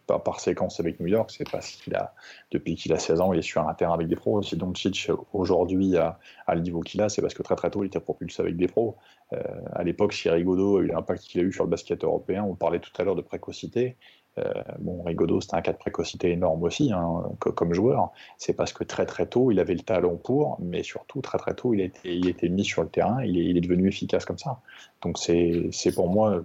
par, 0.08 0.40
séquence 0.40 0.80
avec 0.80 1.00
New 1.00 1.06
York, 1.06 1.32
c'est 1.38 1.50
parce 1.52 1.70
qu'il 1.70 1.94
a, 1.94 2.16
depuis 2.50 2.74
qu'il 2.74 2.92
a 2.94 2.98
16 2.98 3.22
ans, 3.22 3.32
il 3.32 3.38
est 3.38 3.44
sur 3.44 3.68
un 3.68 3.74
terrain 3.76 3.94
avec 3.94 4.08
des 4.08 4.16
pros. 4.16 4.42
Si 4.42 4.58
Doncic 4.58 5.12
aujourd'hui 5.34 5.96
a, 5.98 6.18
a, 6.48 6.56
le 6.56 6.62
niveau 6.62 6.80
qu'il 6.82 7.00
a, 7.04 7.10
c'est 7.10 7.22
parce 7.22 7.36
que 7.36 7.44
très 7.44 7.56
très 7.56 7.70
tôt 7.70 7.84
il 7.84 7.88
était 7.88 8.00
propulsé 8.00 8.42
avec 8.42 8.58
des 8.58 8.68
pros. 8.68 8.98
Euh, 9.34 9.38
à 9.74 9.84
l'époque, 9.84 10.14
si 10.14 10.30
Rigaudot 10.30 10.78
a 10.78 10.82
eu 10.82 10.88
l'impact 10.88 11.22
qu'il 11.24 11.42
a 11.42 11.44
eu 11.44 11.54
sur 11.54 11.64
le 11.64 11.70
basket 11.70 12.04
européen, 12.04 12.44
on 12.44 12.56
parlait 12.56 12.80
tout 12.80 12.92
à 12.98 13.04
l'heure 13.04 13.16
de 13.16 13.22
précocité. 13.22 13.98
Euh, 14.38 14.54
bon, 14.80 15.04
Rigaudot, 15.04 15.42
c'était 15.42 15.56
un 15.56 15.62
cas 15.62 15.74
de 15.74 15.78
précocité 15.78 16.32
énorme 16.32 16.64
aussi, 16.64 16.92
hein, 16.94 17.24
comme 17.40 17.74
joueur. 17.74 18.12
C'est 18.38 18.54
parce 18.54 18.72
que 18.72 18.84
très 18.84 19.06
très 19.06 19.26
tôt, 19.26 19.52
il 19.52 19.60
avait 19.60 19.74
le 19.74 19.82
talent 19.82 20.16
pour, 20.16 20.58
mais 20.62 20.84
surtout 20.84 21.22
très 21.22 21.38
très 21.38 21.54
tôt, 21.54 21.74
il 21.74 21.82
a 21.82 21.86
été, 21.86 22.16
il 22.16 22.52
mis 22.52 22.64
sur 22.64 22.82
le 22.82 22.90
terrain, 22.90 23.24
il 23.24 23.38
est, 23.38 23.46
il 23.46 23.58
est 23.58 23.62
devenu 23.62 23.90
efficace 23.90 24.26
comme 24.26 24.38
ça. 24.38 24.62
Donc 25.02 25.18
c'est 25.18 25.92
pour 25.94 26.08
moi, 26.08 26.44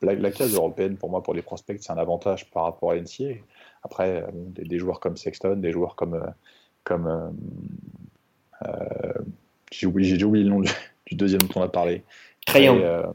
la, 0.00 0.30
case 0.30 0.54
européenne, 0.54 0.96
pour 0.96 1.10
moi, 1.10 1.22
pour 1.22 1.34
les 1.34 1.42
prospects, 1.42 1.78
c'est 1.80 1.92
un 1.92 1.98
avantage 1.98 2.50
par 2.50 2.64
rapport 2.64 2.92
à 2.92 2.94
l'NCA. 2.94 3.40
Après, 3.82 4.24
des, 4.32 4.78
joueurs 4.78 5.00
comme 5.00 5.16
Sexton, 5.16 5.56
des 5.56 5.72
joueurs 5.72 5.96
comme. 5.96 6.14
Euh, 6.14 6.26
comme 6.84 7.32
euh, 8.62 9.12
j'ai 9.72 9.86
oublié, 9.86 10.22
oublié, 10.22 10.44
le 10.44 10.50
nom 10.50 10.60
du, 10.60 10.70
deuxième 11.12 11.40
dont 11.40 11.60
on 11.60 11.62
a 11.62 11.68
parlé. 11.68 12.04
Crayon. 12.46 13.14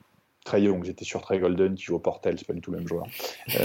Young, 0.58 0.84
j'étais 0.84 1.06
sur 1.06 1.22
Trey 1.22 1.40
Golden 1.40 1.76
qui 1.76 1.84
joue 1.84 1.96
au 1.96 2.00
Portel, 2.00 2.38
c'est 2.38 2.48
pas 2.48 2.54
du 2.54 2.62
tout 2.62 2.72
le 2.72 2.78
même 2.78 2.88
joueur. 2.88 3.06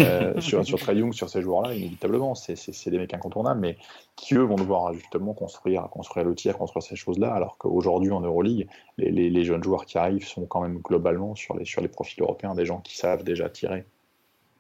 Euh, 0.01 0.41
sur, 0.41 0.64
sur 0.64 0.78
Trey 0.78 0.97
Young, 0.97 1.12
sur 1.12 1.28
ces 1.28 1.41
joueurs-là, 1.41 1.74
inévitablement, 1.74 2.35
c'est 2.35 2.91
des 2.91 2.99
mecs 2.99 3.14
incontournables, 3.14 3.61
mais 3.61 3.76
qui 4.16 4.35
eux 4.35 4.43
vont 4.43 4.57
devoir 4.57 4.93
justement 4.93 5.35
construire, 5.35 5.89
construire 5.91 6.26
le 6.26 6.35
tir, 6.35 6.59
construire 6.59 6.82
ces 6.82 6.97
choses-là, 6.97 7.32
alors 7.32 7.57
qu'aujourd'hui 7.59 8.11
en 8.11 8.20
Euroleague, 8.20 8.68
les, 8.99 9.11
les, 9.11 9.45
jeunes 9.45 9.62
joueurs 9.62 9.87
qui 9.87 9.99
arrivent 9.99 10.26
sont 10.26 10.47
quand 10.47 10.61
même 10.61 10.78
globalement 10.78 11.35
sur 11.35 11.57
les, 11.57 11.64
sur 11.64 11.80
les 11.80 11.89
profils 11.89 12.22
européens 12.22 12.55
des 12.55 12.66
gens 12.66 12.80
qui 12.80 12.97
savent 12.97 13.24
déjà 13.24 13.49
tirer. 13.49 13.85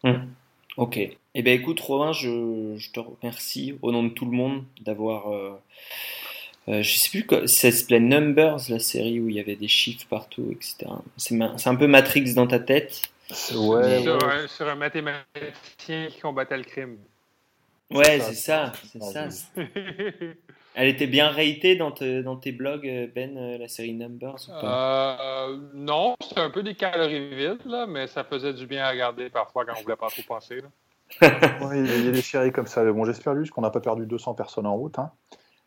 Hum. 0.04 0.28
Ok. 0.76 0.98
Eh 1.36 1.42
bien 1.42 1.52
écoute 1.52 1.80
Romain, 1.80 2.12
je, 2.12 2.74
je, 2.76 2.90
te 2.90 3.00
remercie 3.00 3.74
au 3.82 3.92
nom 3.92 4.02
de 4.02 4.08
tout 4.08 4.24
le 4.24 4.32
monde 4.32 4.64
d'avoir... 4.80 5.32
Euh, 5.32 5.52
euh, 6.68 6.82
je 6.82 6.96
sais 6.96 7.10
plus, 7.10 7.46
ça 7.46 7.70
s'appelait 7.70 8.00
Numbers, 8.00 8.58
la 8.70 8.78
série 8.78 9.20
où 9.20 9.28
il 9.28 9.36
y 9.36 9.40
avait 9.40 9.56
des 9.56 9.68
chiffres 9.68 10.06
partout, 10.08 10.50
etc. 10.50 10.90
C'est 11.16 11.68
un 11.68 11.76
peu 11.76 11.86
Matrix 11.86 12.34
dans 12.34 12.46
ta 12.46 12.58
tête. 12.58 13.02
Ouais, 13.54 14.02
sur, 14.48 14.68
un, 14.68 14.74
mathématicien 14.74 16.08
qui 16.10 16.20
combattait 16.20 16.56
le 16.56 16.64
crime. 16.64 16.98
Ouais, 17.90 18.18
c'est 18.20 18.34
ça, 18.34 18.72
c'est 18.90 19.02
ça. 19.02 19.28
Elle 20.76 20.88
était 20.88 21.06
bien 21.06 21.28
ratée 21.28 21.76
dans, 21.76 21.90
dans, 21.90 22.36
tes 22.36 22.50
blogs, 22.50 23.10
Ben, 23.14 23.36
euh, 23.36 23.58
la 23.58 23.68
série 23.68 23.94
Numbers 23.94 24.48
euh, 24.50 25.58
Non, 25.72 26.16
c'est 26.20 26.40
un 26.40 26.50
peu 26.50 26.64
des 26.64 26.74
calories 26.74 27.34
vides, 27.34 27.64
là, 27.64 27.86
mais 27.86 28.08
ça 28.08 28.24
faisait 28.24 28.52
du 28.52 28.66
bien 28.66 28.84
à 28.84 28.90
regarder 28.90 29.30
parfois 29.30 29.64
quand 29.64 29.74
on 29.78 29.82
voulait 29.82 29.96
pas 29.96 30.08
trop 30.08 30.22
penser. 30.26 30.62
il 31.22 32.04
y 32.04 32.08
a 32.08 32.10
des 32.10 32.22
séries 32.22 32.50
comme 32.50 32.66
ça. 32.66 32.84
Bon, 32.90 33.04
j'espère 33.04 33.36
juste 33.36 33.52
qu'on 33.52 33.60
n'a 33.60 33.70
pas 33.70 33.80
perdu 33.80 34.06
200 34.06 34.34
personnes 34.34 34.66
en 34.66 34.74
route. 34.74 34.98
Hein 34.98 35.12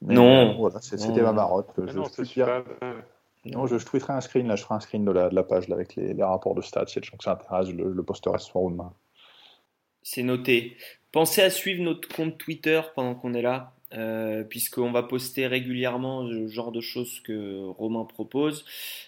non. 0.01 0.51
Euh, 0.51 0.53
voilà, 0.53 0.79
c'était 0.81 1.21
ma 1.21 1.33
marotte. 1.33 1.69
Je, 1.77 1.81
non, 1.81 2.05
je, 2.05 3.49
non, 3.49 3.65
je, 3.67 3.77
je, 3.77 3.85
tweeterai 3.85 4.13
un 4.13 4.21
screen, 4.21 4.47
là, 4.47 4.55
je 4.55 4.63
ferai 4.63 4.75
un 4.75 4.79
screen 4.79 5.05
de 5.05 5.11
la, 5.11 5.29
de 5.29 5.35
la 5.35 5.43
page 5.43 5.67
là, 5.67 5.75
avec 5.75 5.95
les, 5.95 6.13
les, 6.13 6.23
rapports 6.23 6.55
de 6.55 6.61
stats. 6.61 6.87
Si 6.87 6.99
les 6.99 7.05
gens 7.05 7.17
que 7.17 7.23
ça 7.23 7.33
intéresse, 7.33 7.67
je 7.67 7.73
le, 7.73 7.91
le 7.91 8.03
posterai 8.03 8.39
ce 8.39 8.47
soir 8.47 8.69
demain. 8.69 8.93
C'est 10.03 10.23
noté. 10.23 10.77
Pensez 11.11 11.41
à 11.41 11.49
suivre 11.49 11.83
notre 11.83 12.07
compte 12.13 12.37
Twitter 12.37 12.81
pendant 12.95 13.15
qu'on 13.15 13.33
est 13.33 13.41
là. 13.41 13.73
Euh, 13.93 14.43
puisqu'on 14.43 14.91
va 14.91 15.01
poster 15.01 15.47
régulièrement 15.47 16.21
le 16.21 16.49
genre 16.49 16.73
de 16.73 16.81
choses 16.81 17.21
que 17.21 17.63
Romain 17.67 18.03
propose, 18.03 18.65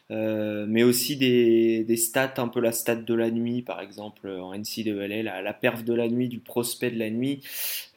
euh, 0.10 0.66
mais 0.70 0.84
aussi 0.84 1.18
des, 1.18 1.98
stats, 1.98 2.36
un 2.38 2.48
peu 2.48 2.62
la 2.62 2.72
stat 2.72 2.96
de 2.96 3.14
la 3.14 3.30
nuit, 3.30 3.62
par 3.62 3.82
exemple 3.82 4.30
en 4.30 4.58
NCAA, 4.58 5.22
la, 5.22 5.42
la 5.42 5.54
perf 5.54 5.84
de 5.84 5.94
la 5.94 6.08
nuit, 6.08 6.30
du 6.30 6.40
prospect 6.40 6.92
de 6.92 6.98
la 6.98 7.10
nuit, 7.10 7.42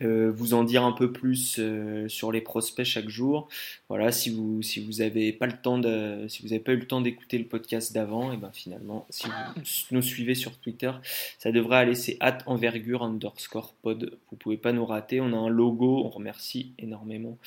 euh, 0.02 0.32
vous 0.34 0.54
en 0.54 0.64
dire 0.64 0.82
un 0.82 0.90
peu 0.90 1.12
plus 1.12 1.60
sur 2.08 2.32
les 2.32 2.40
prospects 2.40 2.84
chaque 2.84 3.08
jour. 3.08 3.48
Voilà, 3.88 4.10
si 4.10 4.30
vous 4.30 4.60
si 4.62 4.84
vous 4.84 5.02
avez 5.02 5.32
pas 5.32 5.46
le 5.46 5.52
temps 5.52 5.78
de, 5.78 6.26
si 6.26 6.42
vous 6.42 6.48
n'avez 6.48 6.60
pas 6.60 6.72
eu 6.72 6.78
le 6.78 6.86
temps 6.86 7.00
d'écouter 7.00 7.38
le 7.38 7.44
podcast 7.44 7.92
d'avant, 7.92 8.32
et 8.32 8.36
ben 8.36 8.50
finalement, 8.52 9.06
si 9.10 9.28
vous 9.28 9.62
nous 9.92 10.02
suivez 10.02 10.34
sur 10.34 10.58
Twitter, 10.58 10.90
ça 11.38 11.52
devrait 11.52 11.76
aller. 11.76 11.94
C'est 11.94 12.16
at 12.18 12.38
envergure 12.46 13.04
underscore 13.04 13.74
pod. 13.82 14.18
Vous 14.30 14.36
pouvez 14.36 14.56
pas 14.56 14.72
nous 14.72 14.84
rater. 14.84 15.20
On 15.20 15.32
a 15.32 15.36
un 15.36 15.48
logo. 15.48 16.02
On 16.04 16.08
remercie 16.08 16.71
énormément 16.78 17.38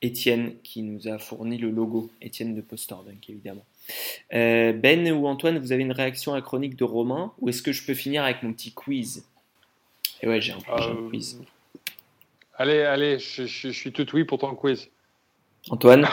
Étienne 0.00 0.54
qui 0.62 0.82
nous 0.82 1.08
a 1.08 1.18
fourni 1.18 1.58
le 1.58 1.70
logo, 1.70 2.10
Étienne 2.20 2.54
de 2.54 2.60
Postordunk 2.60 3.28
évidemment. 3.28 3.64
Euh, 4.32 4.72
ben 4.72 5.10
ou 5.12 5.26
Antoine, 5.26 5.58
vous 5.58 5.72
avez 5.72 5.82
une 5.82 5.92
réaction 5.92 6.32
à 6.32 6.36
la 6.36 6.42
chronique 6.42 6.76
de 6.76 6.84
Romain 6.84 7.32
ou 7.40 7.48
est-ce 7.48 7.62
que 7.62 7.72
je 7.72 7.84
peux 7.84 7.94
finir 7.94 8.24
avec 8.24 8.42
mon 8.42 8.52
petit 8.52 8.72
quiz? 8.72 9.26
Et 10.22 10.28
ouais, 10.28 10.40
j'ai 10.40 10.52
un, 10.52 10.58
euh, 10.68 11.08
quiz. 11.08 11.40
Allez, 12.54 12.80
allez, 12.80 13.18
je, 13.18 13.44
suis 13.46 13.92
tout 13.92 14.06
oui 14.14 14.24
pour 14.24 14.38
ton 14.38 14.54
quiz. 14.54 14.88
Antoine? 15.68 16.06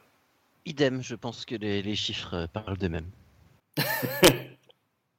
Idem, 0.66 1.02
je 1.02 1.14
pense 1.14 1.44
que 1.44 1.54
les, 1.54 1.82
les 1.82 1.94
chiffres 1.94 2.48
parlent 2.52 2.78
d'eux-mêmes. 2.78 3.10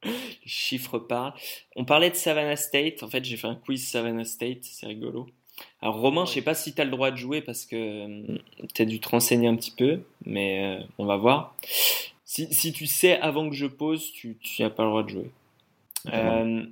les 0.04 0.14
chiffres 0.46 1.00
parlent. 1.00 1.34
On 1.76 1.86
parlait 1.86 2.10
de 2.10 2.16
Savannah 2.16 2.56
State. 2.56 3.04
En 3.04 3.08
fait, 3.08 3.24
j'ai 3.24 3.38
fait 3.38 3.48
un 3.48 3.56
quiz 3.56 3.88
Savannah 3.88 4.26
State, 4.26 4.64
c'est 4.64 4.88
rigolo. 4.88 5.28
Alors 5.82 6.00
Romain, 6.00 6.26
je 6.26 6.34
sais 6.34 6.42
pas 6.42 6.56
si 6.56 6.74
tu 6.74 6.82
as 6.82 6.86
le 6.86 6.92
droit 6.92 7.12
de 7.12 7.18
jouer 7.18 7.42
parce 7.42 7.66
que 7.66 7.76
euh, 7.76 8.38
tu 8.74 8.82
as 8.82 8.86
dû 8.86 9.00
te 9.00 9.08
renseigner 9.10 9.48
un 9.48 9.56
petit 9.56 9.72
peu, 9.72 10.02
mais 10.26 10.80
euh, 10.80 10.84
on 10.98 11.06
va 11.06 11.18
voir. 11.18 11.56
Si, 12.24 12.52
si, 12.54 12.74
tu 12.74 12.88
sais 12.88 13.20
avant 13.20 13.50
que 13.50 13.56
je 13.56 13.68
pose, 13.68 14.12
tu 14.12 14.38
n'as 14.60 14.70
pas 14.70 14.84
le 14.84 14.90
droit 14.90 15.04
de 15.04 15.10
jouer. 15.10 15.32
Euh, 16.12 16.64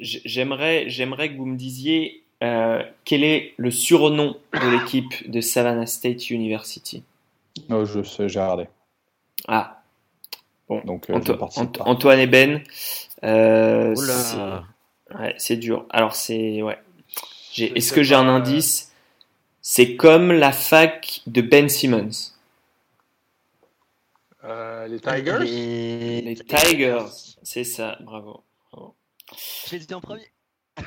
j'aimerais, 0.00 0.88
j'aimerais 0.88 1.30
que 1.30 1.36
vous 1.36 1.46
me 1.46 1.56
disiez 1.56 2.22
quel 2.40 3.24
est 3.24 3.54
le 3.56 3.70
surnom 3.70 4.36
de 4.52 4.78
l'équipe 4.78 5.30
de 5.30 5.40
Savannah 5.40 5.86
State 5.86 6.28
University? 6.28 7.02
Oh, 7.70 7.86
je 7.86 8.02
sais, 8.02 8.28
j'ai 8.28 8.38
regardé. 8.38 8.68
Ah. 9.48 9.80
Bon, 10.68 10.82
donc 10.84 11.08
Antoine 11.80 12.18
et 12.18 12.26
Ben. 12.26 12.62
c'est 15.38 15.56
dur. 15.56 15.86
Alors 15.88 16.14
c'est 16.14 16.60
ouais, 16.60 16.76
est-ce 17.58 17.92
que 17.92 18.02
j'ai 18.02 18.14
un 18.14 18.28
euh, 18.28 18.36
indice? 18.36 18.92
C'est 19.62 19.96
comme 19.96 20.32
la 20.32 20.52
fac 20.52 21.22
de 21.26 21.40
Ben 21.40 21.68
Simmons. 21.68 22.32
Euh, 24.44 24.86
les 24.88 25.00
Tigers? 25.00 25.38
les... 25.40 26.36
Tigers, 26.36 27.06
c'est 27.42 27.64
ça, 27.64 27.96
bravo. 28.02 28.42
J'ai 29.68 29.78
dit 29.78 29.94
en 29.94 30.00
premier. 30.00 30.30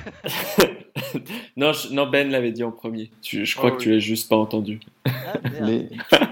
non, 1.58 1.72
non, 1.92 2.08
Ben 2.08 2.30
l'avait 2.30 2.52
dit 2.52 2.64
en 2.64 2.72
premier. 2.72 3.10
je 3.24 3.56
crois 3.56 3.72
oh 3.72 3.78
que 3.78 3.82
tu 3.82 3.92
l'as 3.92 4.00
juste 4.00 4.30
pas 4.30 4.36
entendu. 4.36 4.80
Ah, 5.06 5.34
les, 5.62 5.90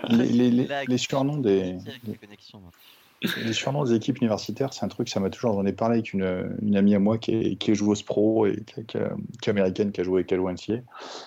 les, 0.09 0.51
les, 0.51 0.67
les, 0.87 0.97
surnoms 0.97 1.37
des, 1.37 1.77
les 3.43 3.53
surnoms 3.53 3.83
des 3.83 3.93
équipes 3.93 4.17
universitaires, 4.17 4.73
c'est 4.73 4.85
un 4.85 4.87
truc, 4.87 5.09
ça 5.09 5.19
m'a 5.19 5.29
toujours. 5.29 5.53
J'en 5.53 5.65
ai 5.65 5.73
parlé 5.73 5.95
avec 5.95 6.13
une, 6.13 6.57
une, 6.61 6.75
amie 6.75 6.95
à 6.95 6.99
moi 6.99 7.17
qui 7.17 7.35
est, 7.35 7.55
qui 7.55 7.71
est 7.71 7.75
joueuse 7.75 8.03
pro 8.03 8.45
et 8.45 8.63
qui, 8.87 8.97
est 8.97 9.49
américaine, 9.49 9.91
qui 9.91 10.01
a 10.01 10.03
joué 10.03 10.25
avec 10.27 10.31
NCA. 10.31 10.81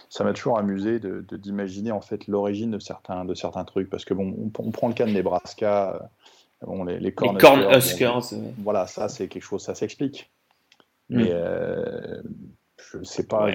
Ça 0.08 0.24
m'a 0.24 0.32
toujours 0.32 0.58
amusé 0.58 0.98
de, 0.98 1.24
d'imaginer 1.32 1.92
en 1.92 2.00
fait 2.00 2.26
l'origine 2.26 2.70
de 2.70 2.78
certains, 2.78 3.24
de 3.24 3.34
certains 3.34 3.64
trucs. 3.64 3.90
Parce 3.90 4.04
que 4.04 4.14
bon, 4.14 4.50
on, 4.58 4.70
prend 4.70 4.88
le 4.88 4.94
cas 4.94 5.06
de 5.06 5.12
Nebraska, 5.12 6.10
bon, 6.62 6.84
les, 6.84 6.98
les 6.98 7.12
Corn, 7.12 7.38
Huskers. 7.74 8.34
voilà, 8.58 8.86
ça 8.86 9.08
c'est 9.08 9.28
quelque 9.28 9.42
chose, 9.42 9.62
ça 9.62 9.74
s'explique. 9.74 10.30
Mm. 11.08 11.16
Mais 11.16 11.30
euh, 11.32 12.22
je 12.92 13.02
sais 13.02 13.24
pas. 13.24 13.50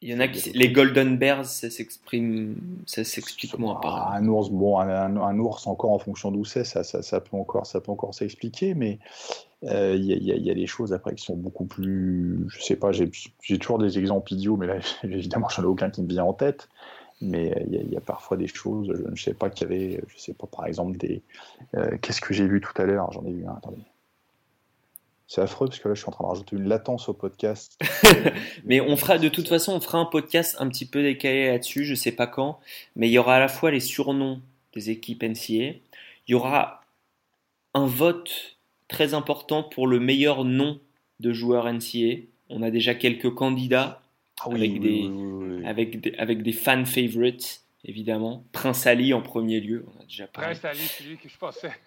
Il 0.00 0.10
y 0.10 0.14
en 0.14 0.20
a 0.20 0.28
qui, 0.28 0.50
les 0.52 0.70
Golden 0.70 1.18
Bears, 1.18 1.44
ça 1.46 1.70
s'exprime, 1.70 2.56
ça 2.86 3.02
s'explique 3.02 3.58
moins. 3.58 3.80
Ah, 3.82 4.12
un 4.14 4.28
ours, 4.28 4.48
bon, 4.50 4.78
un, 4.78 5.38
ours 5.40 5.66
encore 5.66 5.90
en 5.90 5.98
fonction 5.98 6.30
d'où 6.30 6.44
c'est, 6.44 6.62
ça, 6.64 6.84
ça, 6.84 7.02
ça, 7.02 7.20
peut 7.20 7.36
encore, 7.36 7.66
ça 7.66 7.80
peut 7.80 7.90
encore 7.90 8.14
s'expliquer, 8.14 8.74
mais 8.74 9.00
euh, 9.64 9.96
il 9.96 10.04
y, 10.04 10.32
y, 10.32 10.50
a 10.50 10.54
des 10.54 10.66
choses 10.68 10.92
après 10.92 11.14
qui 11.16 11.24
sont 11.24 11.36
beaucoup 11.36 11.64
plus, 11.66 12.46
je 12.48 12.62
sais 12.62 12.76
pas, 12.76 12.92
j'ai 12.92 13.10
toujours 13.58 13.78
des 13.78 13.98
exemples 13.98 14.32
idiots, 14.34 14.56
mais 14.56 14.68
là 14.68 14.76
évidemment 15.04 15.48
j'en 15.48 15.62
ai 15.64 15.66
aucun 15.66 15.90
qui 15.90 16.02
me 16.02 16.08
vient 16.08 16.24
en 16.24 16.34
tête. 16.34 16.68
Mais 17.20 17.52
euh, 17.56 17.64
il 17.68 17.74
y, 17.74 17.78
a- 17.78 17.82
il 17.82 17.90
y 17.92 17.96
a 17.96 18.00
parfois 18.00 18.36
des 18.36 18.48
choses, 18.48 18.92
je 19.04 19.10
ne 19.10 19.16
sais 19.16 19.34
pas 19.34 19.50
qu'il 19.50 19.70
y 19.70 19.74
avait, 19.74 20.04
je 20.08 20.18
sais 20.18 20.34
pas, 20.34 20.46
par 20.48 20.66
exemple, 20.66 20.98
des. 20.98 21.22
euh, 21.76 21.96
Qu'est-ce 22.02 22.20
que 22.20 22.34
j'ai 22.34 22.46
vu 22.48 22.60
tout 22.60 22.74
à 22.80 22.84
l'heure 22.86 23.12
J'en 23.12 23.24
ai 23.26 23.32
vu 23.32 23.46
un, 23.46 23.54
attendez. 23.56 23.78
C'est 25.30 25.42
affreux 25.42 25.68
parce 25.68 25.78
que 25.78 25.88
là, 25.88 25.94
je 25.94 26.00
suis 26.00 26.08
en 26.08 26.12
train 26.12 26.24
de 26.24 26.28
rajouter 26.30 26.56
une 26.56 26.66
latence 26.68 27.08
au 27.10 27.12
podcast. 27.12 27.78
Mais 28.64 28.80
on 28.80 28.96
fera 28.96 29.18
de 29.18 29.28
toute 29.28 29.46
façon, 29.46 29.74
on 29.74 29.80
fera 29.80 29.98
un 29.98 30.06
podcast 30.06 30.56
un 30.58 30.68
petit 30.68 30.86
peu 30.86 31.02
décalé 31.02 31.48
là-dessus, 31.48 31.84
je 31.84 31.94
sais 31.94 32.12
pas 32.12 32.26
quand, 32.26 32.58
mais 32.96 33.08
il 33.08 33.12
y 33.12 33.18
aura 33.18 33.36
à 33.36 33.38
la 33.38 33.48
fois 33.48 33.70
les 33.70 33.80
surnoms 33.80 34.40
des 34.74 34.88
équipes 34.90 35.22
NCA, 35.22 35.52
il 35.52 35.78
y 36.28 36.34
aura 36.34 36.80
un 37.74 37.86
vote 37.86 38.56
très 38.88 39.12
important 39.12 39.62
pour 39.62 39.86
le 39.86 40.00
meilleur 40.00 40.44
nom 40.44 40.80
de 41.20 41.32
joueur 41.32 41.70
NCA. 41.70 42.22
On 42.48 42.62
a 42.62 42.70
déjà 42.70 42.94
quelques 42.94 43.32
candidats 43.34 44.00
Ah 44.40 44.46
Avec 44.50 44.80
des- 44.80 45.06
oui, 45.08 45.66
avec 45.66 46.00
des, 46.00 46.14
avec 46.16 46.42
des 46.42 46.52
fan 46.52 46.86
favorites, 46.86 47.62
évidemment. 47.88 48.44
Prince 48.52 48.86
Ali 48.86 49.12
en 49.14 49.22
premier 49.22 49.58
lieu, 49.60 49.84
on 49.96 50.00
a 50.02 50.04
déjà 50.04 50.26
parlé. 50.28 50.50
Prince 50.54 50.64
Ali, 50.64 50.80
c'est 50.86 51.04
lui 51.04 51.16
que 51.16 51.28
je 51.28 51.36
pensais. 51.38 51.70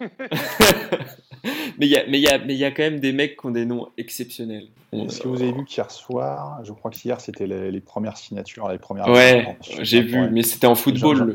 mais 1.78 1.86
il 1.86 1.88
y 1.88 1.96
a, 1.96 2.06
mais 2.06 2.18
il 2.18 2.22
y 2.22 2.28
a, 2.28 2.38
mais 2.38 2.54
il 2.54 2.58
y 2.58 2.64
a 2.64 2.70
quand 2.70 2.82
même 2.82 3.00
des 3.00 3.12
mecs 3.12 3.38
qui 3.40 3.46
ont 3.46 3.50
des 3.50 3.64
noms 3.64 3.88
exceptionnels. 3.96 4.68
Est-ce 4.92 5.20
que 5.20 5.28
vous 5.28 5.40
avez 5.42 5.52
vu 5.52 5.64
qu'hier 5.64 5.90
soir, 5.90 6.60
je 6.64 6.72
crois 6.72 6.90
qu'hier 6.90 7.20
c'était 7.20 7.46
les, 7.46 7.70
les 7.70 7.80
premières 7.80 8.16
signatures, 8.18 8.68
les 8.68 8.78
premières. 8.78 9.08
Ouais, 9.08 9.56
j'ai 9.80 10.02
vu, 10.02 10.20
ouais. 10.20 10.30
mais 10.30 10.42
c'était 10.42 10.66
en 10.66 10.74
football. 10.74 11.32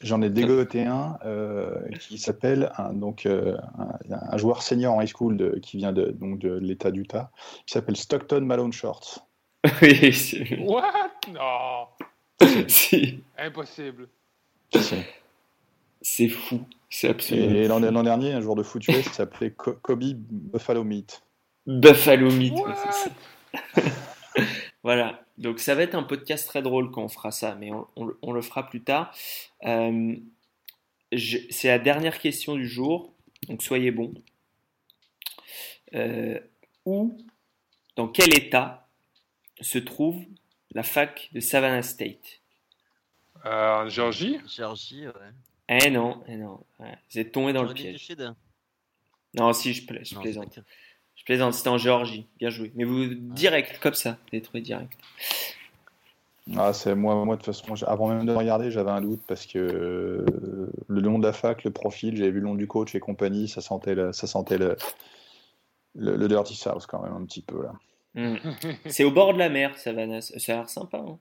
J'en- 0.00 0.20
ai 0.20 0.28
dégoté 0.28 0.84
un 0.84 1.16
euh, 1.24 1.76
qui 1.98 2.18
s'appelle 2.18 2.70
un, 2.76 2.92
donc 2.92 3.24
euh, 3.24 3.56
un, 3.78 3.92
un 4.32 4.36
joueur 4.36 4.62
senior 4.62 4.92
en 4.94 5.00
high 5.00 5.08
school 5.08 5.36
de- 5.38 5.58
qui 5.62 5.78
vient 5.78 5.92
de, 5.92 6.10
donc 6.10 6.38
de 6.40 6.52
l'État 6.58 6.90
d'Utah, 6.90 7.30
qui 7.64 7.72
s'appelle 7.72 7.96
Stockton 7.96 8.42
Malone 8.42 8.72
Shorts. 8.72 9.26
oui, 9.82 10.12
c'est- 10.12 10.58
What? 10.60 11.10
Non, 11.32 11.86
si. 12.68 13.23
Impossible. 13.38 14.08
C'est 16.02 16.28
fou. 16.28 16.66
C'est 16.90 17.08
absolument. 17.08 17.54
Et 17.54 17.66
l'an 17.66 17.80
l'an 17.80 18.02
dernier, 18.02 18.32
un 18.32 18.40
joueur 18.40 18.56
de 18.56 18.62
foot 18.62 18.86
US 18.88 19.10
s'appelait 19.12 19.50
Kobe 19.52 20.04
Buffalo 20.04 20.84
Meat. 20.84 21.22
Buffalo 21.66 22.30
Meat. 22.30 22.52
What? 22.52 22.68
ouais, 22.68 22.74
c'est 22.92 22.92
ça. 22.92 23.90
voilà. 24.82 25.24
Donc 25.38 25.58
ça 25.58 25.74
va 25.74 25.82
être 25.82 25.94
un 25.94 26.02
podcast 26.02 26.46
très 26.46 26.62
drôle 26.62 26.90
quand 26.90 27.02
on 27.02 27.08
fera 27.08 27.30
ça, 27.30 27.54
mais 27.56 27.72
on, 27.72 27.86
on 27.96 28.04
le- 28.04 28.18
on 28.22 28.32
le 28.32 28.42
fera 28.42 28.68
plus 28.68 28.82
tard. 28.82 29.12
Euh, 29.64 30.14
c'est 31.16 31.68
la 31.68 31.78
dernière 31.78 32.18
question 32.20 32.54
du 32.54 32.68
jour, 32.68 33.12
donc 33.48 33.62
soyez 33.62 33.90
bons. 33.90 34.14
Euh, 35.94 36.38
où, 36.84 37.16
dans 37.96 38.08
quel 38.08 38.34
état 38.36 38.86
se 39.60 39.78
trouve 39.78 40.22
la 40.72 40.82
fac 40.82 41.30
de 41.32 41.40
Savannah 41.40 41.82
State? 41.82 42.40
En 43.44 43.88
Géorgie? 43.88 44.38
Géorgie, 44.48 45.06
ouais. 45.06 45.12
Eh 45.68 45.90
non, 45.90 46.22
eh 46.28 46.36
non. 46.36 46.60
ouais, 46.78 46.96
vous 47.10 47.18
êtes 47.18 47.32
tombé 47.32 47.52
dans 47.52 47.62
le 47.62 47.72
piège. 47.74 48.12
Non, 49.34 49.52
si, 49.52 49.72
je, 49.72 49.86
pla- 49.86 50.02
je 50.02 50.14
Non, 50.14 50.20
plaisante. 50.20 50.58
Je 51.16 51.24
plaisante, 51.24 51.54
c'était 51.54 51.68
en 51.70 51.78
Géorgie. 51.78 52.26
Bien 52.38 52.50
joué. 52.50 52.70
Mais 52.74 52.84
vous, 52.84 53.06
direct, 53.14 53.78
comme 53.80 53.94
ça, 53.94 54.12
vous 54.12 54.28
avez 54.32 54.42
trouvé 54.42 54.60
direct. 54.60 54.92
Ah, 56.56 56.74
c'est 56.74 56.94
moi, 56.94 57.14
moi 57.24 57.36
de 57.36 57.42
toute 57.42 57.54
façon, 57.54 57.74
avant 57.86 58.08
même 58.08 58.26
de 58.26 58.32
regarder, 58.32 58.70
j'avais 58.70 58.90
un 58.90 59.00
doute 59.00 59.22
parce 59.26 59.46
que 59.46 59.58
euh, 59.58 60.70
le 60.88 61.00
nom 61.00 61.18
de 61.18 61.26
la 61.26 61.32
fac, 61.32 61.64
le 61.64 61.70
profil, 61.70 62.16
j'avais 62.16 62.30
vu 62.30 62.40
le 62.40 62.46
nom 62.46 62.54
du 62.54 62.66
coach 62.66 62.94
et 62.94 63.00
compagnie, 63.00 63.48
ça 63.48 63.62
sentait 63.62 63.94
le, 63.94 64.12
ça 64.12 64.26
sentait 64.26 64.58
le, 64.58 64.76
le, 65.94 66.16
le 66.16 66.28
dirty 66.28 66.54
south 66.54 66.86
quand 66.86 67.02
même 67.02 67.14
un 67.14 67.24
petit 67.24 67.40
peu 67.40 67.62
là. 67.62 67.72
Mm. 68.14 68.36
C'est 68.86 69.04
au 69.04 69.10
bord 69.10 69.32
de 69.32 69.38
la 69.38 69.48
mer, 69.48 69.76
Savannah. 69.78 70.20
Ça 70.20 70.34
a 70.52 70.56
l'air 70.56 70.68
sympa. 70.68 70.98
hein. 70.98 71.18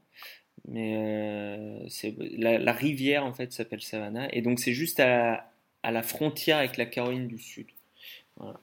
Mais 0.67 0.95
euh, 0.97 1.85
c'est 1.89 2.15
la, 2.37 2.57
la 2.57 2.71
rivière, 2.71 3.25
en 3.25 3.33
fait, 3.33 3.51
s'appelle 3.51 3.81
Savannah. 3.81 4.33
Et 4.33 4.41
donc, 4.41 4.59
c'est 4.59 4.73
juste 4.73 4.99
à 4.99 5.07
la, 5.07 5.51
à 5.83 5.91
la 5.91 6.03
frontière 6.03 6.57
avec 6.57 6.77
la 6.77 6.85
Caroline 6.85 7.27
du 7.27 7.37
Sud. 7.37 7.67
Voilà. 8.37 8.59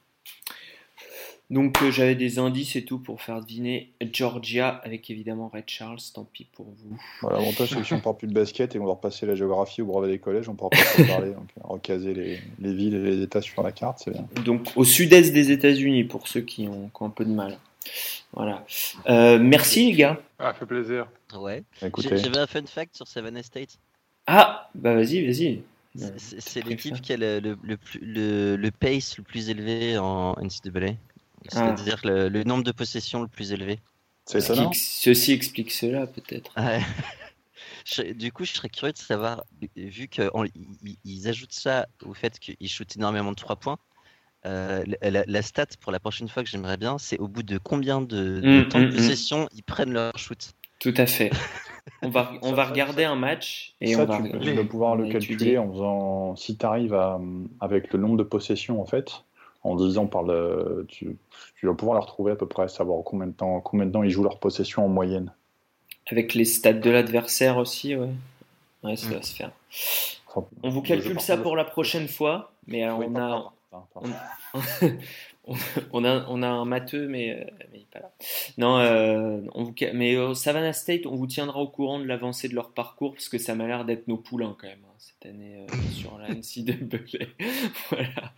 Donc, 1.50 1.82
euh, 1.82 1.90
j'avais 1.90 2.14
des 2.14 2.38
indices 2.38 2.76
et 2.76 2.84
tout 2.84 3.00
pour 3.00 3.20
faire 3.22 3.40
deviner 3.40 3.90
Georgia 4.12 4.68
avec 4.68 5.10
évidemment 5.10 5.50
Red 5.52 5.64
Charles. 5.66 5.98
Tant 6.14 6.24
pis 6.24 6.46
pour 6.52 6.66
vous. 6.66 6.96
Voilà, 7.22 7.38
l'avantage 7.38 7.70
c'est 7.70 7.76
que 7.76 7.82
si 7.82 7.92
on 7.92 8.00
parle 8.00 8.16
plus 8.16 8.28
de 8.28 8.32
basket 8.32 8.74
et 8.74 8.78
qu'on 8.78 8.84
va 8.84 8.92
repasser 8.92 9.26
la 9.26 9.34
géographie 9.34 9.82
au 9.82 9.86
brevet 9.86 10.08
des 10.08 10.20
collèges, 10.20 10.48
on 10.48 10.54
pourra 10.54 10.70
pas 10.70 10.76
trop 10.76 11.04
parler, 11.04 11.32
donc 11.32 11.48
euh, 11.58 11.62
recaser 11.64 12.14
les, 12.14 12.38
les 12.60 12.72
villes 12.72 12.94
et 12.94 13.02
les 13.02 13.22
états 13.22 13.42
sur 13.42 13.64
la 13.64 13.72
carte, 13.72 14.00
c'est 14.04 14.12
bien. 14.12 14.28
Donc, 14.44 14.68
au 14.76 14.84
sud-est 14.84 15.32
des 15.32 15.50
États-Unis, 15.50 16.04
pour 16.04 16.28
ceux 16.28 16.42
qui 16.42 16.68
ont, 16.68 16.88
qui 16.88 17.02
ont 17.02 17.06
un 17.06 17.10
peu 17.10 17.24
de 17.24 17.32
mal. 17.32 17.58
Voilà. 18.32 18.64
Euh, 19.08 19.38
merci, 19.38 19.86
les 19.90 19.96
gars. 19.96 20.20
Ah, 20.38 20.52
fait 20.54 20.66
plaisir. 20.66 21.06
Ouais. 21.34 21.64
Écoutez, 21.82 22.08
J'ai- 22.10 22.18
J'avais 22.18 22.38
un 22.38 22.46
fun 22.46 22.64
fact 22.66 22.96
sur 22.96 23.08
Savannah 23.08 23.42
State. 23.42 23.78
Ah, 24.26 24.70
bah 24.74 24.94
vas-y, 24.94 25.24
vas-y. 25.26 25.62
C'est- 26.18 26.64
l'équipe 26.64 27.00
qui 27.00 27.12
a 27.12 27.16
le, 27.16 27.40
le, 27.40 27.58
le, 27.62 27.76
plus- 27.76 28.00
le, 28.00 28.56
le 28.56 28.70
pace 28.70 29.18
le 29.18 29.24
plus 29.24 29.50
élevé 29.50 29.98
en 29.98 30.34
NCAA. 30.40 30.94
C'est-à-dire 31.48 32.00
le, 32.04 32.28
le 32.28 32.44
nombre 32.44 32.62
de 32.64 32.70
possessions 32.72 33.22
le 33.22 33.28
plus 33.28 33.50
élevé. 33.52 33.80
c'est 34.26 34.40
Ce 34.40 34.48
ça 34.48 34.54
qui 34.54 34.60
non 34.60 34.70
ex- 34.70 34.98
ceci 35.02 35.32
explique 35.32 35.72
cela, 35.72 36.06
peut-être. 36.06 36.52
Ouais. 36.56 36.80
Du 38.14 38.30
coup, 38.30 38.44
je 38.44 38.52
serais 38.52 38.68
curieux 38.68 38.92
de 38.92 38.98
savoir, 38.98 39.42
vu 39.74 40.06
qu'ils 40.08 41.28
ajoutent 41.28 41.52
ça 41.52 41.88
au 42.04 42.12
fait 42.14 42.38
qu'ils 42.38 42.68
shootent 42.68 42.96
énormément 42.96 43.30
de 43.30 43.36
3 43.36 43.56
points, 43.56 43.78
euh, 44.46 44.84
la, 45.02 45.42
stat 45.42 45.66
pour 45.80 45.92
la 45.92 46.00
prochaine 46.00 46.28
fois 46.28 46.42
que 46.42 46.48
j'aimerais 46.48 46.76
bien, 46.76 46.98
c'est 46.98 47.18
au 47.18 47.28
bout 47.28 47.42
de 47.42 47.58
combien 47.58 48.00
de, 48.00 48.40
de 48.40 48.60
Mm, 48.64 48.68
temps 48.68 48.80
de 48.80 48.86
mm, 48.86 48.88
mm. 48.88 48.94
possession 48.94 49.48
ils 49.54 49.62
prennent 49.62 49.92
leur 49.92 50.16
shoot. 50.18 50.52
Tout 50.78 50.94
à 50.96 51.06
fait. 51.06 51.30
On 52.02 52.08
va, 52.08 52.32
on 52.42 52.50
Ça, 52.50 52.54
va 52.54 52.64
ça, 52.64 52.70
regarder 52.70 53.04
un 53.04 53.16
match 53.16 53.74
et 53.80 53.94
Ça, 53.94 54.02
on 54.02 54.06
va 54.06 54.18
tu, 54.22 54.38
tu 54.38 54.52
vas 54.52 54.64
pouvoir 54.64 54.96
le 54.96 55.10
calculer 55.10 55.58
en 55.58 55.70
faisant. 55.70 56.36
Si 56.36 56.56
tu 56.56 56.64
arrives 56.64 56.94
à, 56.94 57.18
avec 57.58 57.92
le 57.92 57.98
nombre 57.98 58.16
de 58.16 58.22
possessions, 58.22 58.80
en 58.80 58.84
fait, 58.86 59.24
en 59.64 59.76
disant 59.76 60.06
par 60.06 60.22
le. 60.22 60.86
Tu, 60.88 61.16
tu 61.56 61.66
vas 61.66 61.74
pouvoir 61.74 61.98
les 61.98 62.02
retrouver 62.02 62.32
à 62.32 62.36
peu 62.36 62.46
près, 62.46 62.68
savoir 62.68 63.02
combien 63.04 63.26
de 63.26 63.32
temps, 63.32 63.60
combien 63.60 63.86
de 63.86 63.92
temps 63.92 64.02
ils 64.02 64.10
jouent 64.10 64.22
leur 64.22 64.38
possession 64.38 64.84
en 64.84 64.88
moyenne. 64.88 65.32
Avec 66.10 66.34
les 66.34 66.44
stats 66.44 66.74
de 66.74 66.90
l'adversaire 66.90 67.56
aussi, 67.56 67.96
ouais. 67.96 68.10
Ouais, 68.82 68.96
ça 68.96 69.08
va 69.10 69.22
se 69.22 69.34
faire. 69.34 69.50
Enfin, 70.28 70.46
On 70.62 70.70
vous 70.70 70.82
calcule 70.82 71.20
ça 71.20 71.36
pour 71.36 71.56
la 71.56 71.64
prochaine 71.64 72.08
fois, 72.08 72.52
mais 72.66 72.88
Oui, 72.90 73.06
on 73.08 73.16
a. 73.16 73.52
on, 75.92 76.04
a, 76.04 76.26
on 76.28 76.42
a 76.42 76.48
un 76.48 76.64
matheux, 76.64 77.08
mais, 77.08 77.30
euh, 77.40 77.44
mais 77.72 77.86
pas 77.90 78.00
là. 78.00 78.12
Non, 78.58 78.78
euh, 78.78 79.40
on 79.54 79.64
vous, 79.64 79.74
ca- 79.76 79.92
mais 79.92 80.16
au 80.16 80.34
Savannah 80.34 80.72
State, 80.72 81.06
on 81.06 81.16
vous 81.16 81.26
tiendra 81.26 81.60
au 81.60 81.68
courant 81.68 81.98
de 81.98 82.04
l'avancée 82.04 82.48
de 82.48 82.54
leur 82.54 82.72
parcours, 82.72 83.12
parce 83.12 83.28
que 83.28 83.38
ça 83.38 83.54
m'a 83.54 83.66
l'air 83.66 83.84
d'être 83.84 84.08
nos 84.08 84.16
poulains 84.16 84.56
quand 84.60 84.66
même, 84.68 84.84
hein, 84.84 84.94
cette 84.98 85.26
année 85.26 85.56
euh, 85.58 85.66
sur 85.92 86.18
la 86.18 86.28
NCAA. 86.28 87.26
voilà. 87.90 88.34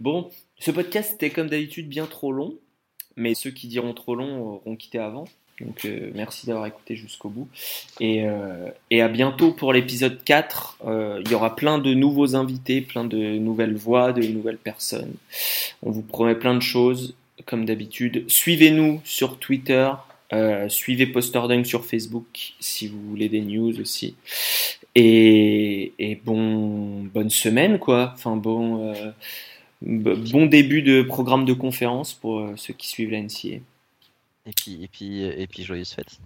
Bon, 0.00 0.30
ce 0.58 0.70
podcast 0.70 1.14
était 1.14 1.30
comme 1.30 1.48
d'habitude 1.48 1.88
bien 1.88 2.06
trop 2.06 2.32
long, 2.32 2.58
mais 3.16 3.34
ceux 3.34 3.50
qui 3.50 3.68
diront 3.68 3.94
trop 3.94 4.14
long 4.14 4.40
auront 4.40 4.76
quitté 4.76 4.98
avant. 4.98 5.24
Donc 5.60 5.84
euh, 5.84 6.10
merci 6.14 6.46
d'avoir 6.46 6.66
écouté 6.66 6.96
jusqu'au 6.96 7.28
bout. 7.28 7.48
Et, 8.00 8.26
euh, 8.26 8.68
et 8.90 9.02
à 9.02 9.08
bientôt 9.08 9.52
pour 9.52 9.72
l'épisode 9.72 10.22
4. 10.24 10.78
Euh, 10.86 11.22
il 11.24 11.30
y 11.30 11.34
aura 11.34 11.54
plein 11.54 11.78
de 11.78 11.94
nouveaux 11.94 12.34
invités, 12.34 12.80
plein 12.80 13.04
de 13.04 13.16
nouvelles 13.16 13.76
voix, 13.76 14.12
de 14.12 14.22
nouvelles 14.26 14.58
personnes. 14.58 15.14
On 15.82 15.90
vous 15.90 16.02
promet 16.02 16.34
plein 16.34 16.54
de 16.54 16.62
choses, 16.62 17.14
comme 17.46 17.64
d'habitude. 17.64 18.24
Suivez-nous 18.28 19.00
sur 19.04 19.38
Twitter. 19.38 19.90
suivez 20.68 21.06
Postordunk 21.06 21.66
sur 21.66 21.84
Facebook 21.84 22.54
si 22.58 22.88
vous 22.88 23.00
voulez 23.08 23.28
des 23.28 23.40
news 23.40 23.80
aussi. 23.80 24.16
Et, 24.96 26.20
bon, 26.24 27.02
bonne 27.02 27.30
semaine, 27.30 27.78
quoi. 27.78 28.12
Enfin, 28.14 28.36
bon, 28.36 28.94
bon 29.82 30.46
début 30.46 30.82
de 30.82 31.02
programme 31.02 31.44
de 31.44 31.52
conférence 31.52 32.12
pour 32.14 32.48
ceux 32.56 32.74
qui 32.74 32.88
suivent 32.88 33.10
la. 33.10 33.60
Et 34.46 34.50
puis, 34.52 34.82
et 34.84 34.88
puis, 34.88 35.22
et 35.22 35.46
puis 35.46 35.62
joyeuse 35.64 35.92
fête. 35.92 36.18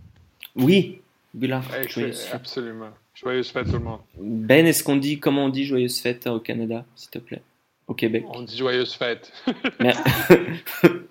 Oui, 0.56 1.00
Bula, 1.34 1.58
Excellent, 1.58 1.88
joyeuse 1.88 2.20
fête. 2.22 2.34
Absolument. 2.34 2.90
Joyeuse 3.14 3.50
fête, 3.50 3.66
tout 3.66 3.72
le 3.72 3.78
monde. 3.80 4.00
Ben, 4.18 4.66
est-ce 4.66 4.82
qu'on 4.82 4.96
dit 4.96 5.18
comment 5.20 5.44
on 5.44 5.48
dit 5.48 5.64
joyeuse 5.64 6.00
fête 6.00 6.26
au 6.26 6.40
Canada, 6.40 6.84
s'il 6.96 7.10
te 7.10 7.18
plaît, 7.18 7.42
au 7.86 7.94
Québec 7.94 8.24
On 8.30 8.42
dit 8.42 8.56
joyeuse 8.56 8.94
fête. 8.94 9.32
Mais- 9.80 9.92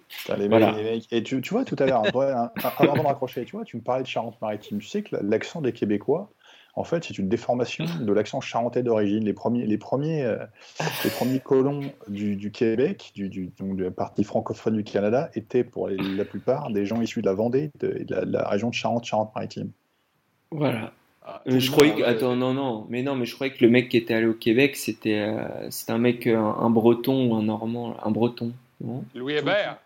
Putain, 0.10 0.38
les 0.38 0.48
Voilà. 0.48 0.72
mecs, 0.72 0.78
les 0.84 0.92
mecs. 0.92 1.08
Et 1.14 1.24
tu, 1.24 1.40
tu 1.42 1.50
vois, 1.52 1.64
tout 1.66 1.76
à 1.80 1.86
l'heure, 1.86 2.04
hein, 2.06 2.52
avant 2.78 2.96
de 2.96 3.00
raccrocher, 3.02 3.46
tu 3.46 3.52
vois, 3.56 3.64
tu 3.66 3.78
me 3.78 3.82
parlais 3.82 4.04
de 4.04 4.08
Charente-Maritime. 4.08 4.80
Tu 4.80 4.88
sais 4.88 5.02
que 5.04 5.16
l'accent 5.22 5.62
des 5.62 5.74
Québécois, 5.74 6.30
en 6.78 6.84
fait, 6.84 7.04
c'est 7.04 7.18
une 7.18 7.28
déformation 7.28 7.86
de 8.02 8.14
l'accent 8.14 8.40
charentais 8.40 8.84
d'origine. 8.84 9.26
Les 9.26 9.34
premiers, 9.34 9.66
les, 9.66 9.78
premiers, 9.78 10.24
euh, 10.24 10.38
les 11.04 11.10
premiers 11.10 11.40
colons 11.40 11.82
du, 12.08 12.36
du 12.36 12.52
Québec, 12.52 13.12
du, 13.16 13.30
du- 13.30 13.52
donc 13.60 13.76
de 13.76 13.84
la 13.86 13.92
partie 13.92 14.24
francophone 14.24 14.78
du 14.78 14.84
Canada, 14.84 15.30
étaient 15.36 15.64
pour 15.64 15.88
les- 15.88 15.98
la 15.98 16.24
plupart 16.24 16.70
des 16.72 16.86
gens 16.86 17.02
issus 17.02 17.22
de 17.22 17.26
la 17.28 17.34
Vendée 17.34 17.72
de- 17.80 18.06
la, 18.10 18.24
de 18.26 18.32
la 18.32 18.48
région 18.48 18.70
de 18.70 18.74
Charente, 18.76 19.04
Charente-Maritime. 19.06 19.72
Voilà. 20.52 20.94
Ah, 21.30 21.42
Euh, 21.48 21.60
je 21.60 21.72
croyais 21.72 21.94
que... 21.96 22.04
Attends, 22.04 22.36
non, 22.38 22.54
non, 22.54 22.86
mais 22.90 23.04
non, 23.04 23.16
mais 23.16 23.26
je 23.26 23.36
croyais 23.36 23.52
que 23.54 23.66
le 23.66 23.70
mec 23.70 23.90
qui 23.90 23.98
était 23.98 24.14
allé 24.14 24.28
au 24.28 24.34
Québec, 24.34 24.78
c'était 24.78 25.20
euh, 25.20 25.70
un 25.90 25.98
mec, 25.98 26.26
euh, 26.26 26.38
un, 26.38 26.56
un 26.60 26.70
breton 26.70 27.30
ou 27.32 27.36
un 27.36 27.44
normand, 27.44 27.98
un 28.02 28.12
breton. 28.12 28.54
Non? 28.80 29.04
Louis 29.14 29.34
Hébert. 29.34 29.78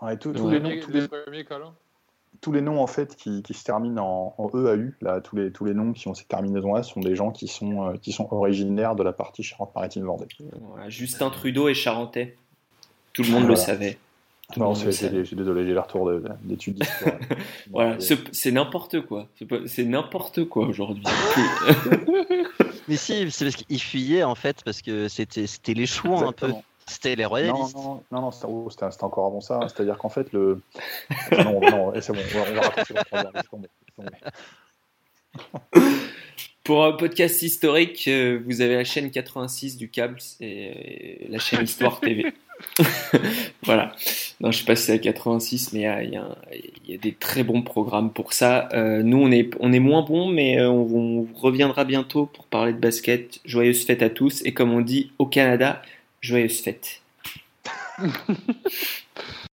Ouais, 0.00 0.16
tous- 0.16 0.32
les 0.32 0.40
Le 0.40 0.58
noms, 0.60 0.70
tous 0.82 0.92
le 0.92 1.00
les- 1.00 1.08
premier 1.08 1.44
colon. 1.44 1.72
Tous 2.40 2.52
les 2.52 2.60
noms 2.62 2.80
en 2.80 2.86
fait 2.86 3.16
qui, 3.16 3.42
qui 3.42 3.52
se 3.54 3.64
terminent 3.64 4.02
en, 4.02 4.34
en 4.38 4.48
EAU, 4.48 4.92
là, 5.02 5.20
tous 5.20 5.36
les, 5.36 5.50
tous 5.52 5.64
les 5.64 5.74
noms 5.74 5.92
qui 5.92 6.08
ont 6.08 6.14
cette 6.14 6.28
terminaison-là 6.28 6.82
sont 6.82 7.00
des 7.00 7.14
gens 7.14 7.30
qui 7.30 7.48
sont, 7.48 7.88
euh, 7.88 7.96
qui 8.00 8.12
sont 8.12 8.28
originaires 8.30 8.94
de 8.96 9.02
la 9.02 9.12
partie 9.12 9.42
Charente-Maritime-Vendée. 9.42 10.26
Voilà, 10.70 10.88
Justin 10.88 11.30
Trudeau 11.30 11.68
est 11.68 11.74
charentais. 11.74 12.36
Tout 13.12 13.22
le 13.24 13.30
monde 13.30 13.46
le 13.48 13.56
savait. 13.56 13.98
Tout 14.52 14.58
Non, 14.60 14.66
monde 14.66 14.76
c'est- 14.78 14.84
le 14.86 14.92
c'est- 14.92 15.04
savait. 15.06 15.18
je 15.20 15.24
suis 15.24 15.36
désolé, 15.36 15.64
j'ai 15.64 15.72
le 15.74 15.80
retour 15.80 16.08
de- 16.10 16.24
d'études 16.42 16.74
d'histoire. 16.74 17.14
Voilà, 17.70 18.00
ce- 18.00 18.14
c'est 18.32 18.50
n'importe 18.50 19.00
quoi. 19.02 19.28
C'est 19.66 19.84
n'importe 19.84 20.44
quoi 20.46 20.66
aujourd'hui. 20.66 21.04
Mais 22.88 22.96
si, 22.96 23.30
c'est 23.30 23.44
parce 23.44 23.56
qu'il 23.56 23.80
fuyait 23.80 24.24
en 24.24 24.34
fait, 24.34 24.62
parce 24.64 24.82
que 24.82 25.06
c'était 25.08 25.46
c'était 25.46 25.74
les 25.74 25.86
chouans 25.86 26.26
un 26.28 26.32
peu. 26.32 26.52
C'était 26.86 27.14
les 27.16 27.22
Non, 27.24 27.28
royalistes. 27.28 27.74
non, 27.76 28.02
non, 28.10 28.20
non, 28.20 28.30
c'était 28.30 28.46
oh, 28.48 28.68
c'était- 28.70 29.04
encore 29.04 29.26
avant 29.26 29.40
ça. 29.40 29.60
C'est-à-dire 29.68 29.96
qu'en 29.98 30.08
fait, 30.08 30.32
le. 30.32 30.60
non, 31.32 31.60
non, 31.60 31.94
et 31.94 32.00
c'est 32.00 32.12
bon, 32.12 32.20
on 32.34 32.38
va, 32.54 32.72
on 33.12 33.16
va 33.22 33.30
raconter. 33.34 33.68
Pour 36.64 36.84
un 36.84 36.92
podcast 36.92 37.42
historique, 37.42 38.06
euh, 38.06 38.40
vous 38.46 38.60
avez 38.60 38.76
la 38.76 38.84
chaîne 38.84 39.10
86 39.10 39.76
du 39.76 39.88
câble, 39.88 40.16
c'est 40.18 40.72
euh, 40.76 41.26
la 41.30 41.38
chaîne 41.38 41.64
Histoire 41.64 42.00
TV. 42.00 42.32
voilà. 43.64 43.92
Non, 44.40 44.52
je 44.52 44.58
sais 44.58 44.64
pas 44.66 44.76
si 44.76 44.84
c'est 44.84 44.92
à 44.92 44.98
86, 44.98 45.72
mais 45.72 45.80
il 45.80 45.82
y 45.82 45.86
a, 45.86 46.02
il 46.02 46.12
y 46.12 46.16
a 46.16 46.26
y 46.86 46.98
des 46.98 47.12
très 47.14 47.42
bons 47.44 47.62
programmes 47.62 48.12
pour 48.12 48.34
ça. 48.34 48.68
Euh, 48.74 49.02
nous, 49.02 49.16
on 49.16 49.32
est, 49.32 49.50
on 49.58 49.72
est 49.72 49.80
moins 49.80 50.02
bons, 50.02 50.28
mais 50.28 50.60
euh, 50.60 50.68
on, 50.68 50.86
on 51.20 51.26
reviendra 51.34 51.84
bientôt 51.84 52.26
pour 52.26 52.44
parler 52.46 52.72
de 52.74 52.78
basket. 52.78 53.40
Joyeuses 53.46 53.84
fêtes 53.84 54.02
à 54.02 54.10
tous. 54.10 54.42
Et 54.44 54.52
comme 54.52 54.72
on 54.72 54.82
dit 54.82 55.12
au 55.18 55.26
Canada, 55.26 55.82
joyeuses 56.20 56.60
fêtes. 56.60 57.02